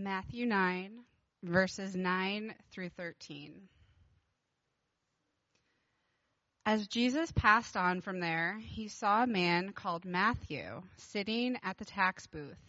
Matthew 0.00 0.46
9, 0.46 0.92
verses 1.42 1.96
9 1.96 2.54
through 2.70 2.90
13. 2.90 3.68
As 6.64 6.86
Jesus 6.86 7.32
passed 7.32 7.76
on 7.76 8.00
from 8.00 8.20
there, 8.20 8.60
he 8.60 8.86
saw 8.86 9.24
a 9.24 9.26
man 9.26 9.72
called 9.72 10.04
Matthew 10.04 10.82
sitting 10.98 11.58
at 11.64 11.78
the 11.78 11.84
tax 11.84 12.28
booth, 12.28 12.60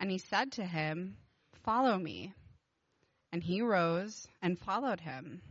and 0.00 0.10
he 0.10 0.18
said 0.18 0.50
to 0.52 0.66
him, 0.66 1.16
Follow 1.62 1.96
me. 1.96 2.34
And 3.30 3.40
he 3.40 3.62
rose 3.62 4.26
and 4.42 4.58
followed 4.58 5.00
him. 5.00 5.42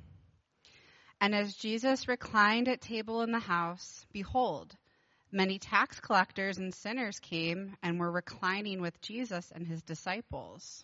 And 1.22 1.34
as 1.34 1.56
Jesus 1.56 2.10
reclined 2.10 2.68
at 2.68 2.82
table 2.82 3.22
in 3.22 3.32
the 3.32 3.40
house, 3.40 4.06
behold, 4.12 4.76
many 5.32 5.58
tax 5.58 6.02
collectors 6.02 6.58
and 6.58 6.74
sinners 6.74 7.22
came 7.22 7.78
and 7.82 7.98
were 7.98 8.12
reclining 8.12 8.82
with 8.82 9.00
Jesus 9.00 9.54
and 9.56 9.66
his 9.66 9.82
disciples. 9.84 10.84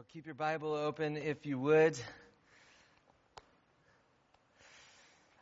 Well, 0.00 0.06
keep 0.14 0.24
your 0.24 0.34
Bible 0.34 0.72
open 0.72 1.18
if 1.18 1.44
you 1.44 1.58
would. 1.58 1.94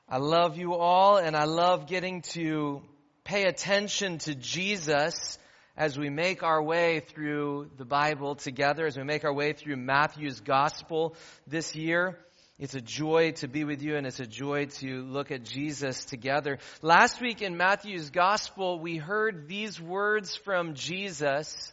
I 0.09 0.17
love 0.17 0.59
you 0.59 0.75
all, 0.75 1.17
and 1.17 1.37
I 1.37 1.45
love 1.45 1.87
getting 1.87 2.23
to 2.33 2.83
pay 3.23 3.45
attention 3.45 4.19
to 4.19 4.35
Jesus 4.35 5.39
as 5.77 5.97
we 5.97 6.11
make 6.11 6.43
our 6.43 6.61
way 6.61 6.99
through 6.99 7.71
the 7.77 7.85
Bible 7.85 8.35
together, 8.35 8.85
as 8.85 8.97
we 8.97 9.05
make 9.05 9.25
our 9.25 9.33
way 9.33 9.53
through 9.53 9.77
Matthew's 9.77 10.41
Gospel 10.41 11.15
this 11.47 11.77
year. 11.77 12.19
It's 12.59 12.75
a 12.75 12.81
joy 12.81 13.35
to 13.37 13.47
be 13.47 13.63
with 13.63 13.81
you 13.81 13.95
and 13.95 14.09
it's 14.09 14.19
a 14.19 14.27
joy 14.27 14.67
to 14.81 15.03
look 15.03 15.31
at 15.31 15.45
Jesus 15.45 16.05
together. 16.05 16.59
Last 16.83 17.21
week 17.21 17.43
in 17.43 17.57
Matthew's 17.57 18.11
Gospel, 18.11 18.81
we 18.81 18.97
heard 18.97 19.47
these 19.47 19.81
words 19.81 20.35
from 20.35 20.75
Jesus 20.75 21.73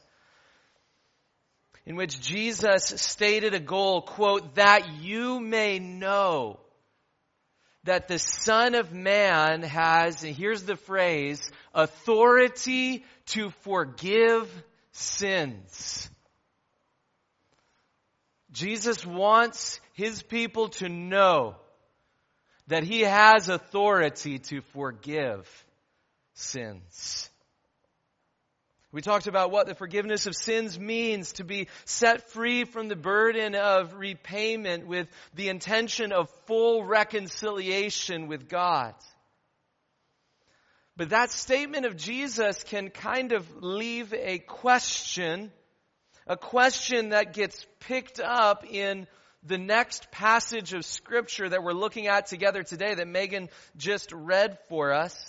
in 1.85 1.95
which 1.95 2.19
Jesus 2.19 2.85
stated 2.97 3.53
a 3.53 3.59
goal, 3.59 4.01
quote, 4.01 4.55
that 4.55 5.01
you 5.01 5.39
may 5.39 5.79
know 5.79 6.59
that 7.83 8.07
the 8.07 8.17
Son 8.17 8.73
of 8.73 8.91
Man 8.91 9.61
has, 9.61 10.23
and 10.23 10.35
here's 10.35 10.63
the 10.63 10.75
phrase, 10.75 11.51
authority 11.73 13.05
to 13.27 13.51
forgive 13.61 14.51
sins. 14.91 16.09
Jesus 18.51 19.05
wants 19.05 19.79
his 19.93 20.23
people 20.23 20.69
to 20.69 20.89
know 20.89 21.55
that 22.67 22.83
he 22.83 23.01
has 23.01 23.49
authority 23.49 24.39
to 24.39 24.61
forgive 24.73 25.47
sins. 26.33 27.29
We 28.95 29.01
talked 29.01 29.27
about 29.27 29.51
what 29.51 29.67
the 29.67 29.75
forgiveness 29.75 30.25
of 30.25 30.37
sins 30.37 30.79
means 30.79 31.33
to 31.33 31.43
be 31.43 31.67
set 31.83 32.29
free 32.29 32.63
from 32.63 32.87
the 32.87 32.95
burden 32.95 33.53
of 33.53 33.93
repayment 33.95 34.87
with 34.87 35.09
the 35.33 35.49
intention 35.49 36.13
of 36.13 36.29
full 36.45 36.81
reconciliation 36.81 38.29
with 38.29 38.47
God. 38.47 38.95
But 40.95 41.09
that 41.09 41.29
statement 41.31 41.85
of 41.85 41.97
Jesus 41.97 42.63
can 42.63 42.89
kind 42.89 43.33
of 43.33 43.45
leave 43.61 44.13
a 44.13 44.39
question, 44.39 45.51
a 46.25 46.37
question 46.37 47.09
that 47.09 47.33
gets 47.33 47.67
picked 47.81 48.21
up 48.21 48.63
in 48.65 49.07
the 49.43 49.57
next 49.57 50.09
passage 50.09 50.73
of 50.73 50.85
scripture 50.85 51.49
that 51.49 51.61
we're 51.61 51.73
looking 51.73 52.07
at 52.07 52.27
together 52.27 52.63
today 52.63 52.95
that 52.95 53.09
Megan 53.09 53.49
just 53.75 54.13
read 54.13 54.57
for 54.69 54.93
us. 54.93 55.24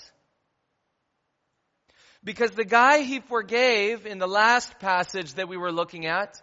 Because 2.24 2.50
the 2.52 2.64
guy 2.64 3.02
he 3.02 3.20
forgave 3.20 4.06
in 4.06 4.18
the 4.18 4.26
last 4.26 4.78
passage 4.78 5.34
that 5.34 5.48
we 5.48 5.56
were 5.56 5.72
looking 5.72 6.06
at, 6.06 6.40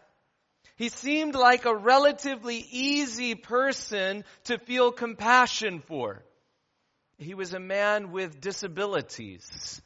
he 0.75 0.89
seemed 0.89 1.35
like 1.35 1.65
a 1.65 1.75
relatively 1.75 2.65
easy 2.71 3.35
person 3.35 4.23
to 4.45 4.57
feel 4.57 4.91
compassion 4.91 5.81
for. 5.81 6.23
He 7.17 7.35
was 7.35 7.53
a 7.53 7.59
man 7.59 8.11
with 8.11 8.41
disabilities. 8.41 9.81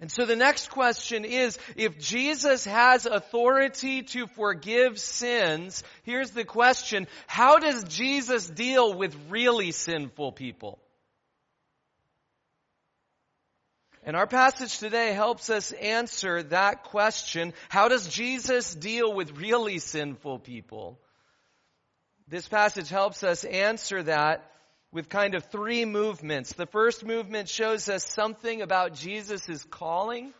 And 0.00 0.10
so 0.10 0.26
the 0.26 0.34
next 0.34 0.70
question 0.70 1.24
is, 1.24 1.56
if 1.76 1.96
Jesus 2.00 2.64
has 2.64 3.06
authority 3.06 4.02
to 4.02 4.26
forgive 4.26 4.98
sins, 4.98 5.84
here's 6.02 6.32
the 6.32 6.44
question, 6.44 7.06
how 7.28 7.60
does 7.60 7.84
Jesus 7.84 8.48
deal 8.48 8.94
with 8.94 9.16
really 9.30 9.70
sinful 9.70 10.32
people? 10.32 10.80
And 14.04 14.16
our 14.16 14.26
passage 14.26 14.78
today 14.78 15.12
helps 15.12 15.48
us 15.48 15.70
answer 15.72 16.42
that 16.44 16.84
question. 16.84 17.52
How 17.68 17.88
does 17.88 18.08
Jesus 18.08 18.74
deal 18.74 19.14
with 19.14 19.38
really 19.38 19.78
sinful 19.78 20.40
people? 20.40 20.98
This 22.26 22.48
passage 22.48 22.88
helps 22.88 23.22
us 23.22 23.44
answer 23.44 24.02
that 24.02 24.50
with 24.90 25.08
kind 25.08 25.34
of 25.34 25.44
three 25.44 25.84
movements. 25.84 26.52
The 26.52 26.66
first 26.66 27.04
movement 27.04 27.48
shows 27.48 27.88
us 27.88 28.04
something 28.04 28.60
about 28.60 28.94
Jesus' 28.94 29.64
calling 29.70 30.32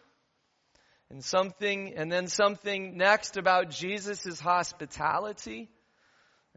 and 1.08 1.22
something, 1.22 1.94
and 1.94 2.10
then 2.10 2.26
something 2.26 2.96
next 2.96 3.36
about 3.36 3.70
Jesus' 3.70 4.40
hospitality 4.40 5.68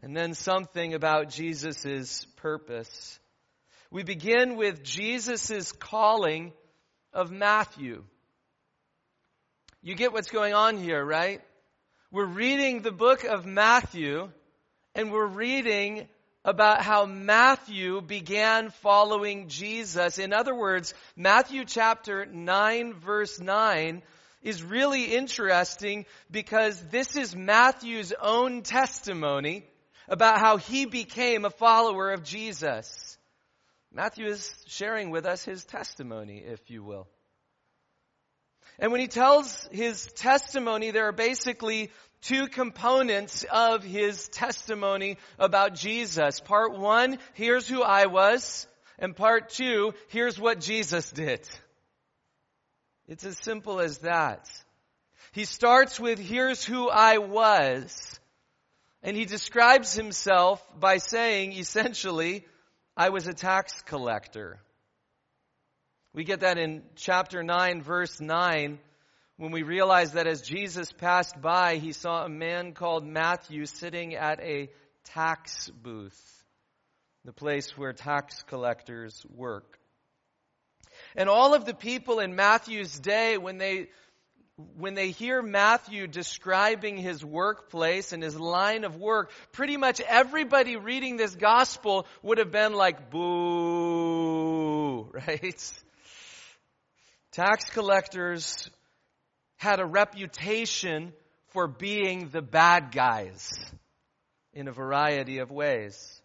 and 0.02 0.16
then 0.16 0.34
something 0.34 0.94
about 0.94 1.30
Jesus' 1.30 2.26
purpose. 2.36 3.18
We 3.90 4.02
begin 4.02 4.56
with 4.56 4.82
Jesus' 4.82 5.72
calling 5.72 6.52
of 7.16 7.32
Matthew. 7.32 8.04
You 9.82 9.94
get 9.94 10.12
what's 10.12 10.30
going 10.30 10.52
on 10.52 10.76
here, 10.76 11.02
right? 11.02 11.40
We're 12.12 12.26
reading 12.26 12.82
the 12.82 12.92
book 12.92 13.24
of 13.24 13.46
Matthew, 13.46 14.28
and 14.94 15.10
we're 15.10 15.26
reading 15.26 16.08
about 16.44 16.82
how 16.82 17.06
Matthew 17.06 18.02
began 18.02 18.68
following 18.68 19.48
Jesus. 19.48 20.18
In 20.18 20.34
other 20.34 20.54
words, 20.54 20.92
Matthew 21.16 21.64
chapter 21.64 22.26
9 22.26 22.94
verse 22.94 23.40
9 23.40 24.02
is 24.42 24.62
really 24.62 25.16
interesting 25.16 26.04
because 26.30 26.80
this 26.90 27.16
is 27.16 27.34
Matthew's 27.34 28.12
own 28.20 28.60
testimony 28.60 29.64
about 30.06 30.38
how 30.38 30.58
he 30.58 30.84
became 30.84 31.46
a 31.46 31.50
follower 31.50 32.12
of 32.12 32.22
Jesus. 32.22 33.15
Matthew 33.96 34.26
is 34.26 34.54
sharing 34.66 35.08
with 35.08 35.24
us 35.24 35.42
his 35.42 35.64
testimony, 35.64 36.44
if 36.46 36.70
you 36.70 36.84
will. 36.84 37.08
And 38.78 38.92
when 38.92 39.00
he 39.00 39.08
tells 39.08 39.66
his 39.72 40.06
testimony, 40.12 40.90
there 40.90 41.08
are 41.08 41.12
basically 41.12 41.90
two 42.20 42.46
components 42.48 43.46
of 43.50 43.82
his 43.82 44.28
testimony 44.28 45.16
about 45.38 45.76
Jesus. 45.76 46.40
Part 46.40 46.78
one, 46.78 47.18
here's 47.32 47.66
who 47.66 47.82
I 47.82 48.04
was. 48.04 48.66
And 48.98 49.16
part 49.16 49.48
two, 49.48 49.94
here's 50.08 50.38
what 50.38 50.60
Jesus 50.60 51.10
did. 51.10 51.48
It's 53.08 53.24
as 53.24 53.38
simple 53.38 53.80
as 53.80 54.00
that. 54.00 54.46
He 55.32 55.46
starts 55.46 55.98
with, 55.98 56.18
here's 56.18 56.62
who 56.62 56.90
I 56.90 57.16
was. 57.16 58.20
And 59.02 59.16
he 59.16 59.24
describes 59.24 59.94
himself 59.94 60.62
by 60.78 60.98
saying, 60.98 61.52
essentially, 61.52 62.44
I 62.98 63.10
was 63.10 63.26
a 63.26 63.34
tax 63.34 63.82
collector. 63.82 64.58
We 66.14 66.24
get 66.24 66.40
that 66.40 66.56
in 66.56 66.82
chapter 66.94 67.42
9, 67.42 67.82
verse 67.82 68.20
9, 68.22 68.78
when 69.36 69.52
we 69.52 69.62
realize 69.64 70.12
that 70.12 70.26
as 70.26 70.40
Jesus 70.40 70.90
passed 70.92 71.38
by, 71.38 71.76
he 71.76 71.92
saw 71.92 72.24
a 72.24 72.30
man 72.30 72.72
called 72.72 73.06
Matthew 73.06 73.66
sitting 73.66 74.14
at 74.14 74.40
a 74.40 74.70
tax 75.04 75.68
booth, 75.68 76.42
the 77.26 77.34
place 77.34 77.76
where 77.76 77.92
tax 77.92 78.42
collectors 78.44 79.26
work. 79.28 79.78
And 81.14 81.28
all 81.28 81.52
of 81.52 81.66
the 81.66 81.74
people 81.74 82.18
in 82.20 82.34
Matthew's 82.34 82.98
day, 82.98 83.36
when 83.36 83.58
they 83.58 83.88
when 84.56 84.94
they 84.94 85.10
hear 85.10 85.42
Matthew 85.42 86.06
describing 86.06 86.96
his 86.96 87.22
workplace 87.22 88.12
and 88.12 88.22
his 88.22 88.40
line 88.40 88.84
of 88.84 88.96
work, 88.96 89.30
pretty 89.52 89.76
much 89.76 90.00
everybody 90.00 90.76
reading 90.76 91.18
this 91.18 91.34
gospel 91.34 92.06
would 92.22 92.38
have 92.38 92.50
been 92.50 92.72
like, 92.72 93.10
boo, 93.10 95.02
right? 95.12 95.72
Tax 97.32 97.64
collectors 97.70 98.70
had 99.56 99.78
a 99.78 99.84
reputation 99.84 101.12
for 101.48 101.68
being 101.68 102.30
the 102.30 102.42
bad 102.42 102.92
guys 102.92 103.52
in 104.54 104.68
a 104.68 104.72
variety 104.72 105.38
of 105.38 105.50
ways. 105.50 106.22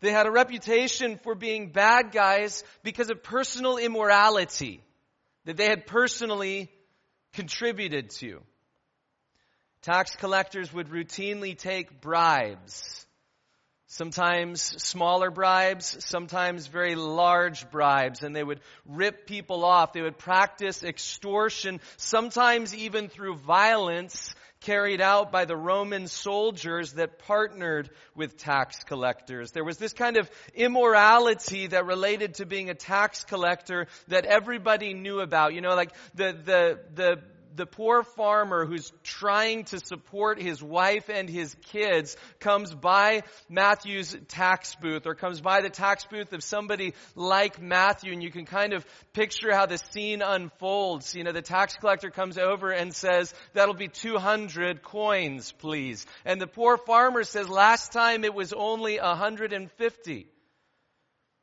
They 0.00 0.10
had 0.10 0.26
a 0.26 0.32
reputation 0.32 1.20
for 1.22 1.36
being 1.36 1.70
bad 1.70 2.10
guys 2.10 2.64
because 2.82 3.08
of 3.10 3.22
personal 3.22 3.76
immorality 3.76 4.82
that 5.44 5.56
they 5.56 5.66
had 5.66 5.86
personally 5.86 6.68
contributed 7.32 8.10
to. 8.10 8.40
Tax 9.82 10.14
collectors 10.14 10.72
would 10.72 10.88
routinely 10.88 11.58
take 11.58 12.00
bribes. 12.00 13.06
Sometimes 13.88 14.62
smaller 14.82 15.30
bribes, 15.30 16.02
sometimes 16.06 16.66
very 16.66 16.94
large 16.94 17.70
bribes, 17.70 18.22
and 18.22 18.34
they 18.34 18.42
would 18.42 18.60
rip 18.86 19.26
people 19.26 19.64
off. 19.64 19.92
They 19.92 20.00
would 20.00 20.16
practice 20.16 20.82
extortion, 20.82 21.80
sometimes 21.98 22.74
even 22.74 23.08
through 23.08 23.36
violence 23.36 24.34
carried 24.62 25.00
out 25.00 25.32
by 25.32 25.44
the 25.44 25.56
Roman 25.56 26.08
soldiers 26.08 26.92
that 26.94 27.18
partnered 27.18 27.90
with 28.14 28.36
tax 28.36 28.82
collectors. 28.84 29.52
There 29.52 29.64
was 29.64 29.78
this 29.78 29.92
kind 29.92 30.16
of 30.16 30.30
immorality 30.54 31.68
that 31.68 31.86
related 31.86 32.34
to 32.34 32.46
being 32.46 32.70
a 32.70 32.74
tax 32.74 33.24
collector 33.24 33.86
that 34.08 34.24
everybody 34.24 34.94
knew 34.94 35.20
about. 35.20 35.54
You 35.54 35.60
know, 35.60 35.74
like 35.74 35.92
the, 36.14 36.32
the, 36.32 36.80
the 36.94 37.22
the 37.56 37.66
poor 37.66 38.02
farmer 38.02 38.66
who's 38.66 38.92
trying 39.02 39.64
to 39.64 39.78
support 39.78 40.40
his 40.40 40.62
wife 40.62 41.08
and 41.08 41.28
his 41.28 41.54
kids 41.66 42.16
comes 42.40 42.74
by 42.74 43.22
Matthew's 43.48 44.16
tax 44.28 44.74
booth 44.76 45.06
or 45.06 45.14
comes 45.14 45.40
by 45.40 45.60
the 45.60 45.70
tax 45.70 46.04
booth 46.04 46.32
of 46.32 46.42
somebody 46.42 46.94
like 47.14 47.60
Matthew 47.60 48.12
and 48.12 48.22
you 48.22 48.30
can 48.30 48.44
kind 48.44 48.72
of 48.72 48.86
picture 49.12 49.52
how 49.52 49.66
the 49.66 49.78
scene 49.78 50.22
unfolds. 50.22 51.14
You 51.14 51.24
know, 51.24 51.32
the 51.32 51.42
tax 51.42 51.74
collector 51.76 52.10
comes 52.10 52.38
over 52.38 52.70
and 52.70 52.94
says, 52.94 53.32
that'll 53.52 53.74
be 53.74 53.88
200 53.88 54.82
coins, 54.82 55.52
please. 55.52 56.06
And 56.24 56.40
the 56.40 56.46
poor 56.46 56.76
farmer 56.76 57.24
says, 57.24 57.48
last 57.48 57.92
time 57.92 58.24
it 58.24 58.34
was 58.34 58.52
only 58.52 58.98
150. 58.98 60.26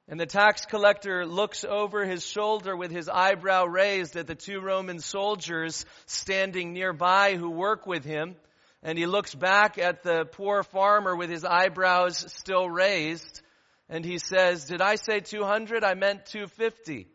And 0.10 0.20
the 0.20 0.26
tax 0.26 0.66
collector 0.66 1.24
looks 1.24 1.64
over 1.64 2.04
his 2.04 2.26
shoulder 2.26 2.76
with 2.76 2.90
his 2.90 3.08
eyebrow 3.08 3.66
raised 3.66 4.16
at 4.16 4.26
the 4.26 4.34
two 4.34 4.60
Roman 4.60 5.00
soldiers 5.00 5.86
standing 6.08 6.74
nearby 6.74 7.36
who 7.36 7.52
work 7.52 7.86
with 7.86 8.04
him. 8.04 8.36
And 8.82 8.98
he 8.98 9.06
looks 9.06 9.36
back 9.36 9.78
at 9.78 10.02
the 10.02 10.26
poor 10.26 10.64
farmer 10.64 11.16
with 11.16 11.30
his 11.30 11.46
eyebrows 11.46 12.26
still 12.34 12.68
raised. 12.68 13.42
And 13.88 14.04
he 14.04 14.18
says, 14.18 14.66
Did 14.66 14.82
I 14.82 14.96
say 14.96 15.20
200? 15.20 15.84
I 15.84 15.94
meant 15.94 16.26
250. 16.26 17.08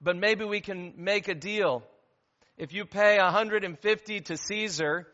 But 0.00 0.16
maybe 0.16 0.46
we 0.46 0.62
can 0.62 0.94
make 0.96 1.28
a 1.28 1.34
deal. 1.34 1.82
If 2.56 2.72
you 2.72 2.86
pay 2.86 3.18
150 3.18 4.20
to 4.20 4.36
Caesar 4.38 5.06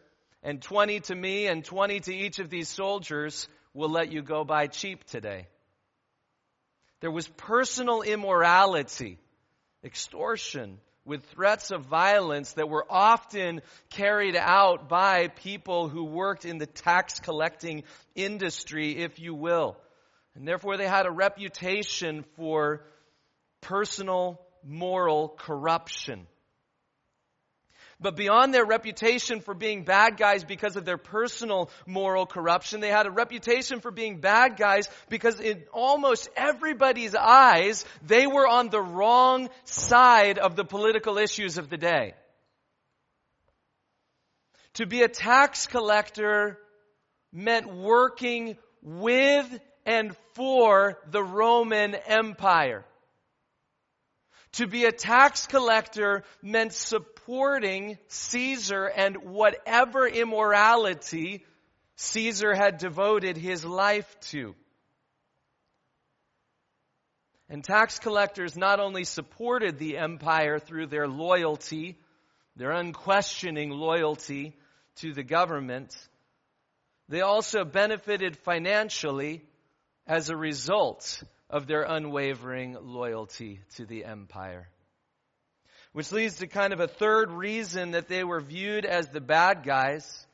and 0.44 0.62
20 0.62 1.00
to 1.00 1.16
me 1.16 1.48
and 1.48 1.64
20 1.64 1.98
to 2.00 2.14
each 2.14 2.38
of 2.38 2.48
these 2.48 2.68
soldiers, 2.68 3.48
we'll 3.74 3.90
let 3.90 4.12
you 4.12 4.22
go 4.22 4.44
by 4.44 4.68
cheap 4.68 5.02
today. 5.02 5.48
There 7.02 7.10
was 7.10 7.26
personal 7.26 8.02
immorality, 8.02 9.18
extortion, 9.84 10.78
with 11.04 11.24
threats 11.34 11.72
of 11.72 11.86
violence 11.86 12.52
that 12.52 12.68
were 12.68 12.86
often 12.88 13.60
carried 13.90 14.36
out 14.36 14.88
by 14.88 15.26
people 15.26 15.88
who 15.88 16.04
worked 16.04 16.44
in 16.44 16.58
the 16.58 16.66
tax 16.66 17.18
collecting 17.18 17.82
industry, 18.14 18.98
if 18.98 19.18
you 19.18 19.34
will. 19.34 19.76
And 20.36 20.46
therefore, 20.46 20.76
they 20.76 20.86
had 20.86 21.06
a 21.06 21.10
reputation 21.10 22.24
for 22.36 22.84
personal 23.60 24.40
moral 24.62 25.28
corruption. 25.28 26.28
But 28.02 28.16
beyond 28.16 28.52
their 28.52 28.64
reputation 28.64 29.40
for 29.40 29.54
being 29.54 29.84
bad 29.84 30.16
guys 30.16 30.44
because 30.44 30.76
of 30.76 30.84
their 30.84 30.98
personal 30.98 31.70
moral 31.86 32.26
corruption, 32.26 32.80
they 32.80 32.90
had 32.90 33.06
a 33.06 33.10
reputation 33.10 33.80
for 33.80 33.90
being 33.90 34.20
bad 34.20 34.56
guys 34.56 34.88
because 35.08 35.38
in 35.38 35.62
almost 35.72 36.28
everybody's 36.36 37.14
eyes, 37.14 37.84
they 38.04 38.26
were 38.26 38.46
on 38.46 38.70
the 38.70 38.80
wrong 38.80 39.48
side 39.64 40.38
of 40.38 40.56
the 40.56 40.64
political 40.64 41.16
issues 41.16 41.58
of 41.58 41.70
the 41.70 41.76
day. 41.76 42.14
To 44.74 44.86
be 44.86 45.02
a 45.02 45.08
tax 45.08 45.66
collector 45.66 46.58
meant 47.32 47.72
working 47.72 48.56
with 48.82 49.46
and 49.86 50.16
for 50.34 50.98
the 51.10 51.22
Roman 51.22 51.94
Empire. 51.94 52.84
To 54.52 54.66
be 54.66 54.84
a 54.84 54.92
tax 54.92 55.46
collector 55.46 56.24
meant 56.42 56.74
supporting 56.74 57.98
Caesar 58.08 58.84
and 58.84 59.16
whatever 59.24 60.06
immorality 60.06 61.44
Caesar 61.96 62.54
had 62.54 62.78
devoted 62.78 63.36
his 63.36 63.64
life 63.64 64.14
to. 64.30 64.54
And 67.48 67.64
tax 67.64 67.98
collectors 67.98 68.56
not 68.56 68.80
only 68.80 69.04
supported 69.04 69.78
the 69.78 69.98
empire 69.98 70.58
through 70.58 70.86
their 70.86 71.08
loyalty, 71.08 71.98
their 72.56 72.70
unquestioning 72.72 73.70
loyalty 73.70 74.56
to 74.96 75.12
the 75.12 75.22
government, 75.22 75.94
they 77.08 77.20
also 77.20 77.64
benefited 77.64 78.36
financially 78.38 79.42
as 80.06 80.30
a 80.30 80.36
result 80.36 81.22
of 81.52 81.66
their 81.66 81.82
unwavering 81.82 82.78
loyalty 82.80 83.60
to 83.76 83.84
the 83.84 84.06
empire. 84.06 84.68
Which 85.92 86.10
leads 86.10 86.38
to 86.38 86.46
kind 86.46 86.72
of 86.72 86.80
a 86.80 86.88
third 86.88 87.30
reason 87.30 87.90
that 87.90 88.08
they 88.08 88.24
were 88.24 88.40
viewed 88.40 88.86
as 88.86 89.08
the 89.08 89.20
bad 89.20 89.62
guys 89.62 90.26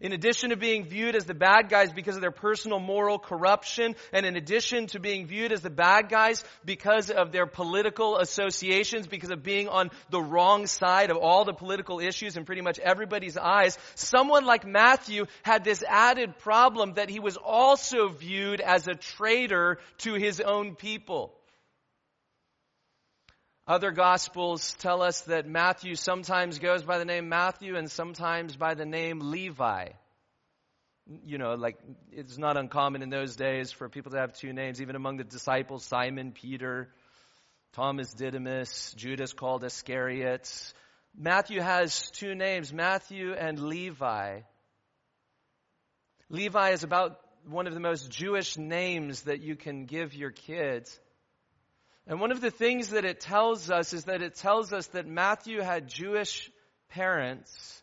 in 0.00 0.12
addition 0.12 0.50
to 0.50 0.56
being 0.56 0.84
viewed 0.84 1.16
as 1.16 1.24
the 1.24 1.34
bad 1.34 1.68
guys 1.68 1.92
because 1.92 2.14
of 2.14 2.20
their 2.20 2.30
personal 2.30 2.78
moral 2.78 3.18
corruption, 3.18 3.96
and 4.12 4.24
in 4.24 4.36
addition 4.36 4.86
to 4.88 5.00
being 5.00 5.26
viewed 5.26 5.52
as 5.52 5.60
the 5.60 5.70
bad 5.70 6.08
guys 6.08 6.44
because 6.64 7.10
of 7.10 7.32
their 7.32 7.46
political 7.46 8.18
associations, 8.18 9.06
because 9.06 9.30
of 9.30 9.42
being 9.42 9.68
on 9.68 9.90
the 10.10 10.20
wrong 10.20 10.66
side 10.66 11.10
of 11.10 11.16
all 11.16 11.44
the 11.44 11.52
political 11.52 11.98
issues 11.98 12.36
in 12.36 12.44
pretty 12.44 12.62
much 12.62 12.78
everybody's 12.78 13.36
eyes, 13.36 13.76
someone 13.94 14.44
like 14.44 14.66
Matthew 14.66 15.26
had 15.42 15.64
this 15.64 15.82
added 15.88 16.38
problem 16.38 16.94
that 16.94 17.10
he 17.10 17.20
was 17.20 17.36
also 17.36 18.08
viewed 18.08 18.60
as 18.60 18.86
a 18.86 18.94
traitor 18.94 19.78
to 19.98 20.14
his 20.14 20.40
own 20.40 20.76
people. 20.76 21.37
Other 23.68 23.90
gospels 23.90 24.74
tell 24.78 25.02
us 25.02 25.20
that 25.22 25.46
Matthew 25.46 25.94
sometimes 25.94 26.58
goes 26.58 26.82
by 26.84 26.96
the 26.96 27.04
name 27.04 27.28
Matthew 27.28 27.76
and 27.76 27.90
sometimes 27.90 28.56
by 28.56 28.72
the 28.72 28.86
name 28.86 29.20
Levi. 29.20 29.90
You 31.26 31.36
know, 31.36 31.52
like 31.52 31.76
it's 32.10 32.38
not 32.38 32.56
uncommon 32.56 33.02
in 33.02 33.10
those 33.10 33.36
days 33.36 33.70
for 33.70 33.90
people 33.90 34.12
to 34.12 34.20
have 34.20 34.32
two 34.32 34.54
names, 34.54 34.80
even 34.80 34.96
among 34.96 35.18
the 35.18 35.24
disciples 35.24 35.84
Simon, 35.84 36.32
Peter, 36.32 36.88
Thomas 37.74 38.10
Didymus, 38.14 38.94
Judas 38.96 39.34
called 39.34 39.62
Iscariot. 39.64 40.50
Matthew 41.14 41.60
has 41.60 42.10
two 42.12 42.34
names, 42.34 42.72
Matthew 42.72 43.34
and 43.34 43.60
Levi. 43.60 44.40
Levi 46.30 46.70
is 46.70 46.84
about 46.84 47.20
one 47.46 47.66
of 47.66 47.74
the 47.74 47.80
most 47.80 48.10
Jewish 48.10 48.56
names 48.56 49.24
that 49.24 49.42
you 49.42 49.56
can 49.56 49.84
give 49.84 50.14
your 50.14 50.30
kids. 50.30 50.98
And 52.08 52.20
one 52.20 52.32
of 52.32 52.40
the 52.40 52.50
things 52.50 52.88
that 52.88 53.04
it 53.04 53.20
tells 53.20 53.70
us 53.70 53.92
is 53.92 54.04
that 54.04 54.22
it 54.22 54.34
tells 54.34 54.72
us 54.72 54.86
that 54.88 55.06
Matthew 55.06 55.60
had 55.60 55.88
Jewish 55.88 56.50
parents 56.88 57.82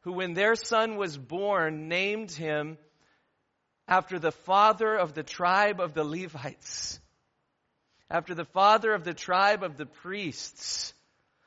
who, 0.00 0.12
when 0.12 0.34
their 0.34 0.56
son 0.56 0.96
was 0.96 1.16
born, 1.16 1.88
named 1.88 2.32
him 2.32 2.76
after 3.86 4.18
the 4.18 4.32
father 4.32 4.96
of 4.96 5.14
the 5.14 5.22
tribe 5.22 5.80
of 5.80 5.94
the 5.94 6.02
Levites, 6.02 6.98
after 8.10 8.34
the 8.34 8.44
father 8.44 8.92
of 8.92 9.04
the 9.04 9.14
tribe 9.14 9.62
of 9.62 9.76
the 9.76 9.86
priests, 9.86 10.92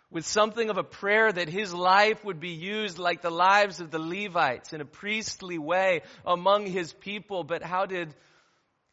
with 0.10 0.25
something 0.25 0.70
of 0.70 0.77
a 0.77 0.84
prayer 0.84 1.31
that 1.31 1.50
his 1.50 1.74
life 1.74 2.24
would 2.24 2.39
be 2.39 2.51
used 2.51 2.98
like 2.98 3.22
the 3.22 3.29
lives 3.29 3.81
of 3.81 3.91
the 3.91 4.00
Levites 4.00 4.72
in 4.72 4.79
a 4.79 4.86
priestly 4.86 5.58
way 5.58 6.01
among 6.25 6.65
his 6.65 6.93
people. 6.93 7.43
But 7.43 7.62
how 7.62 7.86
did 7.86 8.13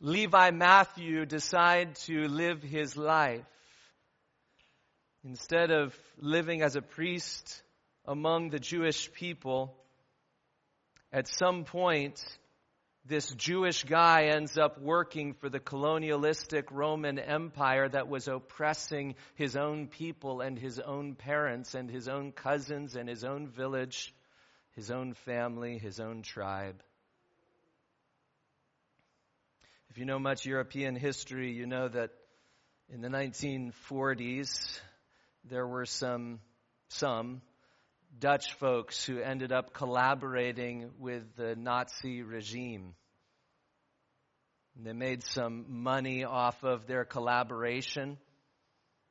Levi 0.01 0.53
Matthew 0.53 1.27
decide 1.27 1.97
to 1.97 2.29
live 2.29 2.63
his 2.63 2.97
life. 2.97 3.45
Instead 5.25 5.73
of 5.73 5.93
living 6.19 6.63
as 6.63 6.77
a 6.77 6.83
priest 6.83 7.63
among 8.05 8.51
the 8.51 8.61
Jewish 8.61 9.13
people, 9.13 9.75
at 11.13 11.27
some 11.27 11.65
point 11.65 12.25
this 13.05 13.29
Jewish 13.35 13.83
guy 13.83 14.27
ends 14.27 14.57
up 14.57 14.81
working 14.81 15.35
for 15.35 15.49
the 15.49 15.59
colonialistic 15.59 16.71
Roman 16.71 17.19
Empire 17.19 17.89
that 17.89 18.07
was 18.07 18.29
oppressing 18.29 19.17
his 19.35 19.57
own 19.57 19.89
people 19.89 20.43
and 20.43 20.57
his 20.57 20.79
own 20.79 21.17
parents 21.17 21.75
and 21.75 21.91
his 21.91 22.07
own 22.07 22.31
cousins 22.31 22.95
and 22.95 23.09
his 23.09 23.25
own 23.25 23.49
village, 23.49 24.15
his 24.77 24.93
own 24.93 25.15
family, 25.15 25.77
his 25.79 25.99
own 25.99 26.23
tribe. 26.23 26.83
If 29.91 29.97
you 29.97 30.05
know 30.05 30.19
much 30.19 30.45
European 30.45 30.97
history, 30.97 31.53
you 31.53 31.67
know 31.67 31.89
that 31.89 32.11
in 32.91 33.01
the 33.01 33.09
1940s 33.09 34.81
there 35.45 35.67
were 35.67 35.87
some 35.87 36.41
some 36.89 37.41
Dutch 38.19 38.53
folks 38.55 39.05
who 39.05 39.19
ended 39.19 39.51
up 39.51 39.73
collaborating 39.73 40.91
with 40.99 41.23
the 41.37 41.57
Nazi 41.57 42.23
regime. 42.23 42.95
They 44.77 44.93
made 44.93 45.25
some 45.25 45.83
money 45.83 46.25
off 46.25 46.63
of 46.65 46.87
their 46.87 47.05
collaboration. 47.05 48.19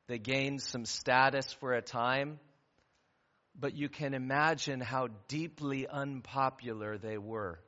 They 0.06 0.18
gained 0.18 0.62
some 0.62 0.84
status 0.84 1.52
for 1.54 1.72
a 1.72 1.82
time. 1.82 2.38
But 3.58 3.76
you 3.76 3.88
can 3.88 4.14
imagine 4.14 4.80
how 4.80 5.08
deeply 5.26 5.86
unpopular 5.88 6.98
they 6.98 7.18
were 7.18 7.58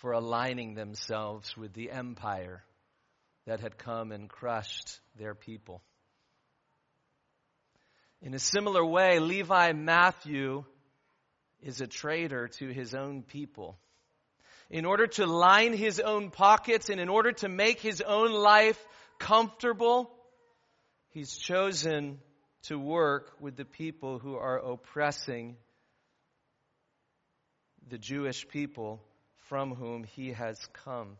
for 0.00 0.12
aligning 0.12 0.74
themselves 0.74 1.56
with 1.56 1.74
the 1.74 1.90
empire 1.90 2.64
that 3.46 3.60
had 3.60 3.76
come 3.76 4.12
and 4.12 4.30
crushed 4.30 4.98
their 5.18 5.34
people. 5.34 5.82
In 8.22 8.32
a 8.32 8.38
similar 8.38 8.84
way, 8.84 9.18
Levi 9.18 9.72
Matthew 9.72 10.64
is 11.62 11.82
a 11.82 11.86
traitor 11.86 12.48
to 12.48 12.68
his 12.68 12.94
own 12.94 13.22
people. 13.22 13.78
In 14.70 14.86
order 14.86 15.06
to 15.06 15.26
line 15.26 15.74
his 15.74 16.00
own 16.00 16.30
pockets 16.30 16.88
and 16.88 17.00
in 17.00 17.10
order 17.10 17.32
to 17.32 17.48
make 17.48 17.80
his 17.80 18.00
own 18.00 18.32
life 18.32 18.82
comfortable, 19.18 20.10
he's 21.10 21.36
chosen 21.36 22.20
to 22.64 22.78
work 22.78 23.32
with 23.40 23.56
the 23.56 23.64
people 23.66 24.18
who 24.18 24.36
are 24.36 24.58
oppressing 24.58 25.56
the 27.88 27.98
Jewish 27.98 28.48
people 28.48 29.02
from 29.50 29.74
whom 29.74 30.04
he 30.04 30.30
has 30.30 30.56
come. 30.84 31.16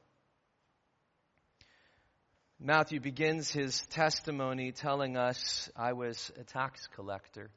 Matthew 2.61 3.01
begins 3.01 3.51
his 3.51 3.85
testimony 3.87 4.71
telling 4.71 5.17
us, 5.17 5.69
I 5.77 5.95
was 5.95 6.31
a 6.39 6.45
tax 6.45 6.87
collector, 6.95 7.51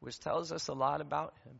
which 0.00 0.18
tells 0.18 0.50
us 0.50 0.68
a 0.68 0.72
lot 0.72 1.02
about 1.02 1.34
him. 1.44 1.58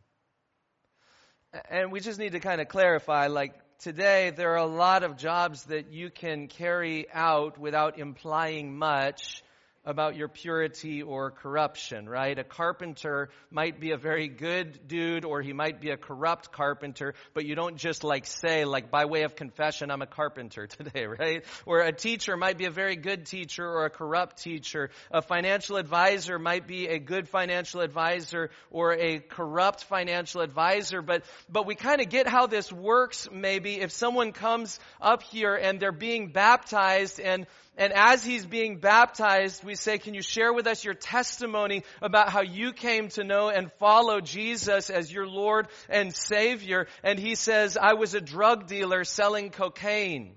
And 1.69 1.91
we 1.91 1.99
just 1.99 2.17
need 2.17 2.31
to 2.31 2.39
kind 2.39 2.59
of 2.59 2.69
clarify 2.69 3.27
like, 3.27 3.53
today 3.77 4.31
there 4.31 4.53
are 4.53 4.65
a 4.65 4.65
lot 4.65 5.03
of 5.03 5.15
jobs 5.15 5.65
that 5.65 5.93
you 5.93 6.09
can 6.09 6.47
carry 6.47 7.05
out 7.13 7.59
without 7.59 7.99
implying 7.99 8.75
much 8.75 9.43
about 9.85 10.15
your 10.15 10.29
purity 10.29 11.03
or 11.03 11.31
corruption, 11.31 12.07
right? 12.07 12.39
A 12.39 12.43
carpenter 12.43 13.29
might 13.51 13.81
be 13.81 13.91
a 13.91 13.97
very 13.97 14.29
good 14.29 14.87
dude 14.87 15.25
or 15.25 15.41
he 15.41 15.51
might 15.51 15.81
be 15.81 15.89
a 15.89 15.97
corrupt 15.97 16.53
carpenter, 16.53 17.15
but 17.33 17.45
you 17.45 17.55
don't 17.55 17.75
just 17.75 18.03
like 18.03 18.25
say, 18.25 18.63
like 18.63 18.89
by 18.89 19.05
way 19.05 19.23
of 19.23 19.35
confession, 19.35 19.91
I'm 19.91 20.01
a 20.01 20.07
carpenter 20.07 20.67
today, 20.67 21.05
right? 21.05 21.43
Or 21.65 21.81
a 21.81 21.91
teacher 21.91 22.37
might 22.37 22.57
be 22.57 22.65
a 22.65 22.71
very 22.71 22.95
good 22.95 23.25
teacher 23.25 23.67
or 23.67 23.85
a 23.85 23.89
corrupt 23.89 24.41
teacher. 24.41 24.89
A 25.11 25.21
financial 25.21 25.75
advisor 25.75 26.39
might 26.39 26.65
be 26.65 26.87
a 26.87 26.99
good 26.99 27.27
financial 27.27 27.81
advisor 27.81 28.51
or 28.71 28.93
a 28.93 29.19
corrupt 29.19 29.83
financial 29.83 30.39
advisor, 30.39 31.01
but, 31.01 31.23
but 31.49 31.67
we 31.67 31.75
kind 31.75 31.99
of 31.99 32.07
get 32.07 32.27
how 32.27 32.47
this 32.47 32.71
works 32.71 33.27
maybe 33.31 33.81
if 33.81 33.91
someone 33.91 34.31
comes 34.31 34.79
up 35.01 35.23
here 35.23 35.55
and 35.55 35.79
they're 35.79 35.91
being 35.91 36.29
baptized 36.29 37.19
and 37.19 37.47
and 37.75 37.91
as 37.93 38.23
he's 38.23 38.45
being 38.45 38.77
baptized, 38.77 39.63
we 39.63 39.75
say, 39.75 39.97
Can 39.97 40.13
you 40.13 40.21
share 40.21 40.53
with 40.53 40.67
us 40.67 40.83
your 40.83 40.93
testimony 40.93 41.83
about 42.01 42.29
how 42.29 42.41
you 42.41 42.71
came 42.71 43.09
to 43.09 43.23
know 43.23 43.49
and 43.49 43.71
follow 43.73 44.21
Jesus 44.21 44.91
as 44.91 45.11
your 45.11 45.27
Lord 45.27 45.67
and 45.89 46.15
Savior? 46.15 46.87
And 47.03 47.17
he 47.17 47.33
says, 47.33 47.75
I 47.75 47.93
was 47.93 48.13
a 48.13 48.21
drug 48.21 48.67
dealer 48.67 49.03
selling 49.03 49.49
cocaine. 49.49 50.35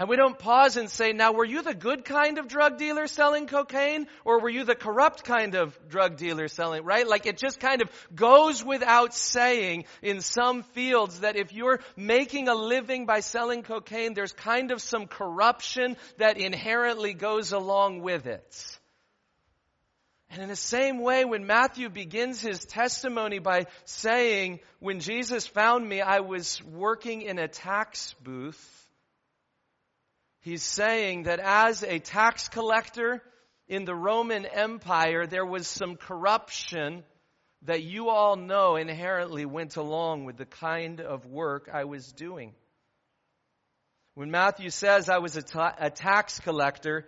And 0.00 0.08
we 0.08 0.16
don't 0.16 0.38
pause 0.38 0.78
and 0.78 0.88
say, 0.88 1.12
now 1.12 1.32
were 1.32 1.44
you 1.44 1.60
the 1.60 1.74
good 1.74 2.06
kind 2.06 2.38
of 2.38 2.48
drug 2.48 2.78
dealer 2.78 3.06
selling 3.06 3.46
cocaine 3.46 4.06
or 4.24 4.40
were 4.40 4.48
you 4.48 4.64
the 4.64 4.74
corrupt 4.74 5.24
kind 5.24 5.54
of 5.54 5.78
drug 5.90 6.16
dealer 6.16 6.48
selling, 6.48 6.84
right? 6.84 7.06
Like 7.06 7.26
it 7.26 7.36
just 7.36 7.60
kind 7.60 7.82
of 7.82 7.90
goes 8.14 8.64
without 8.64 9.12
saying 9.12 9.84
in 10.00 10.22
some 10.22 10.62
fields 10.62 11.20
that 11.20 11.36
if 11.36 11.52
you're 11.52 11.80
making 11.98 12.48
a 12.48 12.54
living 12.54 13.04
by 13.04 13.20
selling 13.20 13.62
cocaine, 13.62 14.14
there's 14.14 14.32
kind 14.32 14.70
of 14.70 14.80
some 14.80 15.06
corruption 15.06 15.98
that 16.16 16.38
inherently 16.38 17.12
goes 17.12 17.52
along 17.52 18.00
with 18.00 18.24
it. 18.24 18.78
And 20.30 20.40
in 20.40 20.48
the 20.48 20.56
same 20.56 21.00
way, 21.00 21.26
when 21.26 21.44
Matthew 21.44 21.90
begins 21.90 22.40
his 22.40 22.64
testimony 22.64 23.38
by 23.38 23.66
saying, 23.84 24.60
when 24.78 25.00
Jesus 25.00 25.46
found 25.46 25.86
me, 25.86 26.00
I 26.00 26.20
was 26.20 26.62
working 26.64 27.20
in 27.20 27.38
a 27.38 27.48
tax 27.48 28.14
booth, 28.22 28.79
He's 30.40 30.62
saying 30.62 31.24
that 31.24 31.38
as 31.38 31.82
a 31.82 31.98
tax 31.98 32.48
collector 32.48 33.22
in 33.68 33.84
the 33.84 33.94
Roman 33.94 34.46
Empire, 34.46 35.26
there 35.26 35.44
was 35.44 35.68
some 35.68 35.96
corruption 35.96 37.04
that 37.62 37.82
you 37.82 38.08
all 38.08 38.36
know 38.36 38.76
inherently 38.76 39.44
went 39.44 39.76
along 39.76 40.24
with 40.24 40.38
the 40.38 40.46
kind 40.46 41.00
of 41.00 41.26
work 41.26 41.68
I 41.72 41.84
was 41.84 42.10
doing. 42.12 42.54
When 44.14 44.30
Matthew 44.30 44.70
says 44.70 45.08
I 45.08 45.18
was 45.18 45.36
a, 45.36 45.42
ta- 45.42 45.76
a 45.78 45.90
tax 45.90 46.40
collector, 46.40 47.06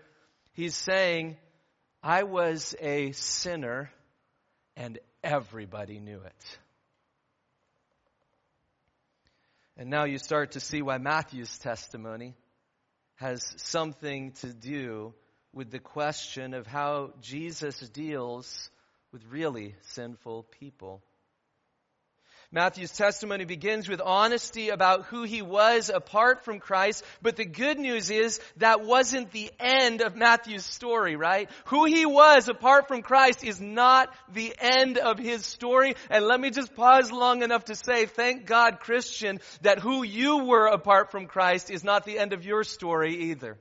he's 0.52 0.76
saying 0.76 1.36
I 2.02 2.24
was 2.24 2.74
a 2.80 3.12
sinner 3.12 3.90
and 4.76 4.98
everybody 5.24 6.00
knew 6.00 6.20
it. 6.20 6.58
And 9.78 9.88
now 9.88 10.04
you 10.04 10.18
start 10.18 10.52
to 10.52 10.60
see 10.60 10.82
why 10.82 10.98
Matthew's 10.98 11.56
testimony 11.58 12.34
has 13.16 13.54
something 13.56 14.32
to 14.32 14.52
do 14.52 15.14
with 15.52 15.70
the 15.70 15.78
question 15.78 16.54
of 16.54 16.66
how 16.66 17.12
Jesus 17.20 17.78
deals 17.90 18.70
with 19.12 19.22
really 19.30 19.74
sinful 19.82 20.44
people. 20.58 21.02
Matthew's 22.54 22.92
testimony 22.92 23.46
begins 23.46 23.88
with 23.88 24.02
honesty 24.02 24.68
about 24.68 25.06
who 25.06 25.22
he 25.22 25.40
was 25.40 25.88
apart 25.88 26.44
from 26.44 26.58
Christ, 26.58 27.02
but 27.22 27.36
the 27.36 27.46
good 27.46 27.78
news 27.78 28.10
is 28.10 28.40
that 28.58 28.84
wasn't 28.84 29.30
the 29.32 29.50
end 29.58 30.02
of 30.02 30.16
Matthew's 30.16 30.66
story, 30.66 31.16
right? 31.16 31.48
Who 31.66 31.86
he 31.86 32.04
was 32.04 32.50
apart 32.50 32.88
from 32.88 33.00
Christ 33.00 33.42
is 33.42 33.58
not 33.58 34.14
the 34.34 34.54
end 34.58 34.98
of 34.98 35.18
his 35.18 35.46
story. 35.46 35.94
And 36.10 36.26
let 36.26 36.38
me 36.38 36.50
just 36.50 36.74
pause 36.74 37.10
long 37.10 37.42
enough 37.42 37.64
to 37.64 37.74
say, 37.74 38.04
thank 38.04 38.44
God, 38.44 38.80
Christian, 38.80 39.40
that 39.62 39.78
who 39.78 40.02
you 40.02 40.44
were 40.44 40.66
apart 40.66 41.10
from 41.10 41.26
Christ 41.26 41.70
is 41.70 41.82
not 41.82 42.04
the 42.04 42.18
end 42.18 42.34
of 42.34 42.44
your 42.44 42.64
story 42.64 43.30
either. 43.30 43.56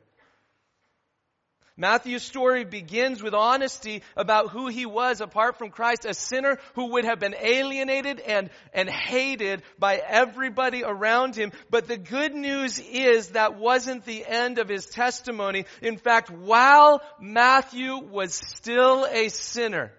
Matthew's 1.77 2.23
story 2.23 2.65
begins 2.65 3.23
with 3.23 3.33
honesty 3.33 4.03
about 4.17 4.49
who 4.49 4.67
he 4.67 4.85
was 4.85 5.21
apart 5.21 5.57
from 5.57 5.69
Christ, 5.69 6.05
a 6.05 6.13
sinner 6.13 6.57
who 6.75 6.91
would 6.93 7.05
have 7.05 7.19
been 7.19 7.35
alienated 7.39 8.19
and, 8.19 8.49
and 8.73 8.89
hated 8.89 9.63
by 9.79 9.95
everybody 9.95 10.83
around 10.83 11.35
him. 11.35 11.51
But 11.69 11.87
the 11.87 11.97
good 11.97 12.35
news 12.35 12.79
is 12.79 13.29
that 13.29 13.57
wasn't 13.57 14.05
the 14.05 14.25
end 14.25 14.59
of 14.59 14.67
his 14.67 14.85
testimony. 14.85 15.65
In 15.81 15.97
fact, 15.97 16.29
while 16.29 17.01
Matthew 17.19 17.97
was 17.97 18.33
still 18.33 19.07
a 19.09 19.29
sinner, 19.29 19.93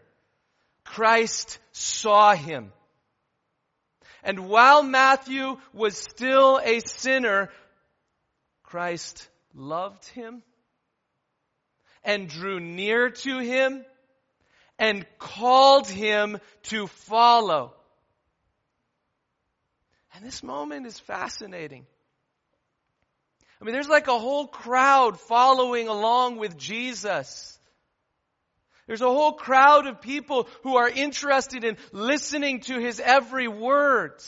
Christ 0.85 1.59
saw 1.73 2.35
him. 2.35 2.73
And 4.23 4.49
while 4.49 4.83
Matthew 4.83 5.57
was 5.73 5.97
still 5.97 6.61
a 6.63 6.81
sinner, 6.81 7.49
Christ 8.63 9.29
loved 9.55 10.07
him 10.09 10.43
and 12.05 12.29
drew 12.29 12.61
near 12.61 13.11
to 13.11 13.39
him 13.39 13.85
and 14.79 15.07
called 15.19 15.89
him 15.89 16.39
to 16.65 16.87
follow. 16.87 17.73
And 20.15 20.25
this 20.25 20.43
moment 20.43 20.87
is 20.87 20.99
fascinating. 20.99 21.87
I 23.61 23.65
mean, 23.65 23.75
there's 23.75 23.89
like 23.89 24.09
a 24.09 24.19
whole 24.19 24.49
crowd 24.49 25.21
following 25.21 25.87
along 25.89 26.37
with 26.39 26.59
Jesus. 26.59 27.59
There's 28.87 29.01
a 29.01 29.07
whole 29.07 29.33
crowd 29.33 29.87
of 29.87 30.01
people 30.01 30.49
who 30.65 30.77
are 30.77 30.89
interested 30.89 31.63
in 31.63 31.77
listening 31.93 32.61
to 32.63 32.79
his 32.79 32.99
every 32.99 33.47
word. 33.47 34.21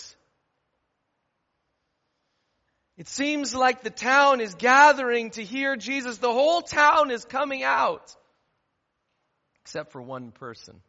It 2.96 3.08
seems 3.08 3.54
like 3.54 3.82
the 3.82 3.90
town 3.90 4.40
is 4.40 4.54
gathering 4.54 5.30
to 5.30 5.44
hear 5.44 5.76
Jesus. 5.76 6.18
The 6.18 6.32
whole 6.32 6.62
town 6.62 7.10
is 7.10 7.24
coming 7.24 7.64
out, 7.64 8.14
except 9.62 9.90
for 9.90 10.00
one 10.00 10.30
person. 10.30 10.80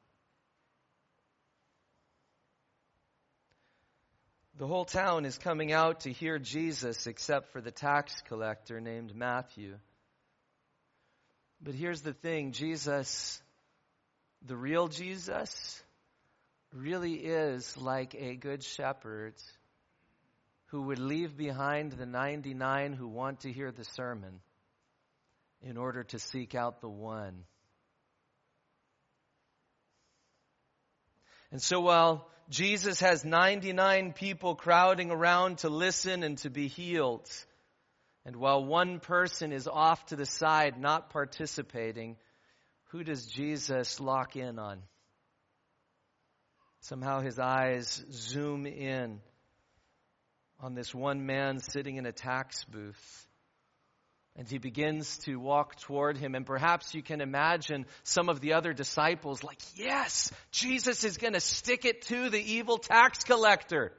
The 4.58 4.68
whole 4.68 4.86
town 4.86 5.26
is 5.26 5.38
coming 5.38 5.74
out 5.74 6.02
to 6.02 6.12
hear 6.12 6.40
Jesus 6.40 7.08
except 7.08 7.52
for 7.52 7.60
the 7.60 7.72
tax 7.72 8.14
collector 8.28 8.80
named 8.80 9.14
Matthew. 9.14 9.76
But 11.62 11.74
here's 11.74 12.02
the 12.02 12.14
thing 12.14 12.52
Jesus, 12.52 13.42
the 14.46 14.56
real 14.56 14.88
Jesus, 14.88 15.84
really 16.72 17.16
is 17.16 17.76
like 17.76 18.16
a 18.16 18.36
good 18.36 18.64
shepherd 18.64 19.34
who 20.76 20.82
would 20.82 21.00
leave 21.00 21.38
behind 21.38 21.94
the 21.94 22.06
99 22.06 22.92
who 22.92 23.08
want 23.08 23.40
to 23.40 23.50
hear 23.50 23.72
the 23.72 23.86
sermon 23.86 24.42
in 25.62 25.78
order 25.78 26.04
to 26.04 26.20
seek 26.20 26.54
out 26.54 26.82
the 26.82 26.90
one. 26.90 27.46
And 31.50 31.62
so 31.62 31.80
while 31.80 32.28
Jesus 32.50 33.00
has 33.00 33.24
99 33.24 34.12
people 34.12 34.56
crowding 34.56 35.12
around 35.12 35.60
to 35.60 35.70
listen 35.70 36.24
and 36.24 36.38
to 36.40 36.50
be 36.50 36.68
healed. 36.68 37.30
And 38.26 38.36
while 38.36 38.66
one 38.66 39.00
person 39.00 39.54
is 39.54 39.70
off 39.70 40.06
to 40.08 40.18
the 40.18 40.26
side, 40.26 40.78
not 40.78 41.10
participating, 41.10 42.18
who 42.90 43.02
does 43.02 43.28
Jesus 43.28 44.02
lock 44.02 44.36
in 44.36 44.60
on? 44.60 44.82
Somehow 46.82 47.22
his 47.22 47.40
eyes 47.40 48.04
zoom 48.12 48.66
in 48.66 49.22
on 50.66 50.74
this 50.74 50.96
one 50.96 51.28
man 51.28 51.60
sitting 51.60 51.98
in 51.98 52.08
a 52.08 52.12
tax 52.12 52.64
booth. 52.64 53.28
And 54.36 54.48
he 54.50 54.58
begins 54.58 55.20
to 55.20 55.36
walk 55.36 55.80
toward 55.82 56.18
him. 56.18 56.34
And 56.34 56.44
perhaps 56.44 56.96
you 56.96 57.04
can 57.04 57.22
imagine 57.22 57.86
some 58.04 58.30
of 58.30 58.42
the 58.42 58.54
other 58.54 58.74
disciples 58.74 59.44
like, 59.44 59.60
yes, 59.76 60.32
Jesus 60.50 61.04
is 61.04 61.18
going 61.18 61.34
to 61.34 61.40
stick 61.40 61.86
it 61.86 62.02
to 62.08 62.32
the 62.32 62.42
evil 62.42 62.80
tax 62.80 63.24
collector. 63.24 63.94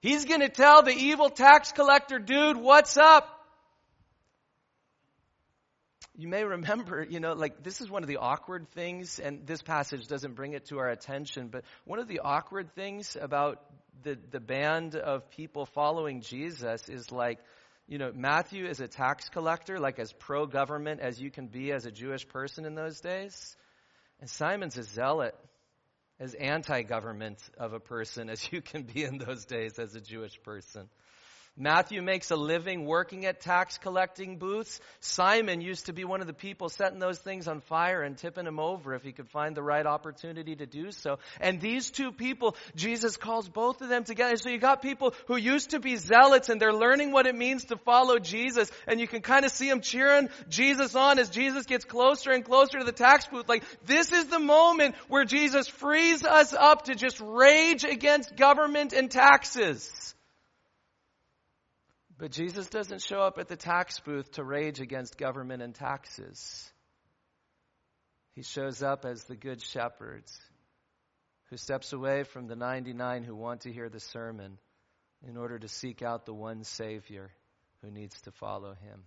He's 0.00 0.24
going 0.24 0.40
to 0.40 0.48
tell 0.48 0.82
the 0.82 0.94
evil 0.94 1.30
tax 1.30 1.70
collector, 1.70 2.18
dude, 2.18 2.56
what's 2.56 2.96
up? 2.96 3.28
You 6.16 6.26
may 6.26 6.42
remember, 6.42 7.06
you 7.08 7.20
know, 7.20 7.34
like 7.34 7.62
this 7.62 7.80
is 7.80 7.88
one 7.88 8.02
of 8.02 8.08
the 8.08 8.16
awkward 8.16 8.68
things, 8.72 9.20
and 9.20 9.46
this 9.46 9.62
passage 9.62 10.08
doesn't 10.08 10.34
bring 10.34 10.54
it 10.54 10.66
to 10.66 10.78
our 10.78 10.88
attention, 10.88 11.48
but 11.48 11.64
one 11.84 12.00
of 12.00 12.08
the 12.08 12.18
awkward 12.18 12.74
things 12.74 13.16
about 13.18 13.62
the, 14.02 14.18
the 14.30 14.40
band 14.40 14.96
of 14.96 15.30
people 15.30 15.66
following 15.66 16.20
Jesus 16.22 16.88
is 16.88 17.10
like, 17.12 17.38
you 17.86 17.98
know, 17.98 18.12
Matthew 18.14 18.66
is 18.66 18.80
a 18.80 18.88
tax 18.88 19.28
collector, 19.28 19.78
like 19.78 19.98
as 19.98 20.12
pro 20.12 20.46
government 20.46 21.00
as 21.00 21.20
you 21.20 21.30
can 21.30 21.48
be 21.48 21.72
as 21.72 21.86
a 21.86 21.90
Jewish 21.90 22.26
person 22.28 22.64
in 22.64 22.74
those 22.74 23.00
days. 23.00 23.56
And 24.20 24.28
Simon's 24.28 24.76
a 24.76 24.82
zealot, 24.82 25.34
as 26.20 26.34
anti 26.34 26.82
government 26.82 27.38
of 27.58 27.72
a 27.72 27.80
person 27.80 28.28
as 28.28 28.46
you 28.52 28.60
can 28.60 28.82
be 28.82 29.02
in 29.02 29.18
those 29.18 29.46
days 29.46 29.78
as 29.78 29.94
a 29.94 30.00
Jewish 30.00 30.40
person. 30.42 30.88
Matthew 31.60 32.00
makes 32.00 32.30
a 32.30 32.36
living 32.36 32.86
working 32.86 33.26
at 33.26 33.42
tax 33.42 33.76
collecting 33.76 34.38
booths. 34.38 34.80
Simon 35.00 35.60
used 35.60 35.86
to 35.86 35.92
be 35.92 36.04
one 36.04 36.22
of 36.22 36.26
the 36.26 36.32
people 36.32 36.70
setting 36.70 36.98
those 36.98 37.18
things 37.18 37.46
on 37.46 37.60
fire 37.60 38.00
and 38.00 38.16
tipping 38.16 38.46
them 38.46 38.58
over 38.58 38.94
if 38.94 39.02
he 39.02 39.12
could 39.12 39.28
find 39.28 39.54
the 39.54 39.62
right 39.62 39.84
opportunity 39.84 40.56
to 40.56 40.64
do 40.64 40.90
so. 40.90 41.18
And 41.38 41.60
these 41.60 41.90
two 41.90 42.12
people, 42.12 42.56
Jesus 42.76 43.18
calls 43.18 43.46
both 43.46 43.82
of 43.82 43.90
them 43.90 44.04
together. 44.04 44.38
So 44.38 44.48
you 44.48 44.56
got 44.56 44.80
people 44.80 45.12
who 45.26 45.36
used 45.36 45.72
to 45.72 45.80
be 45.80 45.96
zealots 45.96 46.48
and 46.48 46.58
they're 46.58 46.72
learning 46.72 47.12
what 47.12 47.26
it 47.26 47.34
means 47.34 47.66
to 47.66 47.76
follow 47.76 48.18
Jesus. 48.18 48.72
And 48.86 48.98
you 48.98 49.06
can 49.06 49.20
kind 49.20 49.44
of 49.44 49.52
see 49.52 49.68
them 49.68 49.82
cheering 49.82 50.30
Jesus 50.48 50.94
on 50.94 51.18
as 51.18 51.28
Jesus 51.28 51.66
gets 51.66 51.84
closer 51.84 52.30
and 52.30 52.42
closer 52.42 52.78
to 52.78 52.84
the 52.86 52.92
tax 52.92 53.26
booth. 53.26 53.50
Like, 53.50 53.64
this 53.84 54.12
is 54.12 54.28
the 54.28 54.38
moment 54.38 54.94
where 55.08 55.26
Jesus 55.26 55.68
frees 55.68 56.24
us 56.24 56.54
up 56.54 56.86
to 56.86 56.94
just 56.94 57.20
rage 57.20 57.84
against 57.84 58.34
government 58.34 58.94
and 58.94 59.10
taxes. 59.10 60.14
But 62.20 62.32
Jesus 62.32 62.68
doesn't 62.68 63.00
show 63.00 63.22
up 63.22 63.38
at 63.38 63.48
the 63.48 63.56
tax 63.56 63.98
booth 63.98 64.32
to 64.32 64.44
rage 64.44 64.78
against 64.78 65.16
government 65.16 65.62
and 65.62 65.74
taxes. 65.74 66.70
He 68.34 68.42
shows 68.42 68.82
up 68.82 69.06
as 69.06 69.24
the 69.24 69.36
good 69.36 69.62
shepherd 69.62 70.24
who 71.48 71.56
steps 71.56 71.94
away 71.94 72.24
from 72.24 72.46
the 72.46 72.56
99 72.56 73.22
who 73.22 73.34
want 73.34 73.62
to 73.62 73.72
hear 73.72 73.88
the 73.88 74.00
sermon 74.00 74.58
in 75.26 75.38
order 75.38 75.58
to 75.58 75.66
seek 75.66 76.02
out 76.02 76.26
the 76.26 76.34
one 76.34 76.62
Savior 76.62 77.30
who 77.82 77.90
needs 77.90 78.20
to 78.22 78.32
follow 78.32 78.74
him. 78.74 79.04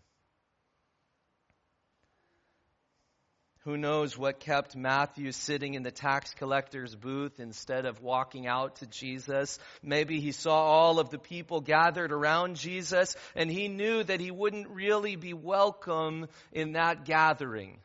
Who 3.65 3.77
knows 3.77 4.17
what 4.17 4.41
kept 4.41 4.75
Matthew 4.75 5.31
sitting 5.31 5.75
in 5.75 5.83
the 5.83 5.91
tax 5.91 6.33
collector's 6.33 6.95
booth 6.95 7.39
instead 7.39 7.85
of 7.85 8.01
walking 8.01 8.45
out 8.45 8.75
to 8.77 8.87
Jesus? 8.87 9.57
Maybe 9.81 10.19
he 10.19 10.33
saw 10.33 10.53
all 10.53 10.99
of 10.99 11.11
the 11.11 11.17
people 11.17 11.61
gathered 11.61 12.11
around 12.11 12.57
Jesus 12.57 13.15
and 13.35 13.49
he 13.49 13.69
knew 13.69 14.03
that 14.03 14.19
he 14.19 14.31
wouldn't 14.31 14.67
really 14.67 15.15
be 15.15 15.33
welcome 15.33 16.27
in 16.51 16.73
that 16.73 17.05
gathering. 17.05 17.79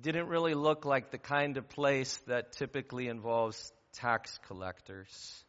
Didn't 0.00 0.28
really 0.28 0.54
look 0.54 0.86
like 0.86 1.10
the 1.10 1.18
kind 1.18 1.58
of 1.58 1.68
place 1.68 2.16
that 2.26 2.52
typically 2.52 3.08
involves 3.08 3.70
tax 3.92 4.38
collectors. 4.46 5.44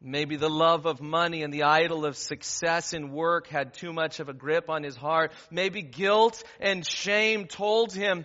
Maybe 0.00 0.36
the 0.36 0.48
love 0.48 0.86
of 0.86 1.00
money 1.00 1.42
and 1.42 1.52
the 1.52 1.64
idol 1.64 2.04
of 2.04 2.16
success 2.16 2.92
in 2.92 3.10
work 3.10 3.48
had 3.48 3.74
too 3.74 3.92
much 3.92 4.20
of 4.20 4.28
a 4.28 4.32
grip 4.32 4.70
on 4.70 4.84
his 4.84 4.94
heart. 4.94 5.32
Maybe 5.50 5.82
guilt 5.82 6.42
and 6.60 6.86
shame 6.86 7.46
told 7.46 7.92
him, 7.92 8.24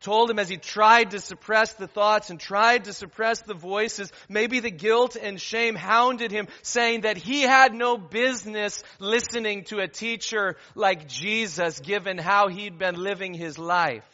told 0.00 0.28
him 0.28 0.40
as 0.40 0.48
he 0.48 0.56
tried 0.56 1.12
to 1.12 1.20
suppress 1.20 1.74
the 1.74 1.86
thoughts 1.86 2.30
and 2.30 2.40
tried 2.40 2.84
to 2.84 2.92
suppress 2.92 3.40
the 3.42 3.54
voices. 3.54 4.10
Maybe 4.28 4.58
the 4.58 4.72
guilt 4.72 5.16
and 5.20 5.40
shame 5.40 5.76
hounded 5.76 6.32
him 6.32 6.48
saying 6.62 7.02
that 7.02 7.16
he 7.16 7.42
had 7.42 7.72
no 7.72 7.96
business 7.96 8.82
listening 8.98 9.62
to 9.64 9.78
a 9.78 9.86
teacher 9.86 10.56
like 10.74 11.06
Jesus 11.06 11.78
given 11.78 12.18
how 12.18 12.48
he'd 12.48 12.78
been 12.78 12.96
living 12.96 13.32
his 13.32 13.58
life. 13.58 14.04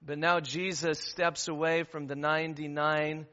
But 0.00 0.18
now 0.18 0.40
Jesus 0.40 0.98
steps 0.98 1.48
away 1.48 1.82
from 1.82 2.06
the 2.06 2.16
99 2.16 3.26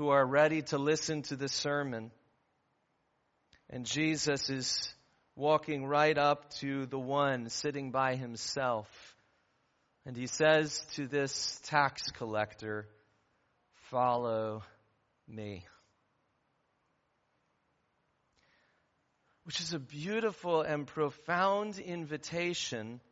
who 0.00 0.08
are 0.08 0.24
ready 0.24 0.62
to 0.62 0.78
listen 0.78 1.20
to 1.20 1.36
the 1.36 1.46
sermon. 1.46 2.10
And 3.68 3.84
Jesus 3.84 4.48
is 4.48 4.94
walking 5.36 5.84
right 5.84 6.16
up 6.16 6.48
to 6.60 6.86
the 6.86 6.98
one 6.98 7.50
sitting 7.50 7.90
by 7.90 8.14
himself. 8.14 8.88
And 10.06 10.16
he 10.16 10.26
says 10.26 10.80
to 10.94 11.06
this 11.06 11.60
tax 11.64 12.10
collector, 12.12 12.88
Follow 13.90 14.62
me. 15.28 15.66
Which 19.44 19.60
is 19.60 19.74
a 19.74 19.78
beautiful 19.78 20.62
and 20.62 20.86
profound 20.86 21.78
invitation 21.78 23.02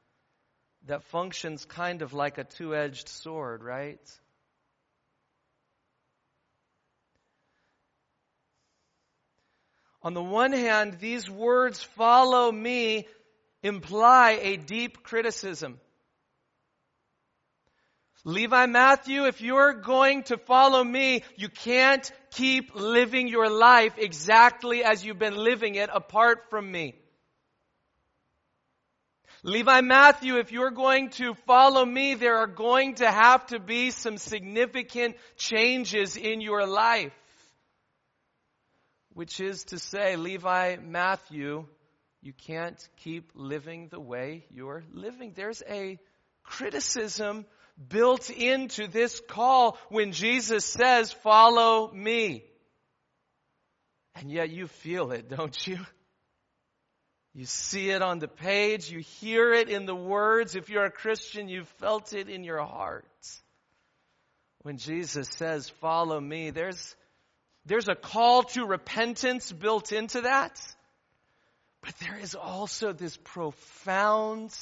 that 0.87 1.03
functions 1.03 1.67
kind 1.67 2.01
of 2.01 2.15
like 2.15 2.39
a 2.39 2.45
two 2.45 2.75
edged 2.75 3.11
sword, 3.11 3.63
right? 3.63 4.01
On 10.09 10.15
the 10.15 10.23
one 10.23 10.53
hand, 10.53 11.01
these 11.01 11.29
words, 11.29 11.83
follow 11.83 12.51
me, 12.51 13.07
imply 13.63 14.39
a 14.41 14.57
deep 14.57 15.03
criticism. 15.03 15.79
Levi 18.25 18.65
Matthew, 18.65 19.27
if 19.27 19.43
you're 19.43 19.75
going 19.75 20.23
to 20.23 20.39
follow 20.39 20.83
me, 20.83 21.25
you 21.37 21.51
can't 21.51 22.11
keep 22.31 22.75
living 22.75 23.29
your 23.29 23.51
life 23.51 23.99
exactly 23.99 24.83
as 24.83 25.05
you've 25.05 25.19
been 25.19 25.37
living 25.37 25.75
it 25.75 25.91
apart 25.93 26.49
from 26.49 26.73
me. 26.73 26.95
Levi 29.43 29.83
Matthew, 29.83 30.39
if 30.39 30.53
you're 30.53 30.71
going 30.71 31.11
to 31.11 31.35
follow 31.47 31.85
me, 31.85 32.15
there 32.15 32.39
are 32.39 32.47
going 32.47 32.95
to 32.95 33.11
have 33.11 33.47
to 33.49 33.61
be 33.61 33.91
some 33.91 34.17
significant 34.17 35.17
changes 35.37 36.17
in 36.17 36.41
your 36.41 36.67
life 36.67 37.13
which 39.19 39.41
is 39.41 39.65
to 39.65 39.81
say, 39.81 40.15
Levi, 40.15 40.77
Matthew, 40.77 41.67
you 42.23 42.33
can't 42.33 42.89
keep 42.99 43.33
living 43.35 43.89
the 43.89 43.99
way 43.99 44.45
you're 44.49 44.85
living. 44.93 45.33
There's 45.35 45.61
a 45.69 45.99
criticism 46.45 47.45
built 47.89 48.31
into 48.31 48.87
this 48.87 49.21
call 49.29 49.77
when 49.89 50.13
Jesus 50.13 50.65
says, 50.65 51.11
Follow 51.11 51.91
me. 51.93 52.45
And 54.15 54.31
yet 54.31 54.51
you 54.51 54.69
feel 54.69 55.11
it, 55.11 55.29
don't 55.29 55.67
you? 55.67 55.81
You 57.35 57.45
see 57.45 57.91
it 57.91 58.03
on 58.03 58.21
the 58.21 58.29
page, 58.29 58.89
you 58.89 59.01
hear 59.01 59.53
it 59.53 59.69
in 59.69 59.85
the 59.85 59.97
words. 59.97 60.55
If 60.55 60.71
you're 60.71 60.85
a 60.85 60.93
Christian, 60.93 61.49
you've 61.49 61.69
felt 61.81 62.13
it 62.13 62.29
in 62.29 62.45
your 62.45 62.65
heart. 62.65 63.09
When 64.63 64.79
Jesus 64.79 65.29
says, 65.33 65.69
Follow 65.69 66.21
me, 66.21 66.51
there's 66.51 66.95
there's 67.69 67.89
a 67.89 67.95
call 67.95 68.43
to 68.43 68.65
repentance 68.65 69.53
built 69.53 69.93
into 69.93 70.23
that. 70.23 70.61
But 71.83 71.95
there 72.01 72.19
is 72.19 72.35
also 72.35 72.93
this 72.93 73.17
profound, 73.17 74.53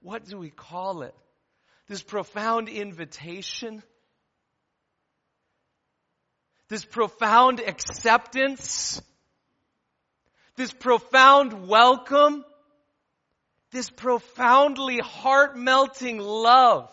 what 0.00 0.24
do 0.26 0.38
we 0.38 0.50
call 0.50 1.02
it? 1.02 1.14
This 1.88 2.02
profound 2.02 2.68
invitation. 2.68 3.82
this 6.72 6.86
profound 6.86 7.60
acceptance, 7.60 9.02
this 10.56 10.72
profound 10.72 11.68
welcome, 11.68 12.46
this 13.72 13.90
profoundly 13.90 14.98
heart 14.98 15.54
melting 15.54 16.18
love 16.18 16.90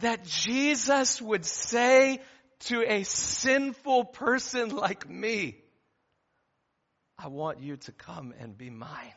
that 0.00 0.26
Jesus 0.26 1.22
would 1.22 1.46
say 1.46 2.20
to 2.60 2.82
a 2.82 3.02
sinful 3.04 4.06
person 4.06 4.70
like 4.70 5.08
me, 5.08 5.56
I 7.18 7.28
want 7.28 7.60
you 7.60 7.76
to 7.76 7.92
come 7.92 8.34
and 8.38 8.56
be 8.56 8.70
mine. 8.70 9.12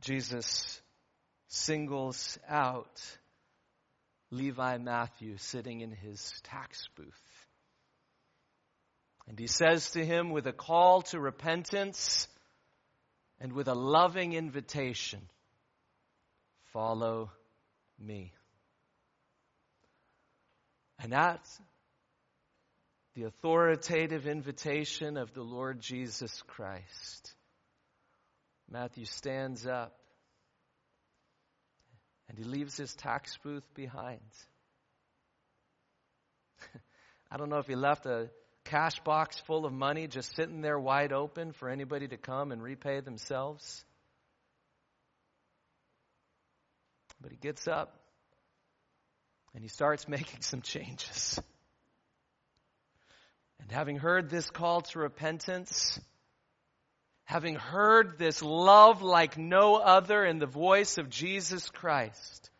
Jesus 0.00 0.80
singles 1.48 2.38
out 2.48 3.00
Levi 4.30 4.78
Matthew 4.78 5.36
sitting 5.36 5.80
in 5.80 5.90
his 5.90 6.32
tax 6.44 6.88
booth. 6.96 7.46
And 9.28 9.38
he 9.38 9.46
says 9.46 9.90
to 9.92 10.04
him 10.04 10.30
with 10.30 10.46
a 10.46 10.52
call 10.52 11.02
to 11.02 11.20
repentance 11.20 12.28
and 13.40 13.52
with 13.52 13.68
a 13.68 13.74
loving 13.74 14.32
invitation, 14.32 15.20
follow 16.72 17.30
me. 17.98 18.32
And 20.98 21.12
that's 21.12 21.60
the 23.14 23.24
authoritative 23.24 24.26
invitation 24.26 25.16
of 25.16 25.32
the 25.32 25.42
Lord 25.42 25.80
Jesus 25.80 26.42
Christ. 26.46 27.34
Matthew 28.70 29.04
stands 29.04 29.66
up 29.66 29.96
and 32.28 32.38
he 32.38 32.44
leaves 32.44 32.76
his 32.76 32.94
tax 32.94 33.36
booth 33.42 33.64
behind. 33.74 34.20
I 37.30 37.36
don't 37.36 37.48
know 37.48 37.58
if 37.58 37.66
he 37.66 37.74
left 37.74 38.06
a 38.06 38.30
cash 38.64 39.00
box 39.00 39.38
full 39.46 39.66
of 39.66 39.72
money 39.72 40.06
just 40.06 40.36
sitting 40.36 40.60
there 40.60 40.78
wide 40.78 41.12
open 41.12 41.52
for 41.52 41.68
anybody 41.68 42.06
to 42.08 42.16
come 42.16 42.52
and 42.52 42.62
repay 42.62 43.00
themselves. 43.00 43.84
But 47.20 47.30
he 47.30 47.36
gets 47.36 47.68
up 47.68 47.96
and 49.54 49.62
he 49.62 49.68
starts 49.68 50.08
making 50.08 50.42
some 50.42 50.62
changes. 50.62 51.40
And 53.60 53.70
having 53.70 53.96
heard 53.96 54.30
this 54.30 54.48
call 54.50 54.80
to 54.82 54.98
repentance, 55.00 56.00
having 57.24 57.56
heard 57.56 58.18
this 58.18 58.42
love 58.42 59.02
like 59.02 59.36
no 59.36 59.76
other 59.76 60.24
in 60.24 60.38
the 60.38 60.46
voice 60.46 60.98
of 60.98 61.10
Jesus 61.10 61.68
Christ, 61.68 62.50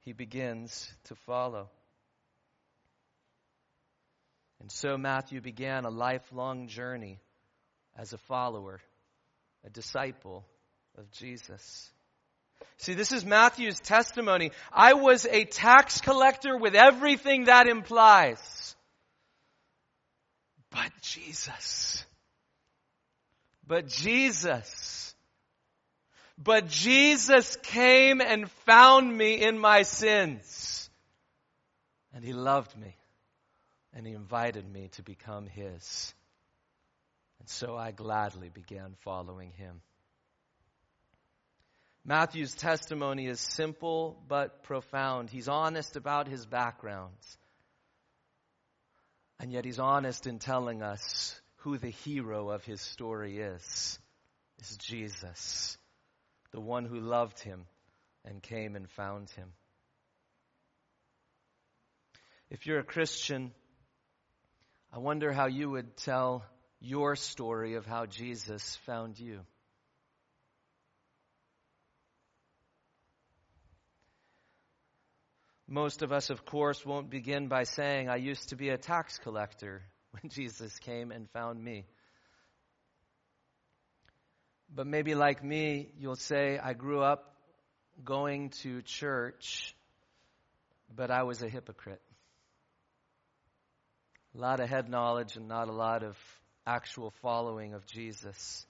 he 0.00 0.12
begins 0.12 0.92
to 1.04 1.14
follow. 1.14 1.68
And 4.60 4.70
so 4.70 4.98
Matthew 4.98 5.40
began 5.40 5.84
a 5.84 5.90
lifelong 5.90 6.68
journey 6.68 7.18
as 7.96 8.12
a 8.12 8.18
follower, 8.18 8.80
a 9.64 9.70
disciple 9.70 10.44
of 10.98 11.10
Jesus. 11.12 11.90
See, 12.78 12.94
this 12.94 13.12
is 13.12 13.24
Matthew's 13.24 13.78
testimony. 13.78 14.52
I 14.72 14.94
was 14.94 15.26
a 15.26 15.44
tax 15.44 16.00
collector 16.00 16.56
with 16.56 16.74
everything 16.74 17.44
that 17.44 17.66
implies. 17.66 18.74
But 20.70 20.90
Jesus. 21.02 22.04
But 23.66 23.86
Jesus. 23.86 25.14
But 26.42 26.68
Jesus 26.68 27.56
came 27.62 28.22
and 28.22 28.50
found 28.64 29.14
me 29.14 29.42
in 29.42 29.58
my 29.58 29.82
sins. 29.82 30.88
And 32.14 32.24
he 32.24 32.32
loved 32.32 32.76
me. 32.78 32.96
And 33.92 34.06
he 34.06 34.14
invited 34.14 34.66
me 34.66 34.88
to 34.92 35.02
become 35.02 35.46
his. 35.46 36.14
And 37.40 37.48
so 37.48 37.76
I 37.76 37.90
gladly 37.90 38.48
began 38.48 38.94
following 39.00 39.52
him. 39.52 39.82
Matthew's 42.10 42.56
testimony 42.56 43.28
is 43.28 43.38
simple 43.38 44.20
but 44.26 44.64
profound. 44.64 45.30
He's 45.30 45.46
honest 45.46 45.94
about 45.94 46.26
his 46.26 46.44
background. 46.44 47.14
And 49.38 49.52
yet 49.52 49.64
he's 49.64 49.78
honest 49.78 50.26
in 50.26 50.40
telling 50.40 50.82
us 50.82 51.40
who 51.58 51.78
the 51.78 51.90
hero 51.90 52.50
of 52.50 52.64
his 52.64 52.80
story 52.80 53.38
is. 53.38 54.00
Is 54.58 54.76
Jesus, 54.76 55.78
the 56.50 56.60
one 56.60 56.84
who 56.84 56.98
loved 56.98 57.38
him 57.38 57.66
and 58.24 58.42
came 58.42 58.74
and 58.74 58.90
found 58.90 59.30
him. 59.30 59.52
If 62.50 62.66
you're 62.66 62.80
a 62.80 62.84
Christian, 62.84 63.52
I 64.92 64.98
wonder 64.98 65.30
how 65.30 65.46
you 65.46 65.70
would 65.70 65.96
tell 65.96 66.44
your 66.80 67.14
story 67.14 67.74
of 67.74 67.86
how 67.86 68.06
Jesus 68.06 68.74
found 68.84 69.16
you. 69.16 69.42
Most 75.72 76.02
of 76.02 76.10
us, 76.10 76.30
of 76.30 76.44
course, 76.44 76.84
won't 76.84 77.10
begin 77.10 77.46
by 77.46 77.62
saying, 77.62 78.08
I 78.08 78.16
used 78.16 78.48
to 78.48 78.56
be 78.56 78.70
a 78.70 78.76
tax 78.76 79.18
collector 79.18 79.82
when 80.10 80.28
Jesus 80.28 80.76
came 80.80 81.12
and 81.12 81.30
found 81.30 81.62
me. 81.62 81.86
But 84.74 84.88
maybe 84.88 85.14
like 85.14 85.44
me, 85.44 85.92
you'll 85.96 86.16
say, 86.16 86.58
I 86.58 86.72
grew 86.72 87.00
up 87.00 87.36
going 88.04 88.50
to 88.62 88.82
church, 88.82 89.76
but 90.92 91.12
I 91.12 91.22
was 91.22 91.40
a 91.40 91.48
hypocrite. 91.48 92.02
A 94.34 94.38
lot 94.40 94.58
of 94.58 94.68
head 94.68 94.88
knowledge 94.88 95.36
and 95.36 95.46
not 95.46 95.68
a 95.68 95.72
lot 95.72 96.02
of 96.02 96.16
actual 96.66 97.12
following 97.22 97.74
of 97.74 97.86
Jesus. 97.86 98.66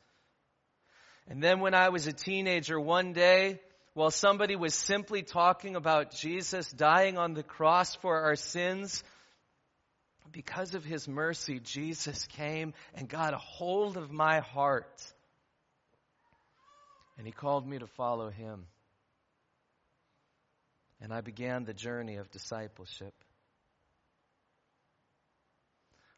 And 1.26 1.42
then 1.42 1.60
when 1.60 1.72
I 1.72 1.88
was 1.88 2.06
a 2.06 2.12
teenager, 2.12 2.78
one 2.78 3.14
day, 3.14 3.58
while 3.94 4.10
somebody 4.10 4.56
was 4.56 4.74
simply 4.74 5.22
talking 5.22 5.76
about 5.76 6.12
Jesus 6.12 6.70
dying 6.70 7.18
on 7.18 7.34
the 7.34 7.42
cross 7.42 7.94
for 7.96 8.20
our 8.20 8.36
sins, 8.36 9.02
because 10.32 10.74
of 10.74 10.84
his 10.84 11.08
mercy, 11.08 11.58
Jesus 11.58 12.26
came 12.26 12.72
and 12.94 13.08
got 13.08 13.34
a 13.34 13.38
hold 13.38 13.96
of 13.96 14.12
my 14.12 14.40
heart. 14.40 15.02
And 17.18 17.26
he 17.26 17.32
called 17.32 17.66
me 17.66 17.78
to 17.78 17.86
follow 17.86 18.30
him. 18.30 18.66
And 21.00 21.12
I 21.12 21.20
began 21.20 21.64
the 21.64 21.74
journey 21.74 22.16
of 22.16 22.30
discipleship. 22.30 23.14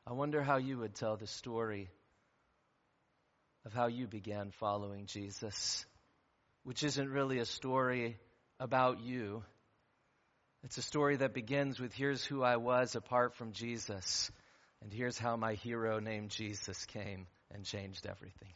I 0.07 0.13
wonder 0.13 0.43
how 0.43 0.59
you 0.59 0.79
would 0.79 0.95
tell 0.95 1.17
the 1.17 1.27
story 1.27 1.89
of 3.65 3.73
how 3.73 3.87
you 3.87 4.09
began 4.09 4.51
following 4.51 5.07
Jesus 5.07 5.87
which 6.65 6.85
isn't 6.85 7.09
really 7.09 7.39
a 7.39 7.45
story 7.45 8.19
about 8.61 9.01
you. 9.01 9.43
It's 10.65 10.79
a 10.79 10.83
story 10.83 11.17
that 11.17 11.35
begins 11.35 11.81
with 11.81 11.93
here's 11.93 12.25
who 12.25 12.43
I 12.43 12.57
was 12.57 12.95
apart 12.95 13.35
from 13.35 13.53
Jesus, 13.53 14.31
and 14.81 14.93
here's 14.93 15.19
how 15.19 15.37
my 15.37 15.55
hero 15.55 15.99
named 15.99 16.31
Jesus 16.31 16.85
came 16.87 17.27
and 17.53 17.65
changed 17.65 18.07
everything. 18.07 18.53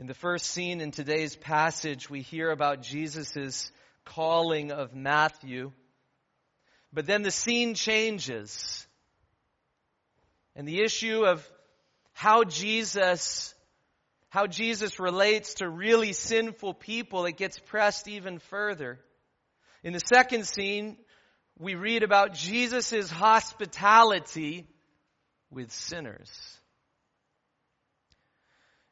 In 0.00 0.06
the 0.06 0.14
first 0.14 0.46
scene 0.46 0.80
in 0.80 0.92
today's 0.92 1.36
passage, 1.36 2.08
we 2.08 2.22
hear 2.22 2.50
about 2.50 2.82
Jesus' 2.82 3.70
calling 4.04 4.72
of 4.72 4.94
Matthew. 4.94 5.72
But 6.92 7.06
then 7.06 7.22
the 7.22 7.30
scene 7.30 7.74
changes. 7.74 8.86
And 10.56 10.66
the 10.66 10.82
issue 10.82 11.24
of 11.26 11.46
how 12.12 12.44
Jesus 12.44 13.54
how 14.30 14.46
Jesus 14.46 14.98
relates 14.98 15.54
to 15.54 15.68
really 15.68 16.12
sinful 16.12 16.74
people, 16.74 17.26
it 17.26 17.36
gets 17.36 17.58
pressed 17.58 18.08
even 18.08 18.38
further. 18.38 18.98
In 19.82 19.92
the 19.92 20.00
second 20.00 20.46
scene, 20.46 20.96
we 21.58 21.74
read 21.74 22.02
about 22.04 22.32
Jesus' 22.32 23.10
hospitality 23.10 24.66
with 25.50 25.72
sinners. 25.72 26.30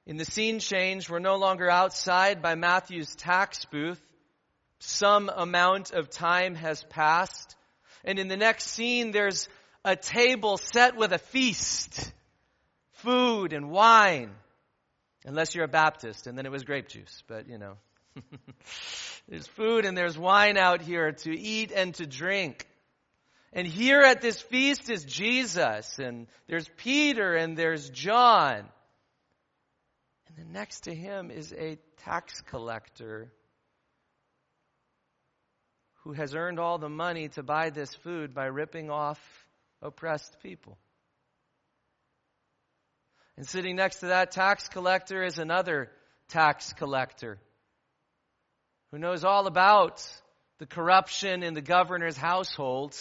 In 0.06 0.16
the 0.16 0.24
scene 0.24 0.58
change, 0.58 1.08
we're 1.08 1.18
no 1.20 1.36
longer 1.36 1.70
outside 1.70 2.42
by 2.42 2.56
Matthew's 2.56 3.14
tax 3.14 3.64
booth. 3.66 4.00
Some 4.80 5.30
amount 5.34 5.92
of 5.92 6.10
time 6.10 6.56
has 6.56 6.82
passed. 6.84 7.56
And 8.04 8.18
in 8.18 8.26
the 8.26 8.36
next 8.36 8.68
scene, 8.68 9.12
there's 9.12 9.48
a 9.84 9.94
table 9.94 10.56
set 10.56 10.96
with 10.96 11.12
a 11.12 11.18
feast, 11.18 12.12
food 12.92 13.52
and 13.52 13.70
wine. 13.70 14.30
Unless 15.24 15.54
you're 15.54 15.64
a 15.64 15.68
Baptist, 15.68 16.26
and 16.26 16.38
then 16.38 16.46
it 16.46 16.52
was 16.52 16.64
grape 16.64 16.88
juice, 16.88 17.22
but 17.26 17.48
you 17.48 17.58
know. 17.58 17.74
there's 19.28 19.46
food 19.46 19.84
and 19.84 19.96
there's 19.96 20.18
wine 20.18 20.56
out 20.56 20.80
here 20.80 21.12
to 21.12 21.38
eat 21.38 21.72
and 21.72 21.94
to 21.94 22.06
drink. 22.06 22.66
And 23.52 23.66
here 23.66 24.00
at 24.00 24.20
this 24.20 24.40
feast 24.40 24.90
is 24.90 25.04
Jesus, 25.04 25.98
and 25.98 26.26
there's 26.48 26.68
Peter 26.76 27.34
and 27.34 27.56
there's 27.56 27.88
John. 27.90 28.68
And 30.26 30.36
then 30.36 30.52
next 30.52 30.80
to 30.80 30.94
him 30.94 31.30
is 31.30 31.52
a 31.52 31.78
tax 32.04 32.40
collector 32.42 33.32
who 36.04 36.12
has 36.12 36.34
earned 36.34 36.58
all 36.58 36.78
the 36.78 36.88
money 36.88 37.28
to 37.28 37.42
buy 37.42 37.70
this 37.70 37.94
food 37.94 38.34
by 38.34 38.46
ripping 38.46 38.90
off 38.90 39.18
oppressed 39.82 40.36
people. 40.42 40.78
And 43.38 43.46
sitting 43.46 43.76
next 43.76 44.00
to 44.00 44.06
that 44.06 44.32
tax 44.32 44.68
collector 44.68 45.22
is 45.22 45.38
another 45.38 45.92
tax 46.26 46.72
collector 46.72 47.38
who 48.90 48.98
knows 48.98 49.22
all 49.22 49.46
about 49.46 50.04
the 50.58 50.66
corruption 50.66 51.44
in 51.44 51.54
the 51.54 51.60
governor's 51.60 52.16
household, 52.16 52.96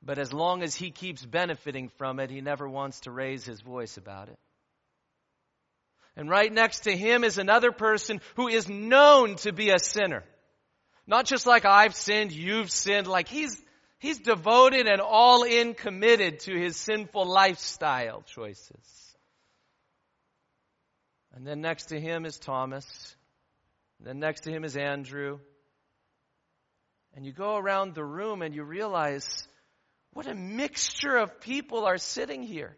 but 0.00 0.16
as 0.16 0.32
long 0.32 0.62
as 0.62 0.76
he 0.76 0.92
keeps 0.92 1.26
benefiting 1.26 1.90
from 1.98 2.20
it, 2.20 2.30
he 2.30 2.40
never 2.40 2.68
wants 2.68 3.00
to 3.00 3.10
raise 3.10 3.44
his 3.44 3.60
voice 3.60 3.96
about 3.96 4.28
it. 4.28 4.38
And 6.16 6.30
right 6.30 6.52
next 6.52 6.84
to 6.84 6.96
him 6.96 7.24
is 7.24 7.36
another 7.36 7.72
person 7.72 8.20
who 8.36 8.46
is 8.46 8.68
known 8.68 9.34
to 9.38 9.52
be 9.52 9.70
a 9.70 9.80
sinner. 9.80 10.22
Not 11.04 11.26
just 11.26 11.46
like 11.46 11.64
I've 11.64 11.96
sinned, 11.96 12.30
you've 12.30 12.70
sinned, 12.70 13.08
like 13.08 13.26
he's, 13.26 13.60
he's 13.98 14.20
devoted 14.20 14.86
and 14.86 15.00
all 15.00 15.42
in 15.42 15.74
committed 15.74 16.38
to 16.40 16.56
his 16.56 16.76
sinful 16.76 17.26
lifestyle 17.26 18.22
choices. 18.22 19.07
And 21.34 21.46
then 21.46 21.60
next 21.60 21.86
to 21.86 22.00
him 22.00 22.24
is 22.24 22.38
Thomas. 22.38 23.16
And 23.98 24.06
then 24.06 24.18
next 24.18 24.42
to 24.42 24.50
him 24.50 24.64
is 24.64 24.76
Andrew. 24.76 25.38
And 27.14 27.24
you 27.24 27.32
go 27.32 27.56
around 27.56 27.94
the 27.94 28.04
room 28.04 28.42
and 28.42 28.54
you 28.54 28.62
realize 28.62 29.26
what 30.12 30.26
a 30.26 30.34
mixture 30.34 31.16
of 31.16 31.40
people 31.40 31.84
are 31.84 31.98
sitting 31.98 32.42
here. 32.42 32.76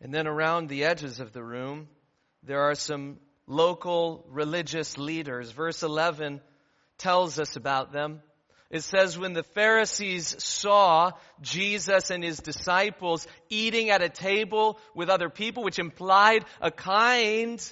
And 0.00 0.12
then 0.12 0.26
around 0.26 0.68
the 0.68 0.84
edges 0.84 1.20
of 1.20 1.32
the 1.32 1.42
room, 1.42 1.88
there 2.42 2.62
are 2.62 2.74
some 2.74 3.18
local 3.46 4.26
religious 4.28 4.98
leaders. 4.98 5.50
Verse 5.50 5.82
11 5.82 6.40
tells 6.98 7.38
us 7.38 7.56
about 7.56 7.92
them. 7.92 8.20
It 8.70 8.82
says, 8.82 9.16
when 9.16 9.32
the 9.32 9.44
Pharisees 9.44 10.42
saw 10.42 11.12
Jesus 11.40 12.10
and 12.10 12.24
his 12.24 12.38
disciples 12.38 13.26
eating 13.48 13.90
at 13.90 14.02
a 14.02 14.08
table 14.08 14.78
with 14.94 15.08
other 15.08 15.28
people, 15.28 15.62
which 15.62 15.78
implied 15.78 16.44
a 16.60 16.72
kind 16.72 17.62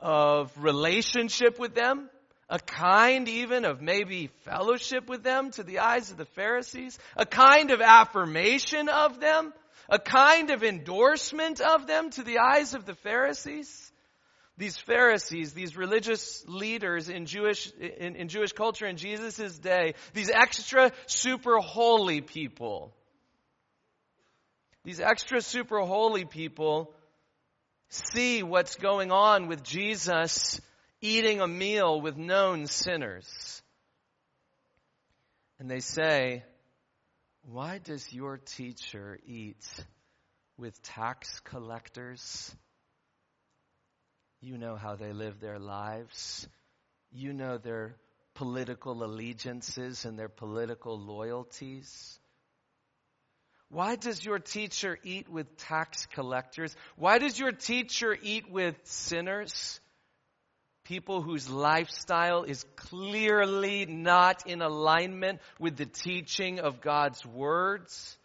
of 0.00 0.52
relationship 0.58 1.58
with 1.58 1.74
them, 1.74 2.10
a 2.50 2.58
kind 2.58 3.26
even 3.26 3.64
of 3.64 3.80
maybe 3.80 4.28
fellowship 4.44 5.08
with 5.08 5.22
them 5.22 5.50
to 5.52 5.62
the 5.62 5.78
eyes 5.78 6.10
of 6.10 6.18
the 6.18 6.26
Pharisees, 6.26 6.98
a 7.16 7.24
kind 7.24 7.70
of 7.70 7.80
affirmation 7.80 8.90
of 8.90 9.20
them, 9.20 9.54
a 9.88 9.98
kind 9.98 10.50
of 10.50 10.62
endorsement 10.62 11.62
of 11.62 11.86
them 11.86 12.10
to 12.10 12.22
the 12.22 12.38
eyes 12.38 12.74
of 12.74 12.84
the 12.84 12.94
Pharisees. 12.96 13.92
These 14.56 14.76
Pharisees, 14.78 15.52
these 15.52 15.76
religious 15.76 16.44
leaders 16.46 17.08
in 17.08 17.26
Jewish, 17.26 17.72
in, 17.72 18.14
in 18.14 18.28
Jewish 18.28 18.52
culture 18.52 18.86
in 18.86 18.96
Jesus' 18.96 19.58
day, 19.58 19.94
these 20.12 20.30
extra 20.30 20.92
super 21.06 21.58
holy 21.58 22.20
people, 22.20 22.94
these 24.84 25.00
extra 25.00 25.40
super 25.40 25.80
holy 25.80 26.24
people 26.24 26.94
see 27.88 28.42
what's 28.42 28.76
going 28.76 29.10
on 29.10 29.48
with 29.48 29.64
Jesus 29.64 30.60
eating 31.00 31.40
a 31.40 31.48
meal 31.48 32.00
with 32.00 32.16
known 32.16 32.66
sinners. 32.66 33.62
And 35.58 35.68
they 35.70 35.80
say, 35.80 36.44
why 37.42 37.78
does 37.78 38.12
your 38.12 38.38
teacher 38.38 39.18
eat 39.26 39.64
with 40.56 40.80
tax 40.82 41.40
collectors? 41.40 42.54
You 44.44 44.58
know 44.58 44.76
how 44.76 44.94
they 44.94 45.14
live 45.14 45.40
their 45.40 45.58
lives. 45.58 46.46
You 47.10 47.32
know 47.32 47.56
their 47.56 47.96
political 48.34 49.02
allegiances 49.02 50.04
and 50.04 50.18
their 50.18 50.28
political 50.28 50.98
loyalties. 51.00 52.18
Why 53.70 53.96
does 53.96 54.22
your 54.22 54.38
teacher 54.38 54.98
eat 55.02 55.30
with 55.30 55.56
tax 55.56 56.04
collectors? 56.12 56.76
Why 56.96 57.16
does 57.16 57.38
your 57.38 57.52
teacher 57.52 58.14
eat 58.20 58.50
with 58.50 58.76
sinners? 58.84 59.80
people 60.84 61.22
whose 61.22 61.48
lifestyle 61.48 62.42
is 62.42 62.62
clearly 62.76 63.86
not 63.86 64.46
in 64.46 64.60
alignment 64.60 65.40
with 65.58 65.78
the 65.78 65.86
teaching 65.86 66.60
of 66.60 66.82
God's 66.82 67.24
words. 67.24 68.18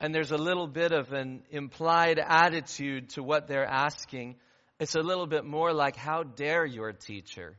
And 0.00 0.12
there's 0.12 0.32
a 0.32 0.36
little 0.36 0.66
bit 0.66 0.90
of 0.90 1.12
an 1.12 1.44
implied 1.50 2.18
attitude 2.18 3.10
to 3.10 3.22
what 3.22 3.46
they're 3.46 3.64
asking. 3.64 4.34
It's 4.80 4.96
a 4.96 5.00
little 5.00 5.26
bit 5.26 5.44
more 5.44 5.72
like, 5.72 5.96
How 5.96 6.24
dare 6.24 6.66
your 6.66 6.92
teacher 6.92 7.56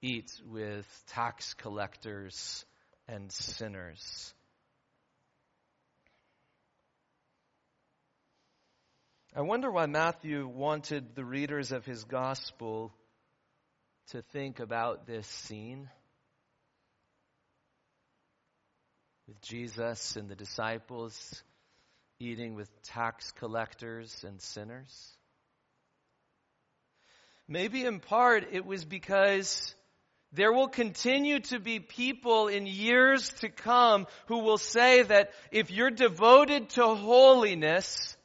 eat 0.00 0.30
with 0.46 0.86
tax 1.08 1.54
collectors 1.54 2.64
and 3.08 3.32
sinners? 3.32 4.32
I 9.34 9.40
wonder 9.40 9.70
why 9.70 9.86
Matthew 9.86 10.46
wanted 10.46 11.14
the 11.14 11.24
readers 11.24 11.72
of 11.72 11.86
his 11.86 12.04
gospel 12.04 12.92
to 14.08 14.20
think 14.20 14.60
about 14.60 15.06
this 15.06 15.26
scene 15.26 15.88
with 19.26 19.40
Jesus 19.40 20.16
and 20.16 20.28
the 20.28 20.36
disciples 20.36 21.42
eating 22.20 22.54
with 22.54 22.70
tax 22.82 23.32
collectors 23.32 24.22
and 24.22 24.40
sinners. 24.40 25.16
Maybe 27.48 27.84
in 27.84 28.00
part 28.00 28.48
it 28.52 28.64
was 28.64 28.84
because 28.84 29.74
there 30.32 30.52
will 30.52 30.68
continue 30.68 31.40
to 31.40 31.60
be 31.60 31.78
people 31.78 32.48
in 32.48 32.66
years 32.66 33.28
to 33.40 33.50
come 33.50 34.06
who 34.26 34.38
will 34.38 34.58
say 34.58 35.02
that 35.02 35.30
if 35.50 35.70
you're 35.70 35.90
devoted 35.90 36.70
to 36.70 36.86
holiness, 36.94 38.16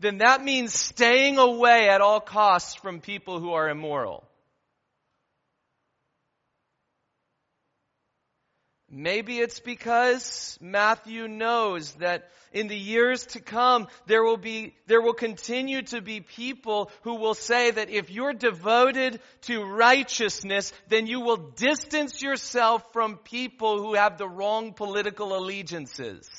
then 0.00 0.18
that 0.18 0.42
means 0.42 0.74
staying 0.74 1.38
away 1.38 1.88
at 1.88 2.00
all 2.00 2.20
costs 2.20 2.74
from 2.74 3.00
people 3.00 3.38
who 3.38 3.52
are 3.52 3.68
immoral. 3.68 4.24
Maybe 8.96 9.40
it's 9.40 9.58
because 9.58 10.56
Matthew 10.60 11.26
knows 11.26 11.94
that 11.94 12.30
in 12.52 12.68
the 12.68 12.78
years 12.78 13.26
to 13.26 13.40
come, 13.40 13.88
there 14.06 14.22
will 14.22 14.36
be, 14.36 14.76
there 14.86 15.02
will 15.02 15.14
continue 15.14 15.82
to 15.82 16.00
be 16.00 16.20
people 16.20 16.92
who 17.02 17.16
will 17.16 17.34
say 17.34 17.72
that 17.72 17.90
if 17.90 18.08
you're 18.08 18.32
devoted 18.32 19.18
to 19.42 19.64
righteousness, 19.64 20.72
then 20.88 21.08
you 21.08 21.20
will 21.20 21.38
distance 21.56 22.22
yourself 22.22 22.84
from 22.92 23.16
people 23.16 23.82
who 23.82 23.94
have 23.94 24.16
the 24.16 24.28
wrong 24.28 24.72
political 24.74 25.36
allegiances. 25.36 26.30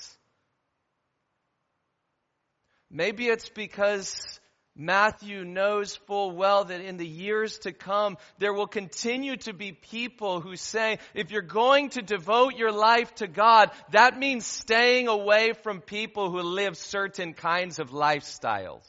Maybe 2.90 3.28
it's 3.28 3.50
because 3.50 4.40
Matthew 4.78 5.46
knows 5.46 5.96
full 5.96 6.32
well 6.32 6.66
that 6.66 6.82
in 6.82 6.98
the 6.98 7.08
years 7.08 7.60
to 7.60 7.72
come, 7.72 8.18
there 8.40 8.52
will 8.52 8.68
continue 8.68 9.38
to 9.38 9.54
be 9.54 9.72
people 9.72 10.42
who 10.42 10.58
say, 10.58 11.00
if 11.14 11.32
you're 11.32 11.42
going 11.42 11.90
to 11.92 12.02
devote 12.02 12.56
your 12.56 12.74
life 12.74 13.16
to 13.16 13.28
God, 13.28 13.72
that 13.92 14.20
means 14.20 14.46
staying 14.46 15.08
away 15.08 15.54
from 15.54 15.80
people 15.80 16.30
who 16.30 16.42
live 16.42 16.76
certain 16.76 17.34
kinds 17.34 17.80
of 17.80 17.92
lifestyles. 17.92 18.84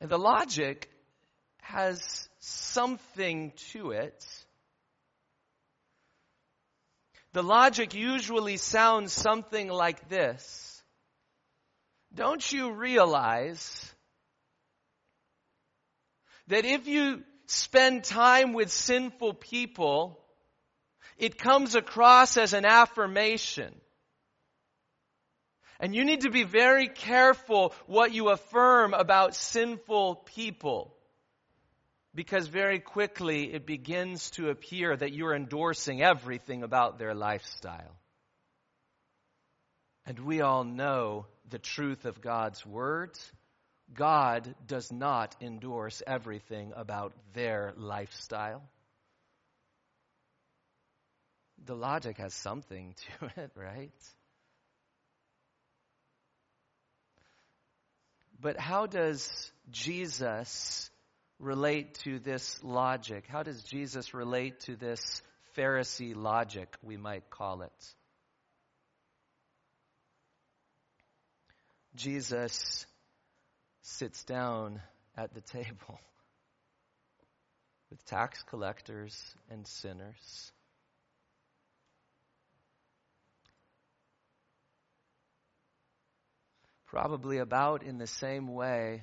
And 0.00 0.08
the 0.08 0.18
logic 0.18 0.88
has 1.60 2.28
something 2.40 3.52
to 3.72 3.90
it. 3.90 4.26
The 7.34 7.42
logic 7.42 7.94
usually 7.94 8.56
sounds 8.56 9.12
something 9.12 9.68
like 9.68 10.08
this. 10.08 10.63
Don't 12.14 12.52
you 12.52 12.72
realize 12.72 13.92
that 16.48 16.64
if 16.64 16.86
you 16.86 17.22
spend 17.46 18.04
time 18.04 18.52
with 18.52 18.70
sinful 18.70 19.34
people, 19.34 20.20
it 21.18 21.38
comes 21.38 21.74
across 21.74 22.36
as 22.36 22.52
an 22.52 22.64
affirmation. 22.64 23.74
And 25.80 25.94
you 25.94 26.04
need 26.04 26.22
to 26.22 26.30
be 26.30 26.44
very 26.44 26.88
careful 26.88 27.74
what 27.86 28.12
you 28.12 28.30
affirm 28.30 28.94
about 28.94 29.34
sinful 29.34 30.16
people 30.34 30.94
because 32.14 32.46
very 32.46 32.78
quickly 32.78 33.52
it 33.52 33.66
begins 33.66 34.30
to 34.30 34.50
appear 34.50 34.96
that 34.96 35.12
you're 35.12 35.34
endorsing 35.34 36.00
everything 36.00 36.62
about 36.62 36.98
their 36.98 37.12
lifestyle. 37.12 37.96
And 40.06 40.20
we 40.20 40.40
all 40.40 40.64
know 40.64 41.26
the 41.50 41.58
truth 41.58 42.04
of 42.04 42.20
God's 42.20 42.64
word. 42.64 43.18
God 43.92 44.54
does 44.66 44.90
not 44.90 45.36
endorse 45.40 46.02
everything 46.06 46.72
about 46.74 47.12
their 47.34 47.74
lifestyle. 47.76 48.62
The 51.66 51.76
logic 51.76 52.18
has 52.18 52.34
something 52.34 52.94
to 53.20 53.26
it, 53.42 53.50
right? 53.56 53.92
But 58.40 58.58
how 58.58 58.86
does 58.86 59.52
Jesus 59.70 60.90
relate 61.38 61.94
to 62.04 62.18
this 62.18 62.62
logic? 62.62 63.24
How 63.26 63.42
does 63.42 63.62
Jesus 63.62 64.12
relate 64.12 64.60
to 64.60 64.76
this 64.76 65.22
Pharisee 65.56 66.14
logic, 66.14 66.74
we 66.82 66.96
might 66.96 67.30
call 67.30 67.62
it? 67.62 67.94
Jesus 71.96 72.86
sits 73.82 74.24
down 74.24 74.80
at 75.16 75.32
the 75.34 75.40
table 75.40 75.98
with 77.90 78.04
tax 78.06 78.42
collectors 78.42 79.34
and 79.50 79.66
sinners. 79.66 80.52
Probably 86.86 87.38
about 87.38 87.82
in 87.82 87.98
the 87.98 88.06
same 88.06 88.48
way 88.48 89.02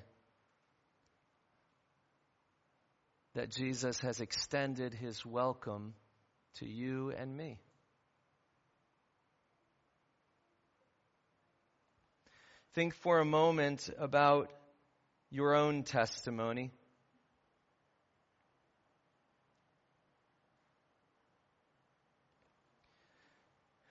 that 3.35 3.49
Jesus 3.49 3.99
has 4.01 4.19
extended 4.19 4.93
his 4.93 5.25
welcome 5.25 5.93
to 6.55 6.65
you 6.65 7.11
and 7.11 7.35
me. 7.35 7.59
Think 12.73 12.95
for 12.95 13.19
a 13.19 13.25
moment 13.25 13.89
about 13.99 14.49
your 15.29 15.55
own 15.55 15.83
testimony. 15.83 16.71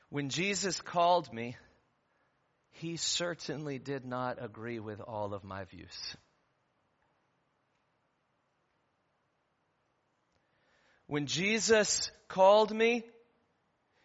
When 0.09 0.29
Jesus 0.31 0.81
called 0.81 1.33
me, 1.33 1.57
he 2.73 2.97
certainly 2.97 3.79
did 3.79 4.07
not 4.07 4.43
agree 4.43 4.81
with 4.81 5.01
all 5.01 5.35
of 5.35 5.45
my 5.45 5.65
views. 5.65 6.17
When 11.07 11.27
Jesus 11.27 12.11
called 12.29 12.75
me, 12.75 13.05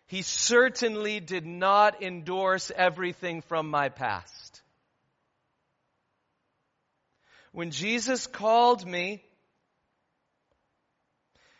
he 0.07 0.21
certainly 0.21 1.19
did 1.19 1.45
not 1.45 2.03
endorse 2.03 2.71
everything 2.75 3.41
from 3.41 3.69
my 3.69 3.89
past. 3.89 4.44
When 7.55 7.71
Jesus 7.71 8.27
called 8.27 8.85
me, 8.85 9.23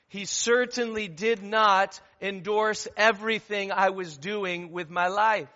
he 0.09 0.25
certainly 0.25 1.07
did 1.07 1.41
not 1.41 1.97
endorse 2.21 2.85
everything 2.97 3.71
I 3.71 3.91
was 3.91 4.17
doing 4.17 4.73
with 4.73 4.89
my 4.89 5.07
life. 5.07 5.47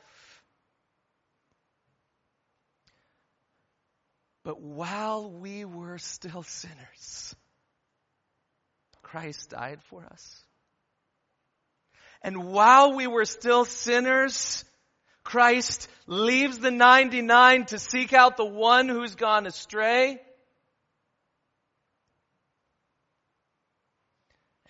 But 4.46 4.62
while 4.62 5.30
we 5.30 5.66
were 5.66 5.98
still 5.98 6.44
sinners, 6.44 7.36
Christ 9.02 9.50
died 9.50 9.82
for 9.90 10.06
us. 10.06 10.42
And 12.22 12.46
while 12.46 12.96
we 12.96 13.08
were 13.08 13.26
still 13.26 13.66
sinners, 13.66 14.64
Christ 15.26 15.90
leaves 16.08 16.60
the 16.60 16.72
99 16.72 17.66
to 17.66 17.78
seek 17.78 18.14
out 18.14 18.38
the 18.38 18.46
one 18.46 18.88
who's 18.88 19.16
gone 19.16 19.46
astray. 19.46 20.22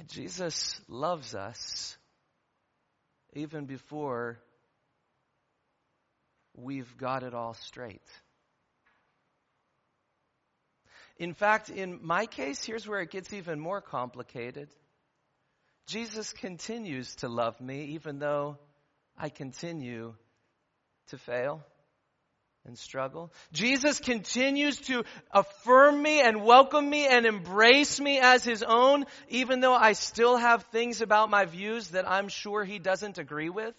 Jesus 0.09 0.81
loves 0.87 1.35
us 1.35 1.97
even 3.33 3.65
before 3.65 4.39
we've 6.55 6.97
got 6.97 7.23
it 7.23 7.33
all 7.33 7.53
straight. 7.53 8.01
In 11.17 11.33
fact, 11.33 11.69
in 11.69 11.99
my 12.01 12.25
case, 12.25 12.63
here's 12.63 12.87
where 12.87 13.01
it 13.01 13.11
gets 13.11 13.33
even 13.33 13.59
more 13.59 13.81
complicated. 13.81 14.69
Jesus 15.85 16.33
continues 16.33 17.15
to 17.17 17.27
love 17.27 17.59
me 17.59 17.85
even 17.95 18.19
though 18.19 18.57
I 19.17 19.29
continue 19.29 20.15
to 21.09 21.17
fail 21.17 21.63
and 22.65 22.77
struggle. 22.77 23.31
Jesus 23.51 23.99
continues 23.99 24.77
to 24.81 25.03
affirm 25.31 26.01
me 26.01 26.21
and 26.21 26.43
welcome 26.43 26.89
me 26.89 27.07
and 27.07 27.25
embrace 27.25 27.99
me 27.99 28.19
as 28.19 28.43
his 28.43 28.63
own 28.63 29.05
even 29.29 29.59
though 29.59 29.73
I 29.73 29.93
still 29.93 30.37
have 30.37 30.63
things 30.65 31.01
about 31.01 31.29
my 31.29 31.45
views 31.45 31.89
that 31.89 32.09
I'm 32.09 32.27
sure 32.27 32.63
he 32.63 32.79
doesn't 32.79 33.17
agree 33.17 33.49
with. 33.49 33.75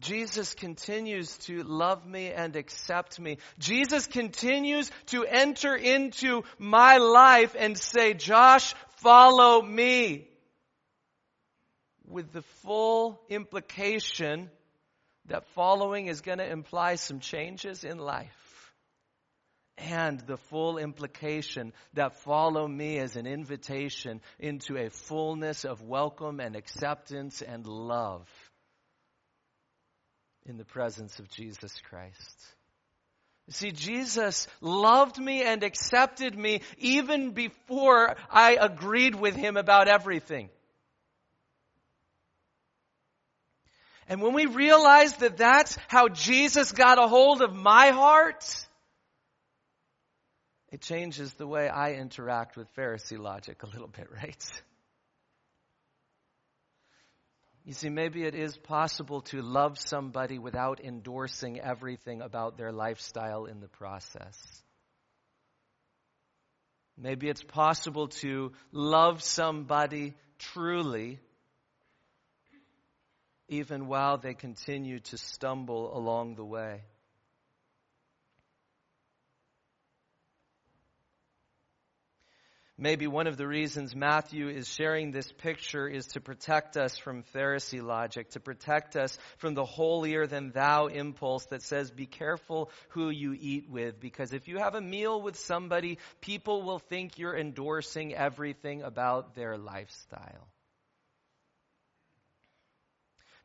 Jesus 0.00 0.54
continues 0.54 1.34
to 1.38 1.62
love 1.62 2.06
me 2.06 2.30
and 2.30 2.56
accept 2.56 3.18
me. 3.18 3.38
Jesus 3.58 4.06
continues 4.06 4.90
to 5.06 5.24
enter 5.24 5.74
into 5.74 6.42
my 6.58 6.98
life 6.98 7.56
and 7.58 7.78
say, 7.78 8.12
Josh, 8.12 8.74
follow 8.98 9.62
me. 9.62 10.28
With 12.06 12.32
the 12.32 12.42
full 12.62 13.20
implication 13.28 14.50
that 15.26 15.46
following 15.54 16.06
is 16.06 16.20
going 16.20 16.38
to 16.38 16.50
imply 16.50 16.96
some 16.96 17.20
changes 17.20 17.84
in 17.84 17.98
life. 17.98 18.72
And 19.76 20.20
the 20.20 20.36
full 20.36 20.78
implication 20.78 21.72
that 21.94 22.20
follow 22.22 22.68
me 22.68 22.98
is 22.98 23.16
an 23.16 23.26
invitation 23.26 24.20
into 24.38 24.76
a 24.76 24.90
fullness 24.90 25.64
of 25.64 25.82
welcome 25.82 26.38
and 26.38 26.54
acceptance 26.54 27.42
and 27.42 27.66
love 27.66 28.28
in 30.46 30.58
the 30.58 30.64
presence 30.64 31.18
of 31.18 31.28
Jesus 31.28 31.72
Christ. 31.88 32.54
You 33.46 33.52
see, 33.52 33.72
Jesus 33.72 34.46
loved 34.60 35.18
me 35.18 35.42
and 35.42 35.62
accepted 35.64 36.38
me 36.38 36.60
even 36.78 37.32
before 37.32 38.14
I 38.30 38.56
agreed 38.60 39.14
with 39.14 39.34
him 39.34 39.56
about 39.56 39.88
everything. 39.88 40.50
And 44.08 44.20
when 44.20 44.34
we 44.34 44.46
realize 44.46 45.14
that 45.16 45.36
that's 45.36 45.78
how 45.88 46.08
Jesus 46.08 46.72
got 46.72 46.98
a 46.98 47.08
hold 47.08 47.42
of 47.42 47.54
my 47.54 47.88
heart, 47.88 48.44
it 50.70 50.80
changes 50.80 51.32
the 51.34 51.46
way 51.46 51.68
I 51.68 51.92
interact 51.92 52.56
with 52.56 52.66
Pharisee 52.74 53.18
logic 53.18 53.62
a 53.62 53.66
little 53.66 53.88
bit, 53.88 54.08
right? 54.10 54.62
You 57.64 57.72
see, 57.72 57.88
maybe 57.88 58.24
it 58.24 58.34
is 58.34 58.56
possible 58.58 59.22
to 59.22 59.40
love 59.40 59.78
somebody 59.78 60.38
without 60.38 60.80
endorsing 60.84 61.58
everything 61.60 62.20
about 62.20 62.58
their 62.58 62.72
lifestyle 62.72 63.46
in 63.46 63.60
the 63.60 63.68
process. 63.68 64.62
Maybe 66.98 67.28
it's 67.28 67.42
possible 67.42 68.08
to 68.08 68.52
love 68.70 69.22
somebody 69.22 70.14
truly 70.38 71.20
even 73.48 73.86
while 73.86 74.18
they 74.18 74.34
continue 74.34 75.00
to 75.00 75.18
stumble 75.18 75.96
along 75.96 76.34
the 76.34 76.44
way. 76.44 76.82
Maybe 82.76 83.06
one 83.06 83.28
of 83.28 83.36
the 83.36 83.46
reasons 83.46 83.94
Matthew 83.94 84.48
is 84.48 84.68
sharing 84.68 85.12
this 85.12 85.30
picture 85.30 85.86
is 85.86 86.06
to 86.08 86.20
protect 86.20 86.76
us 86.76 86.98
from 86.98 87.22
Pharisee 87.32 87.80
logic, 87.80 88.30
to 88.30 88.40
protect 88.40 88.96
us 88.96 89.16
from 89.38 89.54
the 89.54 89.64
holier 89.64 90.26
than 90.26 90.50
thou 90.50 90.88
impulse 90.88 91.46
that 91.46 91.62
says, 91.62 91.92
be 91.92 92.06
careful 92.06 92.72
who 92.88 93.10
you 93.10 93.32
eat 93.38 93.70
with, 93.70 94.00
because 94.00 94.32
if 94.32 94.48
you 94.48 94.58
have 94.58 94.74
a 94.74 94.80
meal 94.80 95.22
with 95.22 95.36
somebody, 95.36 95.98
people 96.20 96.62
will 96.62 96.80
think 96.80 97.16
you're 97.16 97.38
endorsing 97.38 98.12
everything 98.12 98.82
about 98.82 99.36
their 99.36 99.56
lifestyle. 99.56 100.48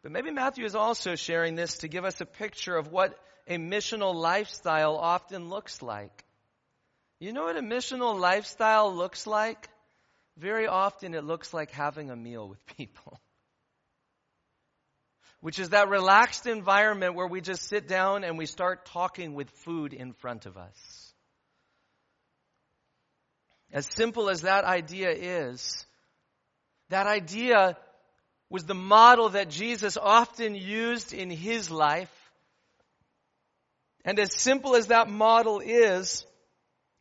But 0.02 0.12
maybe 0.12 0.32
Matthew 0.32 0.66
is 0.66 0.76
also 0.76 1.16
sharing 1.16 1.56
this 1.56 1.80
to 1.80 1.88
give 1.88 2.06
us 2.06 2.22
a 2.22 2.26
picture 2.26 2.76
of 2.76 2.92
what 2.92 3.18
a 3.48 3.58
missional 3.58 4.16
lifestyle 4.16 4.96
often 4.96 5.50
looks 5.50 5.82
like. 5.82 6.24
You 7.20 7.34
know 7.34 7.44
what 7.44 7.58
a 7.58 7.62
missional 7.62 8.18
lifestyle 8.18 8.96
looks 8.96 9.28
like? 9.28 9.68
Very 10.38 10.68
often 10.68 11.14
it 11.14 11.26
looks 11.26 11.54
like 11.54 11.72
having 11.72 12.12
a 12.12 12.16
meal 12.16 12.48
with 12.48 12.66
people. 12.78 13.20
Which 15.42 15.60
is 15.60 15.70
that 15.70 15.90
relaxed 15.90 16.48
environment 16.48 17.16
where 17.16 17.28
we 17.28 17.42
just 17.42 17.64
sit 17.64 17.88
down 17.88 18.24
and 18.24 18.38
we 18.38 18.46
start 18.46 18.86
talking 18.86 19.34
with 19.34 19.50
food 19.50 19.94
in 19.94 20.14
front 20.14 20.46
of 20.46 20.58
us. 20.58 21.14
As 23.72 23.88
simple 23.96 24.30
as 24.30 24.42
that 24.42 24.64
idea 24.64 25.12
is, 25.12 25.86
that 26.90 27.08
idea 27.08 27.78
was 28.50 28.66
the 28.66 28.74
model 28.74 29.30
that 29.30 29.50
Jesus 29.50 29.98
often 29.98 30.56
used 30.56 31.14
in 31.14 31.30
his 31.30 31.70
life. 31.70 32.12
And 34.04 34.18
as 34.20 34.34
simple 34.34 34.76
as 34.76 34.88
that 34.88 35.10
model 35.10 35.60
is, 35.60 36.26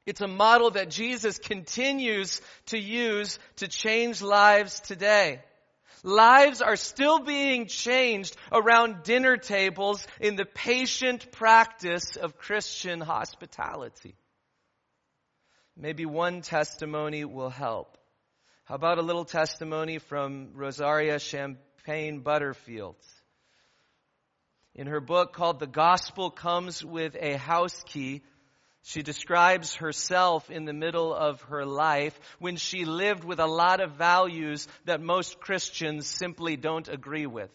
it's 0.05 0.21
a 0.21 0.29
model 0.29 0.71
that 0.73 0.91
Jesus 0.91 1.39
continues 1.39 2.41
to 2.67 2.79
use 2.79 3.39
to 3.57 3.69
change 3.69 4.23
lives 4.23 4.81
today. 4.81 5.41
Lives 6.03 6.63
are 6.63 6.77
still 6.77 7.21
being 7.21 7.67
changed 7.67 8.37
around 8.53 9.03
dinner 9.03 9.37
tables 9.37 10.07
in 10.21 10.37
the 10.37 10.45
patient 10.45 11.31
practice 11.33 12.17
of 12.17 12.39
Christian 12.39 13.01
hospitality. 13.01 14.15
Maybe 15.77 16.07
one 16.07 16.43
testimony 16.43 17.25
will 17.25 17.51
help. 17.51 17.99
How 18.69 18.75
about 18.75 18.99
a 18.99 19.03
little 19.03 19.25
testimony 19.25 19.97
from 19.97 20.51
Rosaria 20.53 21.19
Champagne 21.21 22.21
Butterfield? 22.21 22.97
In 24.75 24.89
her 24.89 25.01
book 25.01 25.33
called 25.33 25.59
The 25.59 25.67
Gospel 25.67 26.31
Comes 26.31 26.85
with 26.85 27.17
a 27.19 27.39
House 27.39 27.83
Key, 27.87 28.21
she 28.83 29.01
describes 29.01 29.77
herself 29.77 30.51
in 30.51 30.67
the 30.67 30.75
middle 30.75 31.15
of 31.15 31.41
her 31.45 31.65
life 31.65 32.21
when 32.41 32.57
she 32.57 32.85
lived 32.85 33.25
with 33.25 33.41
a 33.41 33.47
lot 33.47 33.81
of 33.81 33.93
values 33.93 34.69
that 34.85 35.01
most 35.01 35.41
Christians 35.41 36.07
simply 36.07 36.59
don't 36.59 36.89
agree 36.89 37.27
with. 37.27 37.51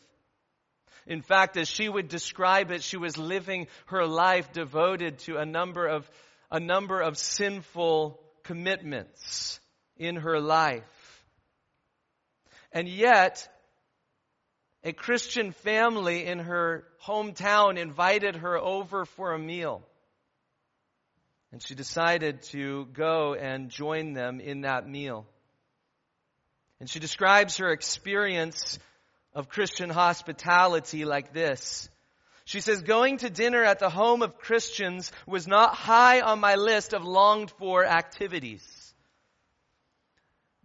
In 1.06 1.22
fact, 1.22 1.58
as 1.58 1.68
she 1.68 1.88
would 1.88 2.08
describe 2.08 2.72
it, 2.72 2.82
she 2.82 2.98
was 2.98 3.20
living 3.20 3.68
her 3.86 4.08
life 4.08 4.52
devoted 4.52 5.20
to 5.20 5.38
a 5.38 5.46
number 5.46 5.86
of, 5.86 6.10
a 6.50 6.60
number 6.60 7.02
of 7.02 7.20
sinful 7.20 8.20
commitments 8.42 9.60
in 9.96 10.16
her 10.16 10.40
life. 10.40 10.84
And 12.74 12.90
yet, 12.90 13.48
a 14.84 14.92
Christian 14.92 15.52
family 15.52 16.26
in 16.26 16.40
her 16.40 16.86
hometown 17.06 17.78
invited 17.78 18.38
her 18.38 18.58
over 18.58 19.06
for 19.06 19.34
a 19.34 19.40
meal. 19.40 19.84
And 21.52 21.62
she 21.62 21.76
decided 21.76 22.42
to 22.52 22.88
go 22.94 23.36
and 23.36 23.70
join 23.70 24.14
them 24.14 24.40
in 24.40 24.62
that 24.62 24.90
meal. 24.90 25.28
And 26.80 26.90
she 26.90 27.00
describes 27.00 27.58
her 27.58 27.72
experience 27.72 28.80
of 29.36 29.50
Christian 29.50 29.92
hospitality 29.92 31.06
like 31.06 31.32
this. 31.32 31.90
She 32.46 32.60
says, 32.60 32.82
going 32.82 33.18
to 33.20 33.30
dinner 33.30 33.64
at 33.64 33.80
the 33.80 33.90
home 33.90 34.22
of 34.22 34.38
Christians 34.38 35.12
was 35.26 35.48
not 35.48 35.76
high 35.76 36.22
on 36.22 36.40
my 36.40 36.56
list 36.56 36.94
of 36.94 37.06
longed 37.06 37.52
for 37.52 37.86
activities. 37.86 38.68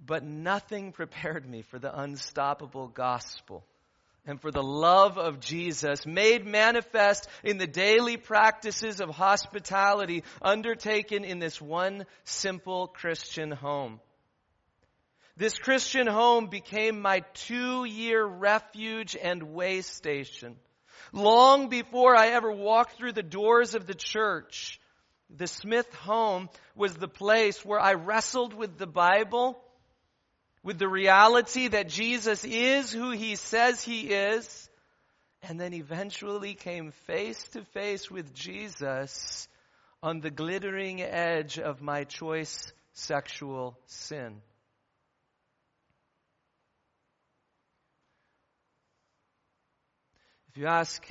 But 0.09 0.25
nothing 0.25 0.91
prepared 1.01 1.49
me 1.49 1.63
for 1.63 1.79
the 1.79 1.97
unstoppable 1.97 2.89
gospel 2.89 3.65
and 4.27 4.41
for 4.41 4.51
the 4.51 4.63
love 4.63 5.17
of 5.17 5.41
Jesus 5.41 6.05
made 6.05 6.45
manifest 6.45 7.29
in 7.45 7.57
the 7.57 7.67
daily 7.67 8.17
practices 8.19 9.01
of 9.01 9.09
hospitality 9.09 10.25
undertaken 10.43 11.25
in 11.25 11.39
this 11.39 11.61
one 11.61 12.05
simple 12.25 12.89
Christian 12.89 13.51
home. 13.51 14.01
This 15.39 15.57
Christian 15.57 16.07
home 16.07 16.49
became 16.49 17.01
my 17.01 17.21
two 17.33 17.85
year 17.85 18.25
refuge 18.25 19.17
and 19.17 19.55
way 19.55 19.81
station. 19.83 20.57
Long 21.13 21.69
before 21.69 22.15
I 22.15 22.29
ever 22.29 22.53
walked 22.53 22.99
through 22.99 23.13
the 23.13 23.23
doors 23.23 23.75
of 23.75 23.87
the 23.87 23.95
church, 23.95 24.79
the 25.31 25.47
Smith 25.47 25.93
home 25.95 26.51
was 26.75 26.95
the 26.95 27.09
place 27.09 27.65
where 27.65 27.81
I 27.81 27.95
wrestled 27.95 28.53
with 28.53 28.77
the 28.79 28.87
Bible 28.87 29.59
with 30.63 30.79
the 30.79 30.89
reality 30.89 31.69
that 31.69 31.89
Jesus 31.89 32.45
is 32.45 32.93
who 32.93 33.11
he 33.11 33.37
says 33.37 33.83
he 33.83 34.09
is, 34.09 34.69
and 35.43 35.61
then 35.61 35.73
eventually 35.73 36.55
came 36.55 36.93
face 37.07 37.43
to 37.49 37.65
face 37.67 38.11
with 38.11 38.35
Jesus 38.35 39.49
on 40.03 40.21
the 40.21 40.31
glittering 40.31 41.01
edge 41.01 41.59
of 41.59 41.81
my 41.81 42.05
choice 42.05 42.73
sexual 42.93 43.79
sin. 43.87 44.41
If 50.49 50.57
you 50.57 50.67
ask 50.67 51.07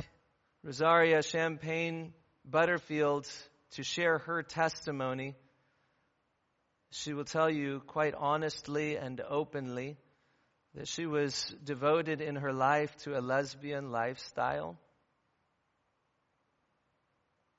Rosaria 0.64 1.22
Champagne 1.22 2.14
Butterfield 2.44 3.28
to 3.72 3.84
share 3.84 4.18
her 4.20 4.44
testimony, 4.44 5.36
she 6.92 7.14
will 7.14 7.26
tell 7.26 7.50
you 7.50 7.82
quite 7.88 8.14
honestly 8.16 8.96
and 8.98 9.22
openly 9.22 9.98
that 10.76 10.88
she 10.88 11.06
was 11.06 11.54
devoted 11.64 12.22
in 12.22 12.36
her 12.36 12.54
life 12.54 12.96
to 12.98 13.18
a 13.18 13.22
lesbian 13.22 13.92
lifestyle 13.92 14.78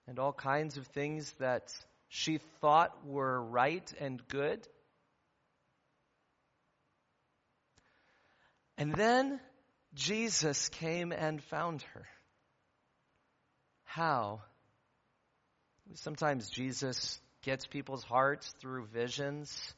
and 0.06 0.18
all 0.18 0.32
kinds 0.32 0.78
of 0.78 0.86
things 0.88 1.30
that 1.38 1.70
she 2.08 2.38
thought 2.60 3.06
were 3.06 3.42
right 3.42 3.92
and 4.00 4.26
good. 4.28 4.66
And 8.78 8.94
then 8.94 9.40
Jesus 9.94 10.68
came 10.70 11.12
and 11.12 11.42
found 11.42 11.82
her. 11.94 12.06
How? 13.84 14.40
Sometimes 15.94 16.48
Jesus 16.48 17.20
gets 17.42 17.66
people's 17.66 18.04
hearts 18.04 18.54
through 18.60 18.86
visions. 18.86 19.74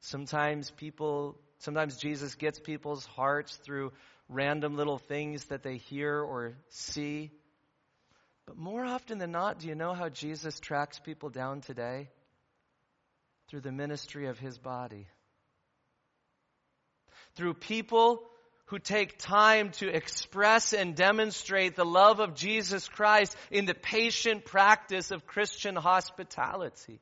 Sometimes 0.00 0.70
people, 0.70 1.38
sometimes 1.58 1.96
Jesus 1.96 2.34
gets 2.34 2.58
people's 2.58 3.04
hearts 3.06 3.56
through 3.56 3.92
random 4.28 4.76
little 4.76 4.98
things 4.98 5.44
that 5.46 5.62
they 5.62 5.76
hear 5.76 6.20
or 6.20 6.54
see. 6.68 7.30
But 8.46 8.56
more 8.56 8.84
often 8.84 9.18
than 9.18 9.32
not, 9.32 9.58
do 9.58 9.68
you 9.68 9.74
know 9.74 9.94
how 9.94 10.08
Jesus 10.08 10.60
tracks 10.60 10.98
people 11.00 11.30
down 11.30 11.60
today? 11.60 12.08
Through 13.48 13.60
the 13.60 13.72
ministry 13.72 14.26
of 14.28 14.38
his 14.38 14.58
body. 14.58 15.06
Through 17.34 17.54
people 17.54 18.22
who 18.66 18.78
take 18.78 19.18
time 19.18 19.70
to 19.70 19.88
express 19.88 20.72
and 20.72 20.96
demonstrate 20.96 21.76
the 21.76 21.84
love 21.84 22.20
of 22.20 22.34
Jesus 22.34 22.88
Christ 22.88 23.36
in 23.50 23.64
the 23.64 23.74
patient 23.74 24.44
practice 24.44 25.10
of 25.10 25.26
Christian 25.26 25.76
hospitality. 25.76 27.00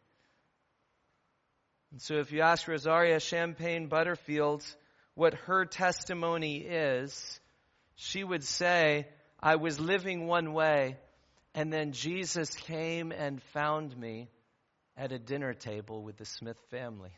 And 1.90 2.02
so 2.02 2.16
if 2.16 2.32
you 2.32 2.42
ask 2.42 2.68
Rosaria 2.68 3.18
Champagne 3.18 3.86
Butterfield 3.86 4.64
what 5.14 5.34
her 5.46 5.64
testimony 5.64 6.58
is, 6.58 7.40
she 7.94 8.22
would 8.22 8.44
say, 8.44 9.06
I 9.40 9.56
was 9.56 9.80
living 9.80 10.26
one 10.26 10.52
way, 10.52 10.98
and 11.54 11.72
then 11.72 11.92
Jesus 11.92 12.50
came 12.54 13.10
and 13.12 13.42
found 13.54 13.96
me 13.96 14.28
at 14.96 15.12
a 15.12 15.18
dinner 15.18 15.54
table 15.54 16.02
with 16.02 16.16
the 16.16 16.24
Smith 16.26 16.58
family 16.70 17.12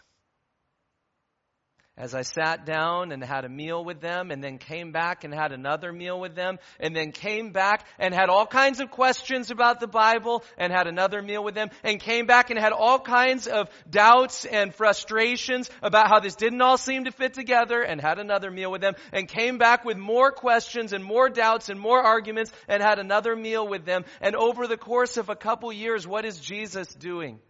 as 1.99 2.15
I 2.15 2.23
sat 2.23 2.67
down 2.67 3.11
and 3.11 3.25
had 3.25 3.47
a 3.47 3.49
meal 3.49 3.83
with 3.83 4.03
them 4.03 4.31
and 4.31 4.45
then 4.45 4.59
came 4.59 4.93
back 4.93 5.25
and 5.25 5.33
had 5.33 5.53
another 5.53 5.91
meal 5.93 6.21
with 6.21 6.35
them 6.35 6.59
and 6.79 6.95
then 6.95 7.11
came 7.11 7.53
back 7.53 7.87
and 7.99 8.13
had 8.13 8.29
all 8.29 8.47
kinds 8.47 8.81
of 8.81 8.91
questions 8.91 9.51
about 9.51 9.81
the 9.81 9.87
Bible 9.87 10.45
and 10.59 10.71
had 10.71 10.89
another 10.89 11.23
meal 11.23 11.43
with 11.43 11.55
them 11.55 11.71
and 11.83 11.99
came 11.99 12.27
back 12.27 12.51
and 12.51 12.59
had 12.59 12.73
all 12.73 12.99
kinds 12.99 13.47
of 13.47 13.71
doubts 13.89 14.45
and 14.45 14.75
frustrations 14.75 15.71
about 15.81 16.09
how 16.09 16.21
this 16.21 16.35
didn't 16.35 16.61
all 16.61 16.77
seem 16.77 17.05
to 17.05 17.13
fit 17.13 17.33
together 17.33 17.81
and 17.81 17.99
had 17.99 18.19
another 18.19 18.51
meal 18.51 18.71
with 18.71 18.83
them 18.83 18.95
and 19.11 19.27
came 19.27 19.57
back 19.57 19.87
with 19.87 19.97
more 19.97 20.31
questions 20.31 20.93
and 20.93 21.03
more 21.03 21.31
doubts 21.31 21.71
and 21.71 21.81
more 21.81 22.03
arguments 22.03 22.53
and 22.69 22.83
had 22.83 22.99
another 22.99 23.35
meal 23.35 23.67
with 23.67 23.87
them. 23.87 24.05
And 24.21 24.37
over 24.37 24.67
the 24.67 24.77
course 24.77 25.17
of 25.17 25.31
a 25.31 25.37
couple 25.37 25.73
years, 25.73 26.07
what 26.07 26.27
is 26.27 26.39
Jesus 26.39 26.93
doing? 26.93 27.41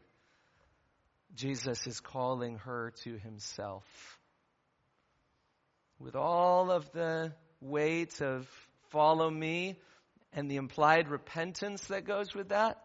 Jesus 1.35 1.87
is 1.89 1.99
calling 1.99 2.59
her 2.59 2.93
to 3.03 3.19
himself 3.19 4.16
with 5.99 6.15
all 6.15 6.71
of 6.71 6.91
the 6.93 7.33
weight 7.61 8.21
of 8.21 8.49
follow 8.91 9.31
me 9.31 9.79
and 10.33 10.51
the 10.51 10.57
implied 10.57 11.09
repentance 11.09 11.85
that 11.87 12.05
goes 12.05 12.35
with 12.35 12.51
that, 12.51 12.83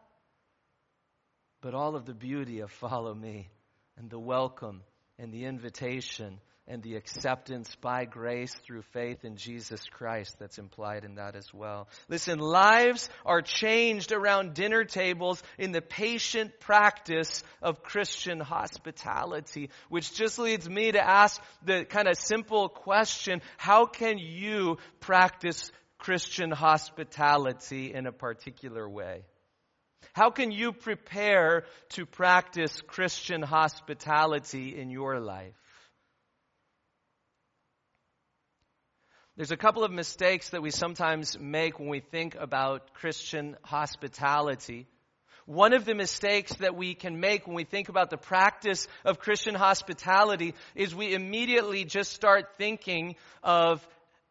but 1.62 1.74
all 1.74 1.96
of 1.96 2.06
the 2.06 2.14
beauty 2.14 2.62
of 2.62 2.72
follow 2.72 3.14
me 3.14 3.50
and 3.98 4.10
the 4.10 4.20
welcome 4.20 4.82
and 5.20 5.34
the 5.34 5.46
invitation 5.46 6.40
and 6.68 6.84
the 6.84 6.96
acceptance 6.96 7.76
by 7.82 8.06
grace 8.06 8.54
through 8.54 8.84
faith 8.94 9.26
in 9.26 9.36
Jesus 9.36 9.84
Christ 9.90 10.38
that's 10.40 10.58
implied 10.58 11.04
in 11.04 11.16
that 11.16 11.36
as 11.36 11.54
well. 11.54 11.88
Listen, 12.08 12.40
lives 12.40 13.10
are 13.26 13.42
changed 13.42 14.12
around 14.12 14.54
dinner 14.54 14.84
tables 14.84 15.42
in 15.58 15.72
the 15.72 15.82
patient 15.82 16.60
practice 16.60 17.44
of 17.62 17.84
Christian 17.84 18.40
hospitality, 18.40 19.70
which 19.90 20.14
just 20.14 20.40
leads 20.40 20.70
me 20.70 20.92
to 20.92 21.06
ask 21.06 21.42
the 21.66 21.84
kind 21.84 22.08
of 22.08 22.16
simple 22.16 22.70
question, 22.70 23.42
how 23.58 23.86
can 23.86 24.18
you 24.18 24.78
practice 25.00 25.72
Christian 25.98 26.52
hospitality 26.52 27.94
in 27.94 28.08
a 28.08 28.12
particular 28.12 28.88
way? 28.90 29.24
How 30.14 30.30
can 30.30 30.52
you 30.52 30.74
prepare 30.74 31.66
to 31.90 32.06
practice 32.06 32.82
Christian 32.82 33.42
hospitality 33.42 34.80
in 34.80 34.90
your 34.90 35.20
life? 35.20 35.54
There's 39.38 39.52
a 39.52 39.58
couple 39.58 39.86
of 39.86 39.92
mistakes 39.92 40.50
that 40.50 40.62
we 40.62 40.72
sometimes 40.72 41.40
make 41.40 41.80
when 41.80 41.88
we 41.88 42.02
think 42.02 42.36
about 42.36 42.94
Christian 42.94 43.56
hospitality. 43.64 44.88
One 45.46 45.74
of 45.74 45.86
the 45.86 45.96
mistakes 45.96 46.54
that 46.56 46.76
we 46.76 46.96
can 46.96 47.20
make 47.20 47.48
when 47.48 47.56
we 47.56 47.64
think 47.64 47.88
about 47.88 48.10
the 48.10 48.18
practice 48.18 48.90
of 49.06 49.20
Christian 49.20 49.56
hospitality 49.56 50.54
is 50.76 50.94
we 50.94 51.14
immediately 51.14 51.86
just 51.86 52.12
start 52.12 52.58
thinking 52.58 53.16
of, 53.42 53.86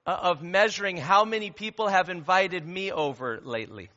uh, 0.06 0.18
of 0.22 0.42
measuring 0.42 0.98
how 0.98 1.24
many 1.24 1.50
people 1.50 1.88
have 1.88 2.10
invited 2.10 2.66
me 2.66 2.92
over 2.92 3.40
lately, 3.42 3.88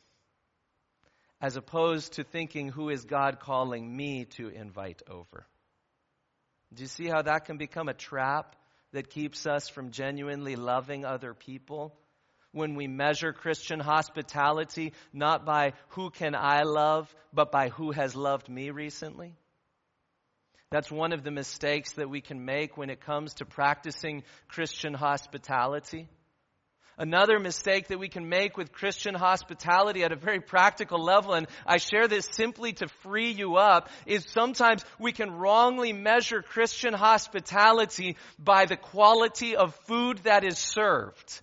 as 1.38 1.56
opposed 1.56 2.14
to 2.14 2.24
thinking 2.24 2.68
who 2.68 2.88
is 2.88 3.04
God 3.04 3.40
calling 3.40 3.94
me 3.94 4.24
to 4.36 4.48
invite 4.48 5.02
over. 5.08 5.46
Do 6.72 6.82
you 6.82 6.88
see 6.88 7.08
how 7.08 7.20
that 7.22 7.44
can 7.44 7.58
become 7.58 7.88
a 7.88 7.94
trap 7.94 8.56
that 8.94 9.10
keeps 9.10 9.46
us 9.46 9.68
from 9.68 9.92
genuinely 9.92 10.56
loving 10.56 11.04
other 11.04 11.34
people? 11.34 11.94
when 12.54 12.76
we 12.76 12.86
measure 12.86 13.32
Christian 13.32 13.80
hospitality 13.80 14.92
not 15.12 15.44
by 15.44 15.72
who 15.88 16.10
can 16.10 16.34
I 16.36 16.62
love, 16.62 17.12
but 17.32 17.50
by 17.50 17.68
who 17.68 17.90
has 17.90 18.14
loved 18.14 18.48
me 18.48 18.70
recently? 18.70 19.34
That's 20.70 20.90
one 20.90 21.12
of 21.12 21.22
the 21.22 21.30
mistakes 21.30 21.92
that 21.92 22.08
we 22.08 22.20
can 22.20 22.44
make 22.44 22.76
when 22.76 22.90
it 22.90 23.00
comes 23.00 23.34
to 23.34 23.44
practicing 23.44 24.22
Christian 24.48 24.94
hospitality. 24.94 26.08
Another 26.96 27.40
mistake 27.40 27.88
that 27.88 27.98
we 27.98 28.08
can 28.08 28.28
make 28.28 28.56
with 28.56 28.72
Christian 28.72 29.14
hospitality 29.14 30.04
at 30.04 30.12
a 30.12 30.16
very 30.16 30.40
practical 30.40 31.02
level, 31.02 31.32
and 31.32 31.48
I 31.66 31.78
share 31.78 32.06
this 32.06 32.28
simply 32.30 32.72
to 32.74 32.86
free 33.02 33.32
you 33.32 33.56
up, 33.56 33.90
is 34.06 34.24
sometimes 34.28 34.84
we 34.98 35.10
can 35.10 35.32
wrongly 35.32 35.92
measure 35.92 36.40
Christian 36.40 36.94
hospitality 36.94 38.16
by 38.38 38.66
the 38.66 38.76
quality 38.76 39.56
of 39.56 39.74
food 39.86 40.18
that 40.18 40.44
is 40.44 40.56
served 40.56 41.40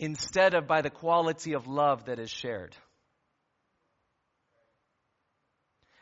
instead 0.00 0.54
of 0.54 0.66
by 0.66 0.82
the 0.82 0.90
quality 0.90 1.54
of 1.54 1.68
love 1.68 2.06
that 2.06 2.18
is 2.18 2.30
shared. 2.30 2.74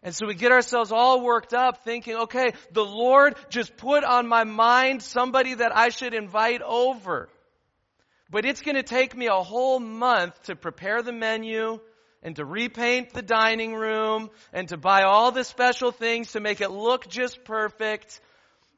And 0.03 0.15
so 0.15 0.27
we 0.27 0.35
get 0.35 0.53
ourselves 0.53 0.93
all 0.93 1.23
worked 1.23 1.53
up 1.53 1.85
thinking, 1.85 2.17
okay, 2.17 2.55
the 2.73 2.85
Lord 2.85 3.37
just 3.51 3.77
put 3.77 4.03
on 4.03 4.27
my 4.27 4.45
mind 4.45 5.03
somebody 5.03 5.53
that 5.53 5.77
I 5.77 5.91
should 5.91 6.15
invite 6.15 6.63
over. 6.63 7.29
But 8.31 8.45
it's 8.45 8.63
going 8.63 8.77
to 8.77 8.83
take 8.83 9.17
me 9.17 9.27
a 9.27 9.43
whole 9.43 9.81
month 9.81 10.41
to 10.45 10.55
prepare 10.55 11.03
the 11.03 11.13
menu 11.13 11.81
and 12.23 12.37
to 12.37 12.45
repaint 12.45 13.13
the 13.13 13.23
dining 13.23 13.75
room 13.75 14.31
and 14.53 14.69
to 14.69 14.77
buy 14.77 15.03
all 15.03 15.33
the 15.33 15.43
special 15.43 15.91
things 15.91 16.33
to 16.33 16.41
make 16.41 16.61
it 16.61 16.71
look 16.71 17.09
just 17.09 17.45
perfect. 17.45 18.21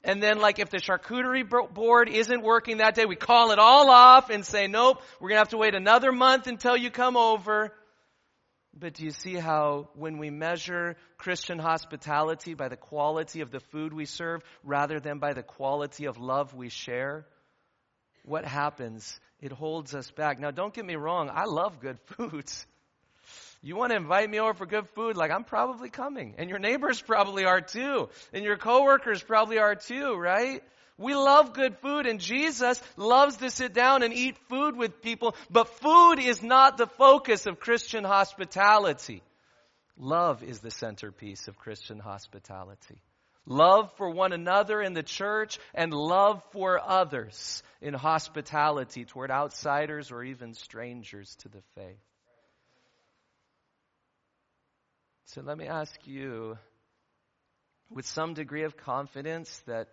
And 0.04 0.22
then, 0.22 0.38
like, 0.38 0.58
if 0.58 0.70
the 0.70 0.78
charcuterie 0.78 1.48
board 1.72 2.08
isn't 2.08 2.42
working 2.42 2.78
that 2.78 2.94
day, 2.94 3.04
we 3.04 3.14
call 3.14 3.52
it 3.52 3.58
all 3.58 3.90
off 3.90 4.30
and 4.30 4.44
say, 4.44 4.66
nope, 4.66 5.00
we're 5.20 5.28
going 5.28 5.36
to 5.36 5.40
have 5.40 5.50
to 5.50 5.58
wait 5.58 5.74
another 5.74 6.12
month 6.12 6.46
until 6.46 6.76
you 6.76 6.90
come 6.90 7.16
over. 7.16 7.72
But 8.74 8.94
do 8.94 9.04
you 9.04 9.10
see 9.10 9.34
how 9.34 9.90
when 9.94 10.18
we 10.18 10.30
measure 10.30 10.96
Christian 11.18 11.58
hospitality 11.58 12.54
by 12.54 12.68
the 12.68 12.76
quality 12.76 13.42
of 13.42 13.50
the 13.50 13.60
food 13.60 13.92
we 13.92 14.06
serve 14.06 14.42
rather 14.64 14.98
than 14.98 15.18
by 15.18 15.34
the 15.34 15.42
quality 15.42 16.06
of 16.06 16.18
love 16.18 16.54
we 16.54 16.70
share, 16.70 17.26
what 18.24 18.46
happens? 18.46 19.20
It 19.42 19.52
holds 19.52 19.92
us 19.94 20.10
back. 20.12 20.38
Now, 20.38 20.52
don't 20.52 20.72
get 20.72 20.86
me 20.86 20.94
wrong, 20.94 21.28
I 21.28 21.44
love 21.44 21.80
good 21.80 21.98
foods. 22.16 22.64
You 23.64 23.76
want 23.76 23.90
to 23.90 23.96
invite 23.96 24.28
me 24.28 24.40
over 24.40 24.54
for 24.54 24.66
good 24.66 24.88
food? 24.90 25.16
Like, 25.16 25.30
I'm 25.30 25.44
probably 25.44 25.90
coming. 25.90 26.34
And 26.38 26.48
your 26.48 26.58
neighbors 26.58 27.00
probably 27.00 27.44
are 27.44 27.60
too. 27.60 28.08
And 28.32 28.44
your 28.44 28.56
coworkers 28.56 29.22
probably 29.22 29.58
are 29.58 29.76
too, 29.76 30.16
right? 30.16 30.62
We 30.98 31.14
love 31.14 31.52
good 31.52 31.76
food 31.78 32.06
and 32.06 32.20
Jesus 32.20 32.80
loves 32.96 33.36
to 33.38 33.50
sit 33.50 33.72
down 33.72 34.02
and 34.02 34.12
eat 34.12 34.36
food 34.48 34.76
with 34.76 35.00
people, 35.02 35.34
but 35.50 35.68
food 35.80 36.18
is 36.18 36.42
not 36.42 36.76
the 36.76 36.86
focus 36.86 37.46
of 37.46 37.60
Christian 37.60 38.04
hospitality. 38.04 39.22
Love 39.96 40.42
is 40.42 40.60
the 40.60 40.70
centerpiece 40.70 41.48
of 41.48 41.58
Christian 41.58 41.98
hospitality. 41.98 42.98
Love 43.46 43.92
for 43.96 44.08
one 44.08 44.32
another 44.32 44.80
in 44.80 44.94
the 44.94 45.02
church 45.02 45.58
and 45.74 45.92
love 45.92 46.42
for 46.52 46.80
others 46.80 47.62
in 47.80 47.92
hospitality 47.92 49.04
toward 49.04 49.30
outsiders 49.30 50.12
or 50.12 50.22
even 50.22 50.54
strangers 50.54 51.34
to 51.40 51.48
the 51.48 51.62
faith. 51.74 51.98
So 55.26 55.40
let 55.40 55.58
me 55.58 55.66
ask 55.66 55.94
you, 56.04 56.56
with 57.90 58.06
some 58.06 58.34
degree 58.34 58.64
of 58.64 58.76
confidence, 58.76 59.62
that 59.66 59.88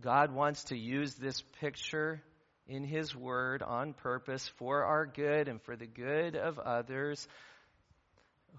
God 0.00 0.32
wants 0.32 0.64
to 0.64 0.76
use 0.76 1.14
this 1.14 1.42
picture 1.60 2.20
in 2.66 2.84
His 2.84 3.14
Word 3.14 3.62
on 3.62 3.92
purpose 3.92 4.46
for 4.56 4.84
our 4.84 5.06
good 5.06 5.48
and 5.48 5.62
for 5.62 5.76
the 5.76 5.86
good 5.86 6.36
of 6.36 6.58
others. 6.58 7.26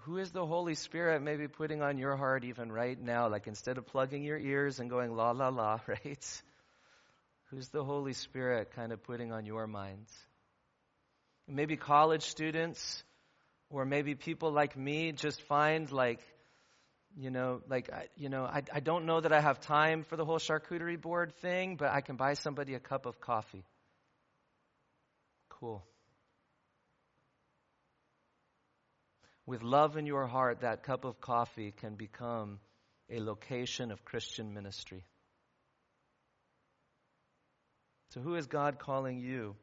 Who 0.04 0.18
is 0.18 0.32
the 0.32 0.44
Holy 0.44 0.74
Spirit 0.74 1.22
maybe 1.22 1.48
putting 1.48 1.80
on 1.80 1.96
your 1.96 2.14
heart 2.16 2.44
even 2.44 2.70
right 2.70 3.00
now? 3.00 3.28
Like 3.28 3.46
instead 3.46 3.78
of 3.78 3.86
plugging 3.86 4.22
your 4.22 4.38
ears 4.38 4.78
and 4.78 4.90
going 4.90 5.16
la 5.16 5.30
la 5.30 5.48
la, 5.48 5.80
right? 5.86 6.42
Who's 7.50 7.68
the 7.68 7.82
Holy 7.82 8.12
Spirit 8.12 8.72
kind 8.76 8.92
of 8.92 9.02
putting 9.02 9.32
on 9.32 9.46
your 9.46 9.66
minds? 9.66 10.12
Maybe 11.48 11.76
college 11.76 12.22
students 12.22 13.02
or 13.70 13.86
maybe 13.86 14.14
people 14.14 14.52
like 14.52 14.76
me 14.76 15.12
just 15.12 15.40
find 15.42 15.90
like, 15.90 16.20
you 17.16 17.30
know, 17.30 17.62
like, 17.68 17.88
you 18.16 18.28
know, 18.28 18.44
I, 18.44 18.62
I 18.72 18.80
don't 18.80 19.06
know 19.06 19.20
that 19.20 19.32
I 19.32 19.40
have 19.40 19.60
time 19.60 20.04
for 20.04 20.16
the 20.16 20.24
whole 20.24 20.38
charcuterie 20.38 21.00
board 21.00 21.32
thing, 21.36 21.76
but 21.76 21.90
I 21.90 22.02
can 22.02 22.16
buy 22.16 22.34
somebody 22.34 22.74
a 22.74 22.80
cup 22.80 23.06
of 23.06 23.20
coffee. 23.20 23.64
Cool. 25.48 25.82
With 29.46 29.62
love 29.62 29.96
in 29.96 30.06
your 30.06 30.26
heart, 30.26 30.60
that 30.60 30.82
cup 30.82 31.04
of 31.04 31.20
coffee 31.20 31.72
can 31.72 31.94
become 31.94 32.60
a 33.10 33.20
location 33.20 33.90
of 33.90 34.04
Christian 34.04 34.54
ministry. 34.54 35.04
So, 38.10 38.20
who 38.20 38.36
is 38.36 38.46
God 38.46 38.78
calling 38.78 39.18
you 39.18 39.56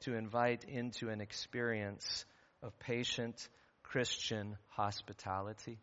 to 0.00 0.14
invite 0.14 0.64
into 0.64 1.08
an 1.08 1.20
experience 1.20 2.24
of 2.62 2.78
patient 2.78 3.48
Christian 3.82 4.56
hospitality. 4.70 5.78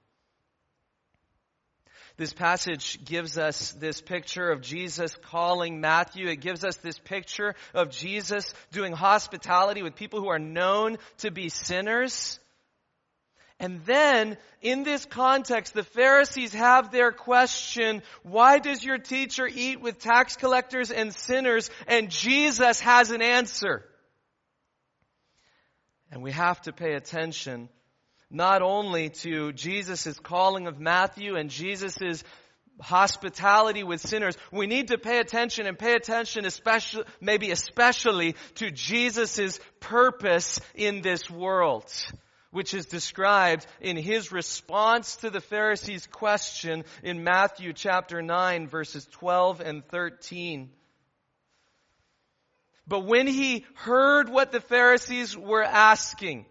This 2.17 2.33
passage 2.33 3.03
gives 3.05 3.37
us 3.37 3.71
this 3.71 4.01
picture 4.01 4.49
of 4.49 4.61
Jesus 4.61 5.15
calling 5.23 5.79
Matthew. 5.79 6.27
It 6.27 6.41
gives 6.41 6.63
us 6.63 6.75
this 6.77 6.99
picture 6.99 7.55
of 7.73 7.89
Jesus 7.89 8.53
doing 8.71 8.91
hospitality 8.91 9.81
with 9.81 9.95
people 9.95 10.19
who 10.19 10.29
are 10.29 10.39
known 10.39 10.97
to 11.19 11.31
be 11.31 11.49
sinners. 11.49 12.39
And 13.61 13.85
then, 13.85 14.37
in 14.63 14.81
this 14.83 15.05
context, 15.05 15.75
the 15.75 15.83
Pharisees 15.83 16.51
have 16.51 16.91
their 16.91 17.11
question, 17.11 18.01
why 18.23 18.57
does 18.57 18.83
your 18.83 18.97
teacher 18.97 19.47
eat 19.47 19.79
with 19.79 19.99
tax 19.99 20.35
collectors 20.35 20.89
and 20.89 21.13
sinners? 21.13 21.69
And 21.87 22.09
Jesus 22.09 22.79
has 22.79 23.11
an 23.11 23.21
answer. 23.21 23.85
And 26.11 26.23
we 26.23 26.31
have 26.31 26.59
to 26.63 26.73
pay 26.73 26.95
attention 26.95 27.69
not 28.31 28.63
only 28.63 29.09
to 29.09 29.53
Jesus' 29.53 30.19
calling 30.19 30.65
of 30.65 30.79
Matthew 30.79 31.35
and 31.35 31.51
Jesus' 31.51 32.23
hospitality 32.79 33.83
with 33.83 34.01
sinners, 34.01 34.35
we 34.51 34.65
need 34.65 34.87
to 34.87 34.97
pay 34.97 35.19
attention 35.19 35.67
and 35.67 35.77
pay 35.77 35.93
attention 35.93 36.45
especially, 36.45 37.03
maybe 37.19 37.51
especially 37.51 38.35
to 38.55 38.71
Jesus' 38.71 39.59
purpose 39.79 40.59
in 40.73 41.01
this 41.01 41.29
world, 41.29 41.85
which 42.51 42.73
is 42.73 42.85
described 42.85 43.65
in 43.79 43.97
his 43.97 44.31
response 44.31 45.15
to 45.17 45.29
the 45.29 45.41
Pharisees' 45.41 46.07
question 46.07 46.83
in 47.01 47.23
Matthew 47.23 47.73
chapter 47.73 48.21
9 48.21 48.67
verses 48.67 49.05
12 49.11 49.61
and 49.61 49.85
13. 49.87 50.69
But 52.87 53.05
when 53.05 53.25
he 53.25 53.65
heard 53.75 54.29
what 54.29 54.51
the 54.51 54.59
Pharisees 54.59 55.37
were 55.37 55.63
asking, 55.63 56.45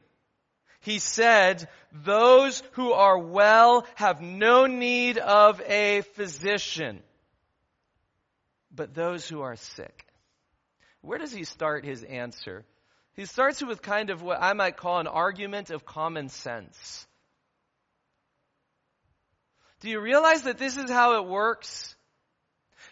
he 0.81 0.99
said, 0.99 1.69
those 1.93 2.63
who 2.73 2.93
are 2.93 3.19
well 3.19 3.87
have 3.97 4.23
no 4.23 4.67
need 4.67 5.19
of 5.19 5.61
a 5.61 6.01
physician, 6.15 7.03
but 8.75 8.95
those 8.95 9.29
who 9.29 9.43
are 9.43 9.57
sick. 9.57 10.07
Where 11.03 11.19
does 11.19 11.33
he 11.33 11.45
start 11.45 11.85
his 11.85 12.03
answer? 12.05 12.65
He 13.21 13.27
starts 13.27 13.63
with 13.63 13.83
kind 13.83 14.09
of 14.09 14.23
what 14.23 14.39
I 14.41 14.55
might 14.55 14.79
call 14.79 14.99
an 14.99 15.07
argument 15.07 15.69
of 15.69 15.85
common 15.85 16.31
sense. 16.31 17.07
Do 19.81 19.91
you 19.91 20.01
realize 20.01 20.45
that 20.45 20.57
this 20.57 20.79
is 20.79 20.91
how 20.91 21.21
it 21.21 21.29
works? 21.29 21.95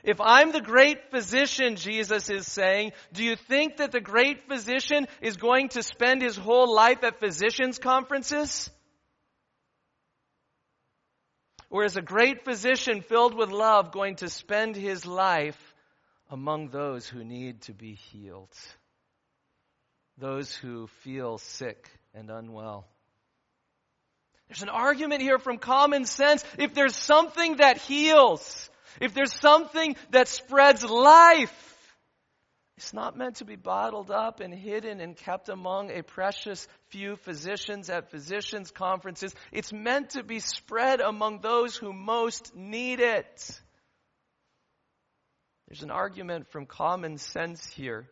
If 0.04 0.20
I'm 0.20 0.52
the 0.52 0.60
great 0.60 1.10
physician, 1.10 1.76
Jesus 1.76 2.28
is 2.28 2.46
saying, 2.46 2.92
do 3.14 3.24
you 3.24 3.36
think 3.36 3.78
that 3.78 3.90
the 3.90 4.02
great 4.02 4.46
physician 4.46 5.06
is 5.22 5.38
going 5.38 5.70
to 5.70 5.82
spend 5.82 6.20
his 6.20 6.36
whole 6.36 6.74
life 6.74 7.02
at 7.04 7.20
physicians' 7.20 7.78
conferences? 7.78 8.70
Or 11.70 11.86
is 11.86 11.96
a 11.96 12.02
great 12.02 12.44
physician 12.44 13.00
filled 13.00 13.32
with 13.32 13.48
love 13.48 13.92
going 13.92 14.16
to 14.16 14.28
spend 14.28 14.76
his 14.76 15.06
life 15.06 15.74
among 16.28 16.68
those 16.68 17.08
who 17.08 17.24
need 17.24 17.62
to 17.62 17.72
be 17.72 17.94
healed? 17.94 18.54
Those 20.18 20.54
who 20.54 20.88
feel 21.02 21.38
sick 21.38 21.88
and 22.14 22.30
unwell? 22.30 22.86
There's 24.48 24.62
an 24.62 24.68
argument 24.68 25.22
here 25.22 25.38
from 25.38 25.58
common 25.58 26.06
sense. 26.06 26.44
If 26.58 26.74
there's 26.74 26.96
something 26.96 27.56
that 27.56 27.78
heals, 27.78 28.70
if 29.00 29.14
there's 29.14 29.32
something 29.32 29.94
that 30.10 30.26
spreads 30.26 30.82
life, 30.82 31.64
it's 32.78 32.94
not 32.94 33.16
meant 33.16 33.36
to 33.36 33.44
be 33.44 33.56
bottled 33.56 34.10
up 34.10 34.40
and 34.40 34.54
hidden 34.54 35.00
and 35.00 35.16
kept 35.16 35.48
among 35.48 35.90
a 35.90 36.02
precious 36.02 36.66
few 36.90 37.16
physicians 37.16 37.90
at 37.90 38.10
physicians' 38.10 38.70
conferences. 38.70 39.34
It's 39.52 39.72
meant 39.72 40.10
to 40.10 40.22
be 40.22 40.38
spread 40.38 41.00
among 41.00 41.40
those 41.40 41.76
who 41.76 41.92
most 41.92 42.54
need 42.54 43.00
it. 43.00 43.60
There's 45.66 45.82
an 45.82 45.90
argument 45.90 46.46
from 46.50 46.66
common 46.66 47.18
sense 47.18 47.66
here. 47.66 48.08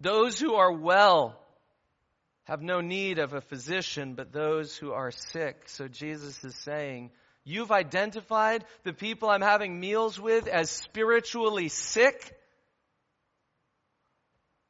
Those 0.00 0.38
who 0.38 0.54
are 0.54 0.72
well 0.72 1.38
have 2.44 2.62
no 2.62 2.80
need 2.80 3.18
of 3.18 3.34
a 3.34 3.40
physician, 3.40 4.14
but 4.14 4.32
those 4.32 4.76
who 4.76 4.92
are 4.92 5.10
sick. 5.10 5.68
So 5.68 5.88
Jesus 5.88 6.42
is 6.44 6.54
saying, 6.54 7.10
You've 7.44 7.72
identified 7.72 8.64
the 8.84 8.92
people 8.92 9.30
I'm 9.30 9.40
having 9.40 9.80
meals 9.80 10.20
with 10.20 10.46
as 10.48 10.70
spiritually 10.70 11.68
sick. 11.68 12.36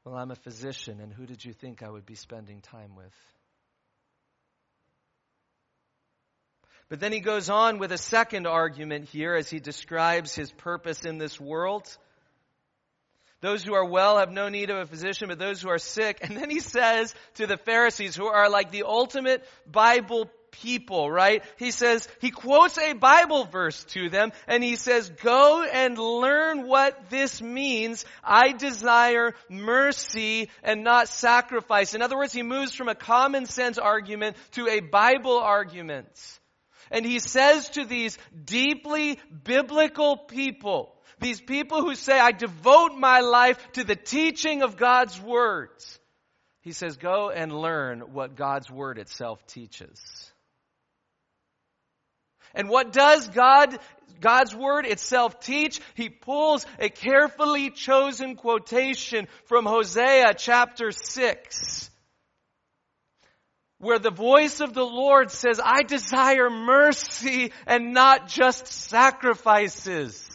Well, 0.05 0.16
I'm 0.16 0.31
a 0.31 0.37
physician, 0.37 1.01
and 1.01 1.12
who 1.12 1.26
did 1.26 1.45
you 1.45 1.53
think 1.53 1.83
I 1.83 1.91
would 1.91 2.07
be 2.07 2.14
spending 2.14 2.61
time 2.61 2.95
with? 2.97 3.12
But 6.89 7.01
then 7.01 7.12
he 7.12 7.20
goes 7.20 7.51
on 7.51 7.79
with 7.79 7.93
a 7.93 7.99
second 7.99 8.47
argument 8.47 9.07
here 9.07 9.35
as 9.35 9.51
he 9.51 9.61
describes 9.61 10.35
his 10.35 10.51
purpose 10.51 11.05
in 11.05 11.18
this 11.18 11.39
world. 11.39 11.85
Those 13.41 13.62
who 13.62 13.74
are 13.74 13.84
well 13.84 14.18
have 14.18 14.32
no 14.32 14.49
need 14.49 14.70
of 14.70 14.78
a 14.78 14.86
physician, 14.86 15.28
but 15.28 15.39
those 15.39 15.62
who 15.62 15.68
are 15.68 15.78
sick. 15.78 16.18
And 16.22 16.36
then 16.36 16.51
he 16.51 16.61
says 16.61 17.14
to 17.34 17.47
the 17.47 17.57
Pharisees, 17.57 18.16
who 18.16 18.26
are 18.26 18.51
like 18.51 18.72
the 18.72 18.82
ultimate 18.82 19.47
Bible 19.70 20.28
people, 20.51 21.11
right? 21.11 21.45
He 21.57 21.70
says, 21.70 22.09
he 22.20 22.30
quotes 22.30 22.78
a 22.78 22.95
Bible 22.95 23.45
verse 23.45 23.84
to 23.91 24.09
them 24.09 24.32
and 24.47 24.64
he 24.64 24.76
says, 24.76 25.11
go 25.22 25.62
and 25.62 25.97
learn 25.99 26.66
what 26.66 27.11
this 27.11 27.41
means. 27.41 28.05
I 28.24 28.53
desire 28.53 29.34
mercy 29.49 30.51
and 30.62 30.82
not 30.82 31.09
sacrifice. 31.09 31.95
In 31.95 32.03
other 32.03 32.16
words, 32.16 32.32
he 32.32 32.43
moves 32.43 32.74
from 32.74 32.89
a 32.89 32.95
common 32.95 33.47
sense 33.47 33.78
argument 33.78 34.36
to 34.53 34.66
a 34.68 34.80
Bible 34.80 35.39
argument. 35.39 36.09
And 36.91 37.05
he 37.05 37.18
says 37.18 37.68
to 37.70 37.84
these 37.84 38.18
deeply 38.45 39.18
biblical 39.45 40.16
people, 40.16 40.95
these 41.21 41.41
people 41.41 41.83
who 41.83 41.95
say, 41.95 42.19
I 42.19 42.33
devote 42.33 42.93
my 42.97 43.21
life 43.21 43.59
to 43.73 43.85
the 43.85 43.97
teaching 43.97 44.62
of 44.62 44.77
God's 44.77 45.21
words. 45.21 45.99
He 46.61 46.73
says, 46.73 46.97
go 46.97 47.31
and 47.31 47.53
learn 47.53 48.01
what 48.12 48.37
God's 48.37 48.71
word 48.71 48.99
itself 48.99 49.47
teaches. 49.47 50.01
And 52.55 52.69
what 52.69 52.93
does 52.93 53.29
God, 53.29 53.79
God's 54.21 54.55
word 54.55 54.87
itself 54.87 55.41
teach? 55.41 55.81
He 55.95 56.09
pulls 56.09 56.66
a 56.79 56.89
carefully 56.89 57.71
chosen 57.71 58.37
quotation 58.37 59.29
from 59.45 59.66
Hosea 59.66 60.35
chapter 60.37 60.91
6 60.91 61.91
where 63.81 63.99
the 63.99 64.11
voice 64.11 64.61
of 64.61 64.75
the 64.75 64.85
Lord 64.85 65.31
says, 65.31 65.61
I 65.64 65.83
desire 65.85 66.51
mercy 66.51 67.53
and 67.66 67.95
not 67.95 68.27
just 68.29 68.66
sacrifices 68.66 70.28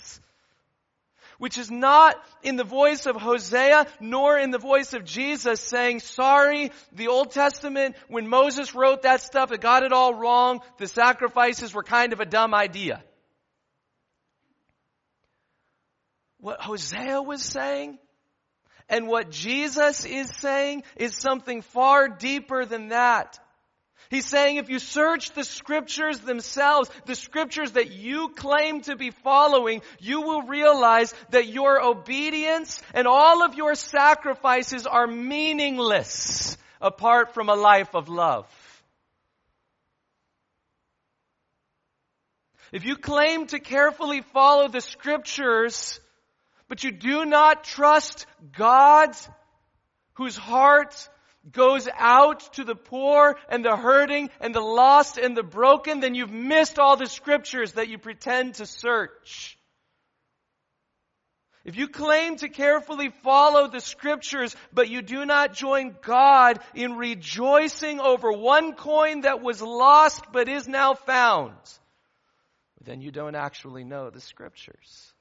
which 1.43 1.57
is 1.57 1.69
not 1.69 2.15
in 2.41 2.55
the 2.55 2.63
voice 2.63 3.05
of 3.05 3.17
Hosea 3.17 3.85
nor 3.99 4.39
in 4.39 4.51
the 4.51 4.57
voice 4.57 4.93
of 4.93 5.03
Jesus 5.03 5.59
saying, 5.59 5.99
sorry, 5.99 6.71
the 6.93 7.09
Old 7.09 7.31
Testament, 7.31 7.97
when 8.07 8.29
Moses 8.29 8.73
wrote 8.73 9.01
that 9.01 9.19
stuff, 9.19 9.51
it 9.51 9.59
got 9.59 9.83
it 9.83 9.91
all 9.91 10.13
wrong. 10.13 10.61
The 10.77 10.87
sacrifices 10.87 11.73
were 11.73 11.83
kind 11.83 12.13
of 12.13 12.21
a 12.21 12.25
dumb 12.25 12.53
idea. 12.53 13.03
What 16.39 16.61
Hosea 16.61 17.21
was 17.21 17.43
saying 17.43 17.99
and 18.87 19.09
what 19.09 19.29
Jesus 19.29 20.05
is 20.05 20.29
saying 20.37 20.83
is 20.95 21.13
something 21.13 21.61
far 21.61 22.07
deeper 22.07 22.63
than 22.63 22.87
that. 22.87 23.37
He's 24.09 24.25
saying 24.25 24.57
if 24.57 24.69
you 24.69 24.79
search 24.79 25.31
the 25.31 25.43
scriptures 25.43 26.19
themselves, 26.19 26.89
the 27.05 27.15
scriptures 27.15 27.71
that 27.71 27.91
you 27.91 28.29
claim 28.29 28.81
to 28.81 28.95
be 28.95 29.11
following, 29.11 29.81
you 29.99 30.21
will 30.21 30.43
realize 30.43 31.13
that 31.31 31.47
your 31.47 31.81
obedience 31.81 32.81
and 32.93 33.07
all 33.07 33.43
of 33.43 33.55
your 33.55 33.75
sacrifices 33.75 34.85
are 34.85 35.07
meaningless 35.07 36.57
apart 36.81 37.33
from 37.33 37.49
a 37.49 37.55
life 37.55 37.95
of 37.95 38.09
love. 38.09 38.45
If 42.71 42.85
you 42.85 42.95
claim 42.95 43.45
to 43.47 43.59
carefully 43.59 44.21
follow 44.33 44.67
the 44.67 44.81
scriptures, 44.81 45.99
but 46.67 46.83
you 46.83 46.91
do 46.91 47.23
not 47.23 47.63
trust 47.63 48.25
God, 48.57 49.15
whose 50.15 50.35
heart 50.35 51.07
goes 51.51 51.87
out 51.97 52.53
to 52.53 52.63
the 52.63 52.75
poor 52.75 53.37
and 53.49 53.63
the 53.63 53.75
hurting 53.75 54.29
and 54.39 54.55
the 54.55 54.61
lost 54.61 55.17
and 55.17 55.35
the 55.35 55.43
broken, 55.43 55.99
then 55.99 56.15
you've 56.15 56.31
missed 56.31 56.79
all 56.79 56.95
the 56.95 57.07
scriptures 57.07 57.73
that 57.73 57.89
you 57.89 57.97
pretend 57.97 58.55
to 58.55 58.65
search. 58.65 59.57
If 61.65 61.77
you 61.77 61.87
claim 61.87 62.35
to 62.37 62.49
carefully 62.49 63.09
follow 63.23 63.69
the 63.69 63.79
scriptures, 63.79 64.53
but 64.73 64.89
you 64.89 65.01
do 65.01 65.25
not 65.25 65.53
join 65.53 65.95
God 66.01 66.59
in 66.75 66.97
rejoicing 66.97 68.01
over 68.01 68.33
one 68.33 68.73
coin 68.73 69.21
that 69.21 69.41
was 69.41 69.61
lost 69.61 70.25
but 70.33 70.49
is 70.49 70.67
now 70.67 70.93
found, 70.93 71.55
then 72.83 73.01
you 73.01 73.11
don't 73.11 73.35
actually 73.35 73.85
know 73.85 74.09
the 74.09 74.19
scriptures. 74.19 75.12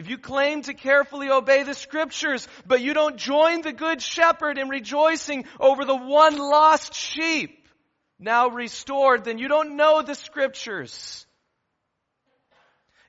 If 0.00 0.08
you 0.08 0.16
claim 0.16 0.62
to 0.62 0.72
carefully 0.72 1.28
obey 1.28 1.62
the 1.62 1.74
scriptures, 1.74 2.48
but 2.66 2.80
you 2.80 2.94
don't 2.94 3.18
join 3.18 3.60
the 3.60 3.74
good 3.74 4.00
shepherd 4.00 4.56
in 4.56 4.70
rejoicing 4.70 5.44
over 5.60 5.84
the 5.84 5.94
one 5.94 6.38
lost 6.38 6.94
sheep 6.94 7.68
now 8.18 8.48
restored, 8.48 9.24
then 9.24 9.36
you 9.36 9.46
don't 9.46 9.76
know 9.76 10.00
the 10.00 10.14
scriptures. 10.14 11.26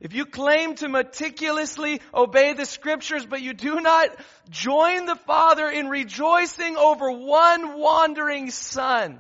If 0.02 0.14
you 0.14 0.26
claim 0.26 0.76
to 0.76 0.90
meticulously 0.90 2.02
obey 2.14 2.52
the 2.52 2.66
scriptures, 2.66 3.26
but 3.26 3.42
you 3.42 3.54
do 3.54 3.80
not 3.80 4.10
join 4.50 5.06
the 5.06 5.16
Father 5.16 5.70
in 5.70 5.88
rejoicing 5.88 6.76
over 6.76 7.10
one 7.10 7.80
wandering 7.80 8.52
son 8.52 9.18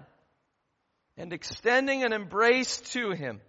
and 1.16 1.32
extending 1.32 2.04
an 2.04 2.12
embrace 2.12 2.82
to 2.92 3.12
him, 3.12 3.40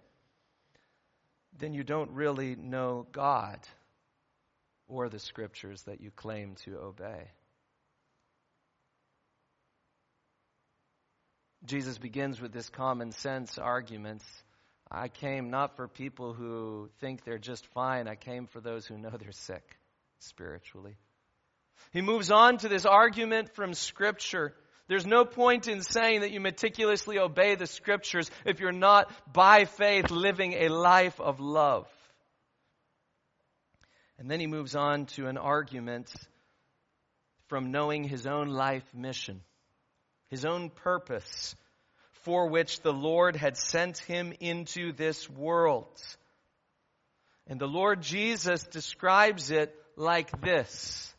then 1.59 1.73
you 1.73 1.83
don't 1.83 2.11
really 2.11 2.55
know 2.55 3.05
God 3.11 3.59
or 4.93 5.09
the 5.09 5.19
scriptures 5.19 5.81
that 5.83 6.01
you 6.01 6.11
claim 6.11 6.55
to 6.65 6.77
obey. 6.77 7.31
Jesus 11.65 11.97
begins 11.97 12.39
with 12.39 12.51
this 12.51 12.69
common 12.69 13.11
sense 13.11 13.57
argument. 13.57 14.21
I 14.91 15.07
came 15.07 15.49
not 15.49 15.75
for 15.75 15.87
people 15.87 16.33
who 16.33 16.89
think 16.99 17.23
they're 17.23 17.39
just 17.39 17.65
fine. 17.73 18.07
I 18.07 18.15
came 18.15 18.47
for 18.47 18.61
those 18.61 18.85
who 18.85 18.97
know 18.97 19.09
they're 19.09 19.31
sick 19.31 19.63
spiritually. 20.19 20.95
He 21.91 22.01
moves 22.01 22.29
on 22.29 22.57
to 22.59 22.69
this 22.69 22.85
argument 22.85 23.55
from 23.55 23.73
Scripture. 23.73 24.53
There's 24.87 25.07
no 25.07 25.25
point 25.25 25.67
in 25.67 25.81
saying 25.81 26.21
that 26.21 26.31
you 26.31 26.39
meticulously 26.39 27.17
obey 27.17 27.55
the 27.55 27.65
Scriptures 27.65 28.29
if 28.45 28.59
you're 28.59 28.71
not 28.71 29.11
by 29.33 29.65
faith 29.65 30.11
living 30.11 30.53
a 30.53 30.67
life 30.67 31.19
of 31.19 31.39
love. 31.39 31.87
And 34.23 34.31
then 34.31 34.39
he 34.39 34.47
moves 34.47 34.73
on 34.73 35.07
to 35.17 35.27
an 35.27 35.37
argument 35.37 36.09
from 37.49 37.71
knowing 37.71 38.05
his 38.05 38.25
own 38.25 38.47
life 38.47 38.85
mission, 38.93 39.41
his 40.29 40.45
own 40.45 40.69
purpose 40.69 41.57
for 42.21 42.47
which 42.47 42.79
the 42.79 42.93
Lord 42.93 43.35
had 43.35 43.57
sent 43.57 43.97
him 43.97 44.33
into 44.39 44.93
this 44.93 45.29
world. 45.29 46.01
And 47.47 47.59
the 47.59 47.67
Lord 47.67 48.01
Jesus 48.01 48.63
describes 48.63 49.51
it 49.51 49.75
like 49.97 50.31
this. 50.39 51.13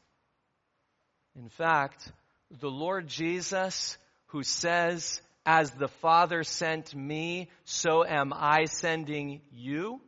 In 1.37 1.51
fact, 1.51 2.11
the 2.59 2.71
Lord 2.71 3.07
Jesus 3.07 3.99
who 4.29 4.43
says, 4.43 5.21
as 5.45 5.73
the 5.73 5.89
Father 5.89 6.43
sent 6.43 6.95
me, 6.95 7.51
so 7.67 8.03
am 8.03 8.33
I 8.35 8.65
sending 8.65 9.43
you 9.53 10.01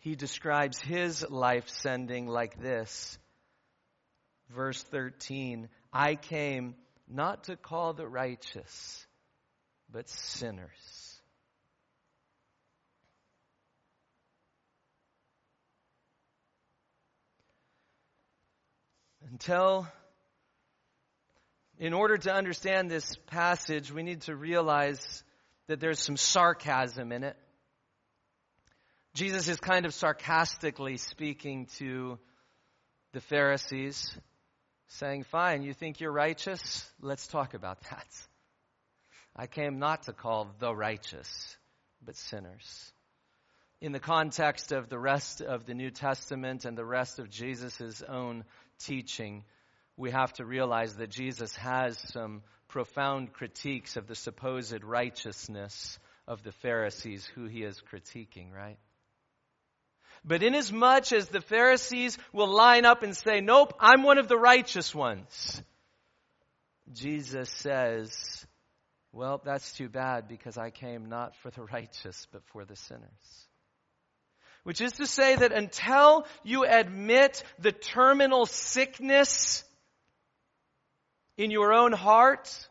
he 0.00 0.16
describes 0.16 0.78
his 0.78 1.24
life 1.28 1.68
sending 1.68 2.26
like 2.26 2.60
this. 2.60 3.18
Verse 4.48 4.82
13 4.82 5.68
I 5.92 6.14
came 6.16 6.74
not 7.08 7.44
to 7.44 7.56
call 7.56 7.92
the 7.92 8.06
righteous, 8.06 9.06
but 9.90 10.08
sinners. 10.08 11.20
Until 19.30 19.86
In 21.78 21.94
order 21.94 22.18
to 22.18 22.32
understand 22.32 22.90
this 22.90 23.16
passage, 23.28 23.90
we 23.90 24.02
need 24.02 24.22
to 24.22 24.36
realize 24.36 25.24
that 25.66 25.80
there's 25.80 25.98
some 25.98 26.16
sarcasm 26.16 27.10
in 27.10 27.24
it. 27.24 27.36
Jesus 29.14 29.48
is 29.48 29.58
kind 29.58 29.86
of 29.86 29.94
sarcastically 29.94 30.96
speaking 30.96 31.66
to 31.78 32.18
the 33.12 33.20
Pharisees, 33.20 34.16
saying, 34.86 35.24
Fine, 35.24 35.62
you 35.62 35.74
think 35.74 35.98
you're 35.98 36.12
righteous? 36.12 36.88
Let's 37.00 37.26
talk 37.26 37.54
about 37.54 37.80
that. 37.90 38.06
I 39.34 39.48
came 39.48 39.80
not 39.80 40.04
to 40.04 40.12
call 40.12 40.54
the 40.60 40.72
righteous, 40.74 41.56
but 42.04 42.16
sinners. 42.16 42.92
In 43.80 43.92
the 43.92 43.98
context 43.98 44.70
of 44.70 44.88
the 44.88 44.98
rest 44.98 45.40
of 45.40 45.66
the 45.66 45.74
New 45.74 45.90
Testament 45.90 46.64
and 46.64 46.78
the 46.78 46.84
rest 46.84 47.18
of 47.18 47.30
Jesus' 47.30 48.02
own 48.08 48.44
teaching, 48.78 49.44
we 49.96 50.12
have 50.12 50.32
to 50.34 50.44
realize 50.44 50.94
that 50.96 51.10
Jesus 51.10 51.56
has 51.56 51.98
some 51.98 52.42
profound 52.68 53.32
critiques 53.32 53.96
of 53.96 54.06
the 54.06 54.14
supposed 54.14 54.84
righteousness 54.84 55.98
of 56.28 56.44
the 56.44 56.52
Pharisees 56.52 57.26
who 57.34 57.46
he 57.46 57.64
is 57.64 57.82
critiquing, 57.92 58.52
right? 58.52 58.78
But 60.24 60.42
inasmuch 60.42 61.12
as 61.12 61.28
the 61.28 61.40
Pharisees 61.40 62.18
will 62.32 62.48
line 62.48 62.84
up 62.84 63.02
and 63.02 63.16
say, 63.16 63.40
Nope, 63.40 63.74
I'm 63.80 64.02
one 64.02 64.18
of 64.18 64.28
the 64.28 64.36
righteous 64.36 64.94
ones, 64.94 65.62
Jesus 66.92 67.48
says, 67.50 68.46
Well, 69.12 69.40
that's 69.42 69.72
too 69.72 69.88
bad 69.88 70.28
because 70.28 70.58
I 70.58 70.70
came 70.70 71.08
not 71.08 71.36
for 71.36 71.50
the 71.50 71.62
righteous, 71.72 72.26
but 72.32 72.42
for 72.52 72.64
the 72.64 72.76
sinners. 72.76 73.46
Which 74.62 74.82
is 74.82 74.92
to 74.92 75.06
say 75.06 75.36
that 75.36 75.52
until 75.52 76.26
you 76.44 76.66
admit 76.66 77.42
the 77.58 77.72
terminal 77.72 78.44
sickness 78.44 79.64
in 81.38 81.50
your 81.50 81.72
own 81.72 81.92
heart, 81.92 82.68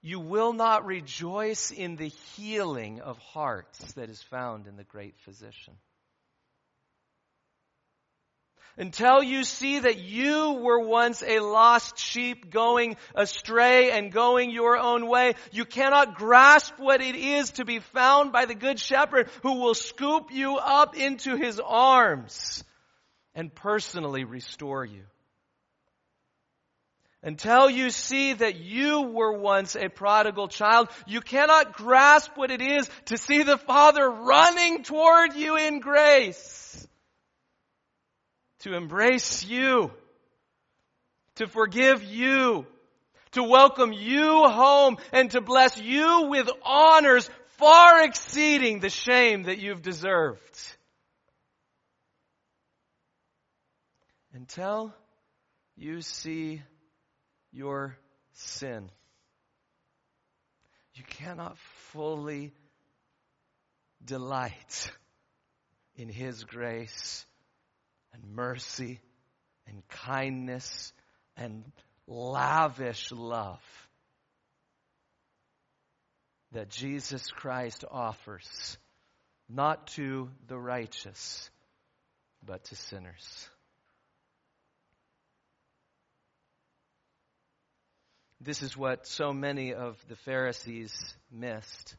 you 0.00 0.20
will 0.20 0.52
not 0.52 0.86
rejoice 0.86 1.72
in 1.72 1.96
the 1.96 2.06
healing 2.36 3.00
of 3.00 3.18
hearts 3.18 3.94
that 3.94 4.08
is 4.10 4.22
found 4.22 4.68
in 4.68 4.76
the 4.76 4.84
great 4.84 5.18
physician 5.24 5.74
until 8.78 9.22
you 9.22 9.42
see 9.42 9.80
that 9.80 9.98
you 9.98 10.52
were 10.52 10.78
once 10.78 11.22
a 11.22 11.40
lost 11.40 11.98
sheep 11.98 12.50
going 12.50 12.96
astray 13.14 13.90
and 13.90 14.12
going 14.12 14.50
your 14.50 14.78
own 14.78 15.08
way. 15.08 15.34
You 15.50 15.64
cannot 15.64 16.14
grasp 16.14 16.74
what 16.78 17.02
it 17.02 17.16
is 17.16 17.50
to 17.52 17.64
be 17.64 17.80
found 17.80 18.32
by 18.32 18.46
the 18.46 18.54
good 18.54 18.78
shepherd 18.78 19.28
who 19.42 19.54
will 19.60 19.74
scoop 19.74 20.30
you 20.30 20.56
up 20.56 20.96
into 20.96 21.36
his 21.36 21.60
arms 21.60 22.64
and 23.34 23.52
personally 23.54 24.24
restore 24.24 24.84
you. 24.84 25.02
Until 27.20 27.68
you 27.68 27.90
see 27.90 28.32
that 28.32 28.60
you 28.60 29.02
were 29.02 29.32
once 29.32 29.74
a 29.74 29.88
prodigal 29.88 30.46
child, 30.46 30.88
you 31.04 31.20
cannot 31.20 31.72
grasp 31.72 32.30
what 32.36 32.52
it 32.52 32.62
is 32.62 32.88
to 33.06 33.18
see 33.18 33.42
the 33.42 33.58
Father 33.58 34.08
running 34.08 34.84
toward 34.84 35.34
you 35.34 35.56
in 35.56 35.80
grace 35.80 36.87
to 38.60 38.74
embrace 38.74 39.44
you, 39.44 39.90
to 41.36 41.46
forgive 41.46 42.02
you, 42.02 42.66
to 43.32 43.42
welcome 43.42 43.92
you 43.92 44.44
home, 44.44 44.96
and 45.12 45.30
to 45.30 45.40
bless 45.40 45.80
you 45.80 46.28
with 46.28 46.48
honors 46.64 47.28
far 47.58 48.04
exceeding 48.04 48.80
the 48.80 48.90
shame 48.90 49.44
that 49.44 49.58
you've 49.58 49.82
deserved. 49.82 50.76
Until 54.32 54.94
you 55.76 56.00
see 56.00 56.62
your 57.52 57.96
sin, 58.32 58.90
you 60.94 61.04
cannot 61.04 61.56
fully 61.92 62.52
delight 64.04 64.90
in 65.96 66.08
His 66.08 66.44
grace 66.44 67.24
and 68.22 68.34
mercy 68.34 69.00
and 69.66 69.86
kindness 69.88 70.92
and 71.36 71.64
lavish 72.06 73.12
love 73.12 73.60
that 76.52 76.70
Jesus 76.70 77.30
Christ 77.30 77.84
offers, 77.90 78.78
not 79.48 79.88
to 79.88 80.30
the 80.46 80.58
righteous, 80.58 81.50
but 82.44 82.64
to 82.64 82.76
sinners. 82.76 83.48
This 88.40 88.62
is 88.62 88.76
what 88.76 89.06
so 89.06 89.32
many 89.32 89.74
of 89.74 89.96
the 90.08 90.16
Pharisees 90.16 90.94
missed. 91.30 91.96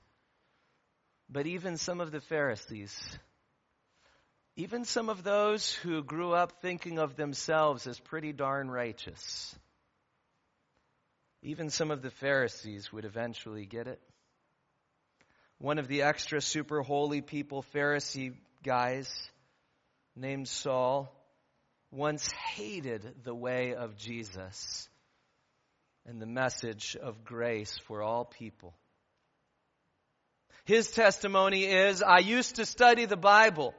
But 1.29 1.45
even 1.45 1.77
some 1.77 2.01
of 2.01 2.11
the 2.11 2.21
Pharisees 2.21 2.97
even 4.59 4.83
some 4.83 5.07
of 5.07 5.23
those 5.23 5.71
who 5.71 6.03
grew 6.03 6.33
up 6.33 6.61
thinking 6.61 6.99
of 6.99 7.15
themselves 7.15 7.87
as 7.87 7.97
pretty 7.97 8.33
darn 8.33 8.69
righteous, 8.69 9.55
even 11.41 11.69
some 11.69 11.91
of 11.91 12.01
the 12.01 12.11
Pharisees 12.11 12.91
would 12.91 13.05
eventually 13.05 13.65
get 13.65 13.87
it. 13.87 14.01
One 15.59 15.79
of 15.79 15.87
the 15.87 16.01
extra 16.01 16.41
super 16.41 16.81
holy 16.81 17.21
people, 17.21 17.63
Pharisee 17.73 18.33
guys, 18.61 19.09
named 20.13 20.49
Saul, 20.49 21.09
once 21.89 22.29
hated 22.29 23.23
the 23.23 23.33
way 23.33 23.75
of 23.75 23.95
Jesus 23.95 24.89
and 26.05 26.21
the 26.21 26.25
message 26.25 26.97
of 27.01 27.23
grace 27.23 27.77
for 27.87 28.01
all 28.01 28.25
people. 28.25 28.73
His 30.65 30.91
testimony 30.91 31.63
is 31.63 32.01
I 32.01 32.19
used 32.19 32.55
to 32.55 32.65
study 32.65 33.05
the 33.05 33.15
Bible. 33.15 33.73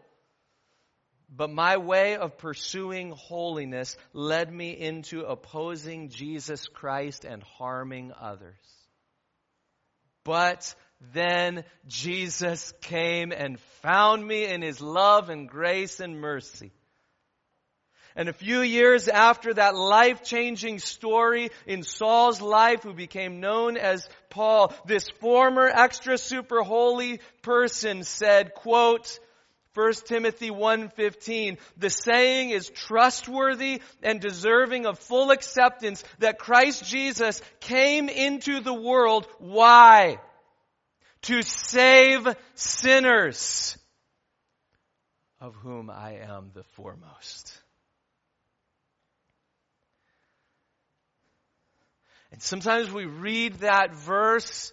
But 1.30 1.50
my 1.50 1.76
way 1.76 2.16
of 2.16 2.38
pursuing 2.38 3.12
holiness 3.12 3.96
led 4.12 4.52
me 4.52 4.70
into 4.70 5.22
opposing 5.22 6.08
Jesus 6.08 6.66
Christ 6.66 7.24
and 7.24 7.42
harming 7.42 8.12
others. 8.20 8.58
But 10.24 10.74
then 11.14 11.64
Jesus 11.86 12.72
came 12.80 13.32
and 13.32 13.60
found 13.80 14.26
me 14.26 14.46
in 14.46 14.60
his 14.60 14.80
love 14.80 15.30
and 15.30 15.48
grace 15.48 16.00
and 16.00 16.20
mercy. 16.20 16.72
And 18.16 18.28
a 18.28 18.32
few 18.32 18.60
years 18.60 19.06
after 19.06 19.54
that 19.54 19.76
life 19.76 20.24
changing 20.24 20.80
story 20.80 21.50
in 21.64 21.84
Saul's 21.84 22.42
life, 22.42 22.82
who 22.82 22.92
became 22.92 23.38
known 23.38 23.76
as 23.76 24.08
Paul, 24.30 24.74
this 24.84 25.08
former 25.20 25.68
extra 25.68 26.18
super 26.18 26.62
holy 26.62 27.20
person 27.42 28.02
said, 28.02 28.54
quote, 28.54 29.20
1 29.74 29.92
Timothy 30.06 30.50
1:15 30.50 31.58
The 31.76 31.90
saying 31.90 32.50
is 32.50 32.68
trustworthy 32.70 33.80
and 34.02 34.20
deserving 34.20 34.86
of 34.86 34.98
full 34.98 35.30
acceptance 35.30 36.02
that 36.18 36.38
Christ 36.38 36.84
Jesus 36.84 37.40
came 37.60 38.08
into 38.08 38.60
the 38.60 38.74
world 38.74 39.28
why? 39.38 40.18
To 41.22 41.42
save 41.42 42.26
sinners 42.54 43.76
of 45.40 45.54
whom 45.54 45.88
I 45.88 46.16
am 46.16 46.50
the 46.52 46.64
foremost. 46.64 47.56
And 52.32 52.42
sometimes 52.42 52.90
we 52.90 53.06
read 53.06 53.54
that 53.60 53.94
verse 53.94 54.72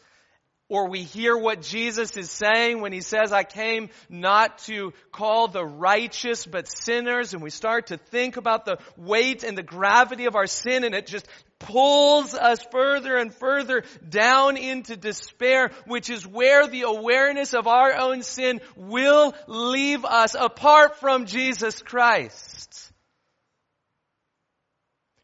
or 0.70 0.90
we 0.90 1.04
hear 1.04 1.38
what 1.38 1.62
Jesus 1.62 2.18
is 2.18 2.30
saying 2.30 2.82
when 2.82 2.92
he 2.92 3.02
says, 3.02 3.32
I 3.32 3.44
came 3.44 3.90
not 4.10 4.58
to 4.60 4.94
call 5.12 5.48
the 5.48 5.66
righteous 5.66 6.46
but 6.46 6.68
sinners, 6.68 7.34
and 7.34 7.42
we 7.42 7.50
start 7.50 7.88
to 7.88 7.98
think 7.98 8.36
about 8.36 8.66
the 8.66 8.78
weight 8.98 9.44
and 9.44 9.58
the 9.58 9.64
gravity 9.64 10.26
of 10.26 10.36
our 10.36 10.48
sin, 10.48 10.84
and 10.84 10.94
it 10.94 11.08
just 11.08 11.28
pulls 11.60 12.34
us 12.34 12.62
further 12.72 13.18
and 13.18 13.34
further 13.34 13.84
down 14.08 14.58
into 14.58 14.96
despair, 14.98 15.72
which 15.86 16.10
is 16.10 16.28
where 16.28 16.68
the 16.68 16.84
awareness 16.84 17.54
of 17.54 17.68
our 17.68 17.96
own 17.96 18.22
sin 18.22 18.60
will 18.76 19.34
leave 19.48 20.06
us 20.06 20.36
apart 20.38 21.00
from 21.00 21.26
Jesus 21.26 21.82
Christ. 21.82 22.57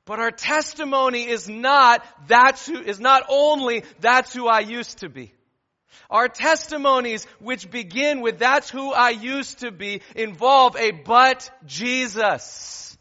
But 0.06 0.20
our 0.20 0.32
testimony 0.32 1.28
is 1.28 1.48
not, 1.48 2.06
that's 2.28 2.66
who, 2.66 2.80
is 2.82 3.00
not 3.00 3.24
only, 3.30 3.84
that's 4.02 4.34
who 4.34 4.48
I 4.48 4.60
used 4.60 5.00
to 5.00 5.10
be. 5.10 5.34
Our 6.10 6.28
testimonies, 6.28 7.26
which 7.40 7.72
begin 7.72 8.22
with 8.22 8.38
that's 8.38 8.70
who 8.70 8.92
I 8.92 9.12
used 9.12 9.60
to 9.60 9.72
be, 9.72 10.02
involve 10.16 10.76
a 10.76 10.92
but 10.92 11.50
Jesus. 11.66 12.98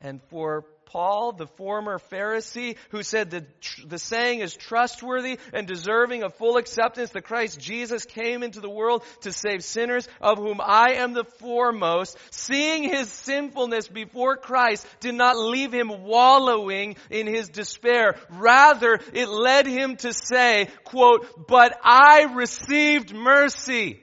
And 0.00 0.20
for 0.24 0.64
Paul, 0.96 1.32
the 1.32 1.46
former 1.46 1.98
Pharisee, 2.10 2.78
who 2.88 3.02
said 3.02 3.30
the, 3.30 3.44
the 3.84 3.98
saying 3.98 4.40
is 4.40 4.56
trustworthy 4.56 5.38
and 5.52 5.66
deserving 5.66 6.22
of 6.22 6.34
full 6.36 6.56
acceptance 6.56 7.10
that 7.10 7.24
Christ 7.24 7.60
Jesus 7.60 8.06
came 8.06 8.42
into 8.42 8.60
the 8.60 8.70
world 8.70 9.04
to 9.20 9.30
save 9.30 9.62
sinners, 9.62 10.08
of 10.22 10.38
whom 10.38 10.58
I 10.58 10.94
am 10.94 11.12
the 11.12 11.24
foremost, 11.24 12.16
seeing 12.30 12.82
his 12.82 13.12
sinfulness 13.12 13.88
before 13.88 14.38
Christ 14.38 14.86
did 15.00 15.14
not 15.14 15.36
leave 15.36 15.70
him 15.70 16.04
wallowing 16.04 16.96
in 17.10 17.26
his 17.26 17.50
despair. 17.50 18.14
Rather, 18.30 18.98
it 19.12 19.28
led 19.28 19.66
him 19.66 19.96
to 19.96 20.14
say, 20.14 20.68
quote, 20.84 21.46
but 21.46 21.78
I 21.84 22.22
received 22.34 23.14
mercy. 23.14 24.00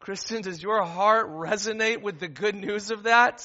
Christian, 0.00 0.40
does 0.40 0.62
your 0.62 0.82
heart 0.84 1.28
resonate 1.28 2.00
with 2.00 2.18
the 2.18 2.28
good 2.28 2.54
news 2.54 2.90
of 2.90 3.02
that? 3.02 3.44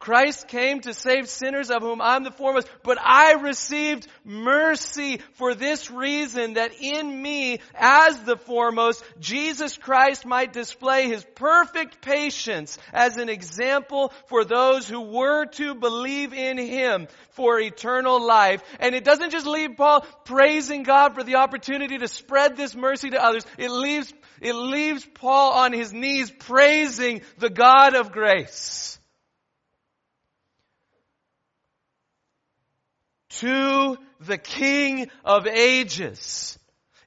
Christ 0.00 0.48
came 0.48 0.80
to 0.80 0.94
save 0.94 1.28
sinners 1.28 1.70
of 1.70 1.82
whom 1.82 2.00
I'm 2.00 2.24
the 2.24 2.30
foremost, 2.30 2.70
but 2.82 2.96
I 2.98 3.34
received 3.34 4.08
mercy 4.24 5.20
for 5.34 5.54
this 5.54 5.90
reason 5.90 6.54
that 6.54 6.72
in 6.80 7.22
me, 7.22 7.60
as 7.74 8.18
the 8.22 8.38
foremost, 8.38 9.04
Jesus 9.20 9.76
Christ 9.76 10.24
might 10.24 10.54
display 10.54 11.06
his 11.06 11.22
perfect 11.34 12.00
patience 12.00 12.78
as 12.94 13.18
an 13.18 13.28
example 13.28 14.14
for 14.28 14.42
those 14.42 14.88
who 14.88 15.02
were 15.02 15.44
to 15.44 15.74
believe 15.74 16.32
in 16.32 16.56
him 16.56 17.06
for 17.32 17.60
eternal 17.60 18.26
life. 18.26 18.62
And 18.78 18.94
it 18.94 19.04
doesn't 19.04 19.32
just 19.32 19.46
leave 19.46 19.76
Paul 19.76 20.06
praising 20.24 20.82
God 20.82 21.14
for 21.14 21.22
the 21.22 21.36
opportunity 21.36 21.98
to 21.98 22.08
spread 22.08 22.56
this 22.56 22.74
mercy 22.74 23.10
to 23.10 23.22
others. 23.22 23.44
It 23.58 23.70
leaves, 23.70 24.14
it 24.40 24.54
leaves 24.54 25.04
Paul 25.04 25.52
on 25.52 25.74
his 25.74 25.92
knees 25.92 26.30
praising 26.30 27.20
the 27.36 27.50
God 27.50 27.94
of 27.94 28.12
grace. 28.12 28.98
To 33.38 33.96
the 34.20 34.38
King 34.38 35.10
of 35.24 35.46
ages. 35.46 36.58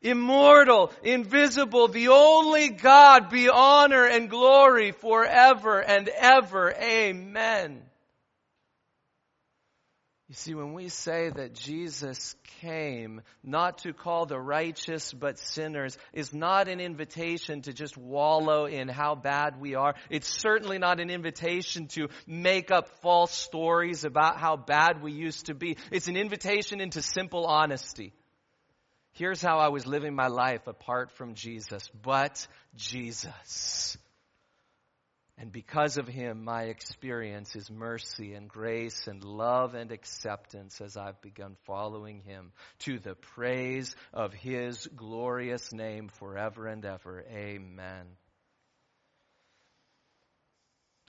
Immortal, 0.02 0.92
invisible, 1.02 1.88
the 1.88 2.10
only 2.10 2.70
God 2.70 3.30
be 3.30 3.48
honor 3.48 4.06
and 4.06 4.30
glory 4.30 4.92
forever 4.92 5.80
and 5.82 6.10
ever. 6.10 6.74
Amen. 6.74 7.82
You 10.30 10.36
see, 10.36 10.54
when 10.56 10.74
we 10.74 10.88
say 10.88 11.30
that 11.30 11.54
Jesus 11.54 12.36
came 12.62 13.22
not 13.44 13.80
to 13.80 13.92
call 13.92 14.26
the 14.26 14.40
righteous 14.40 15.12
but 15.12 15.38
sinners 15.38 15.98
is 16.14 16.34
not 16.34 16.70
an 16.70 16.80
invitation 16.80 17.62
to 17.64 17.74
just 17.74 17.98
wallow 17.98 18.66
in 18.66 18.88
how 18.88 19.16
bad 19.16 19.60
we 19.60 19.76
are. 19.76 19.96
It's 20.10 20.30
certainly 20.30 20.78
not 20.78 21.02
an 21.02 21.10
invitation 21.10 21.88
to 21.90 22.08
make 22.26 22.72
up 22.72 22.88
false 23.02 23.34
stories 23.34 24.06
about 24.06 24.40
how 24.40 24.56
bad 24.56 25.04
we 25.04 25.12
used 25.12 25.48
to 25.48 25.54
be. 25.54 25.76
It's 25.92 26.08
an 26.08 26.16
invitation 26.16 26.80
into 26.80 27.02
simple 27.02 27.46
honesty. 27.46 28.14
Here's 29.12 29.42
how 29.42 29.60
I 29.60 29.68
was 29.68 29.86
living 29.86 30.16
my 30.16 30.28
life 30.28 30.68
apart 30.68 31.12
from 31.12 31.36
Jesus, 31.36 31.88
but 32.02 32.48
Jesus. 32.76 33.98
And 35.38 35.52
because 35.52 35.98
of 35.98 36.08
him, 36.08 36.44
my 36.44 36.64
experience 36.64 37.56
is 37.56 37.72
mercy 37.72 38.34
and 38.34 38.48
grace 38.48 39.08
and 39.08 39.24
love 39.24 39.74
and 39.74 39.92
acceptance 39.92 40.80
as 40.80 40.96
I've 40.96 41.22
begun 41.22 41.56
following 41.66 42.22
him 42.22 42.52
to 42.80 43.00
the 43.00 43.16
praise 43.16 43.96
of 44.14 44.32
his 44.32 44.88
glorious 44.96 45.74
name 45.74 46.10
forever 46.20 46.68
and 46.68 46.86
ever. 46.86 47.26
Amen. 47.32 48.06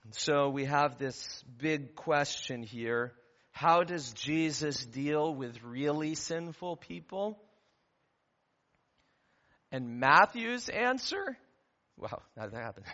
And 0.04 0.14
so 0.14 0.48
we 0.48 0.64
have 0.64 0.98
this 0.98 1.44
big 1.58 1.94
question 1.94 2.62
here. 2.62 3.12
How 3.50 3.84
does 3.84 4.12
Jesus 4.14 4.84
deal 4.84 5.34
with 5.34 5.62
really 5.62 6.14
sinful 6.14 6.76
people? 6.76 7.38
And 9.70 10.00
Matthew's 10.00 10.68
answer 10.68 11.36
Wow, 11.96 12.22
how 12.36 12.44
did 12.44 12.54
that 12.54 12.62
happen? 12.62 12.84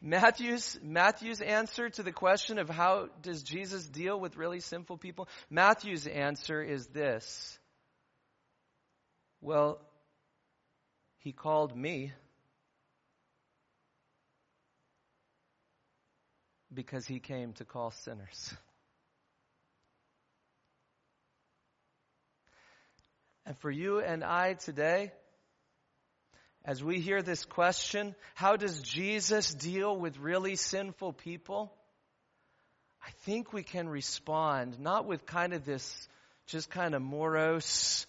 Matthew's, 0.00 0.78
Matthew's 0.82 1.40
answer 1.40 1.90
to 1.90 2.02
the 2.02 2.12
question 2.12 2.58
of 2.58 2.68
how 2.68 3.08
does 3.22 3.42
Jesus 3.42 3.86
deal 3.86 4.18
with 4.18 4.36
really 4.36 4.60
sinful 4.60 4.98
people? 4.98 5.28
Matthew's 5.50 6.06
answer 6.06 6.62
is 6.62 6.86
this. 6.86 7.58
Well, 9.40 9.80
he 11.18 11.32
called 11.32 11.76
me 11.76 12.12
because 16.72 17.06
he 17.06 17.18
came 17.18 17.52
to 17.54 17.64
call 17.64 17.90
sinners. 17.90 18.54
And 23.44 23.56
for 23.58 23.70
you 23.70 24.00
and 24.00 24.22
I 24.24 24.54
today, 24.54 25.12
as 26.66 26.82
we 26.82 26.98
hear 26.98 27.22
this 27.22 27.44
question, 27.44 28.16
how 28.34 28.56
does 28.56 28.82
Jesus 28.82 29.54
deal 29.54 29.96
with 29.96 30.18
really 30.18 30.56
sinful 30.56 31.12
people? 31.12 31.72
I 33.00 33.10
think 33.20 33.52
we 33.52 33.62
can 33.62 33.88
respond 33.88 34.80
not 34.80 35.06
with 35.06 35.24
kind 35.26 35.52
of 35.52 35.64
this 35.64 36.08
just 36.48 36.68
kind 36.68 36.96
of 36.96 37.02
morose 37.02 38.04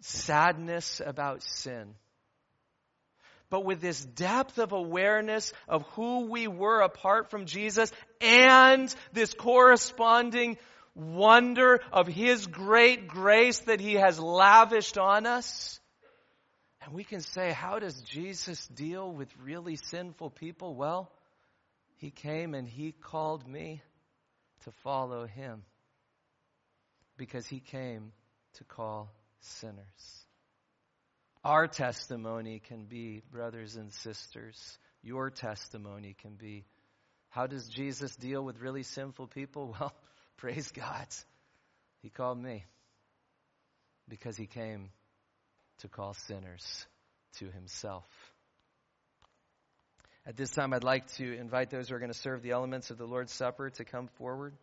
sadness 0.00 1.02
about 1.04 1.42
sin, 1.42 1.94
but 3.50 3.62
with 3.66 3.82
this 3.82 4.02
depth 4.02 4.58
of 4.58 4.72
awareness 4.72 5.52
of 5.68 5.82
who 5.94 6.30
we 6.30 6.48
were 6.48 6.80
apart 6.80 7.30
from 7.30 7.44
Jesus 7.44 7.92
and 8.22 8.92
this 9.12 9.34
corresponding 9.34 10.56
wonder 10.94 11.80
of 11.92 12.06
His 12.06 12.46
great 12.46 13.06
grace 13.06 13.60
that 13.60 13.80
He 13.80 13.94
has 13.94 14.18
lavished 14.18 14.96
on 14.96 15.26
us. 15.26 15.78
And 16.84 16.94
we 16.94 17.04
can 17.04 17.20
say, 17.20 17.52
how 17.52 17.78
does 17.78 18.00
Jesus 18.02 18.66
deal 18.66 19.10
with 19.12 19.28
really 19.40 19.76
sinful 19.76 20.30
people? 20.30 20.74
Well, 20.74 21.10
he 21.98 22.10
came 22.10 22.54
and 22.54 22.68
he 22.68 22.92
called 22.92 23.46
me 23.46 23.82
to 24.64 24.72
follow 24.82 25.26
him 25.26 25.62
because 27.16 27.46
he 27.46 27.60
came 27.60 28.12
to 28.54 28.64
call 28.64 29.12
sinners. 29.40 30.24
Our 31.44 31.68
testimony 31.68 32.60
can 32.60 32.86
be, 32.86 33.22
brothers 33.30 33.76
and 33.76 33.92
sisters, 33.92 34.78
your 35.02 35.30
testimony 35.30 36.16
can 36.20 36.34
be, 36.34 36.64
how 37.28 37.46
does 37.46 37.68
Jesus 37.68 38.14
deal 38.16 38.42
with 38.44 38.60
really 38.60 38.82
sinful 38.82 39.28
people? 39.28 39.76
Well, 39.80 39.92
praise 40.36 40.72
God. 40.72 41.06
He 42.00 42.10
called 42.10 42.42
me 42.42 42.64
because 44.08 44.36
he 44.36 44.46
came 44.46 44.90
to 45.82 45.88
call 45.88 46.14
sinners 46.14 46.86
to 47.38 47.50
himself. 47.50 48.06
At 50.24 50.36
this 50.36 50.50
time, 50.50 50.72
I'd 50.72 50.84
like 50.84 51.06
to 51.14 51.36
invite 51.36 51.70
those 51.70 51.88
who 51.88 51.96
are 51.96 51.98
going 51.98 52.12
to 52.12 52.18
serve 52.18 52.42
the 52.42 52.52
elements 52.52 52.90
of 52.90 52.98
the 52.98 53.06
Lord's 53.06 53.32
Supper 53.32 53.70
to 53.70 53.84
come 53.84 54.06
forward. 54.18 54.54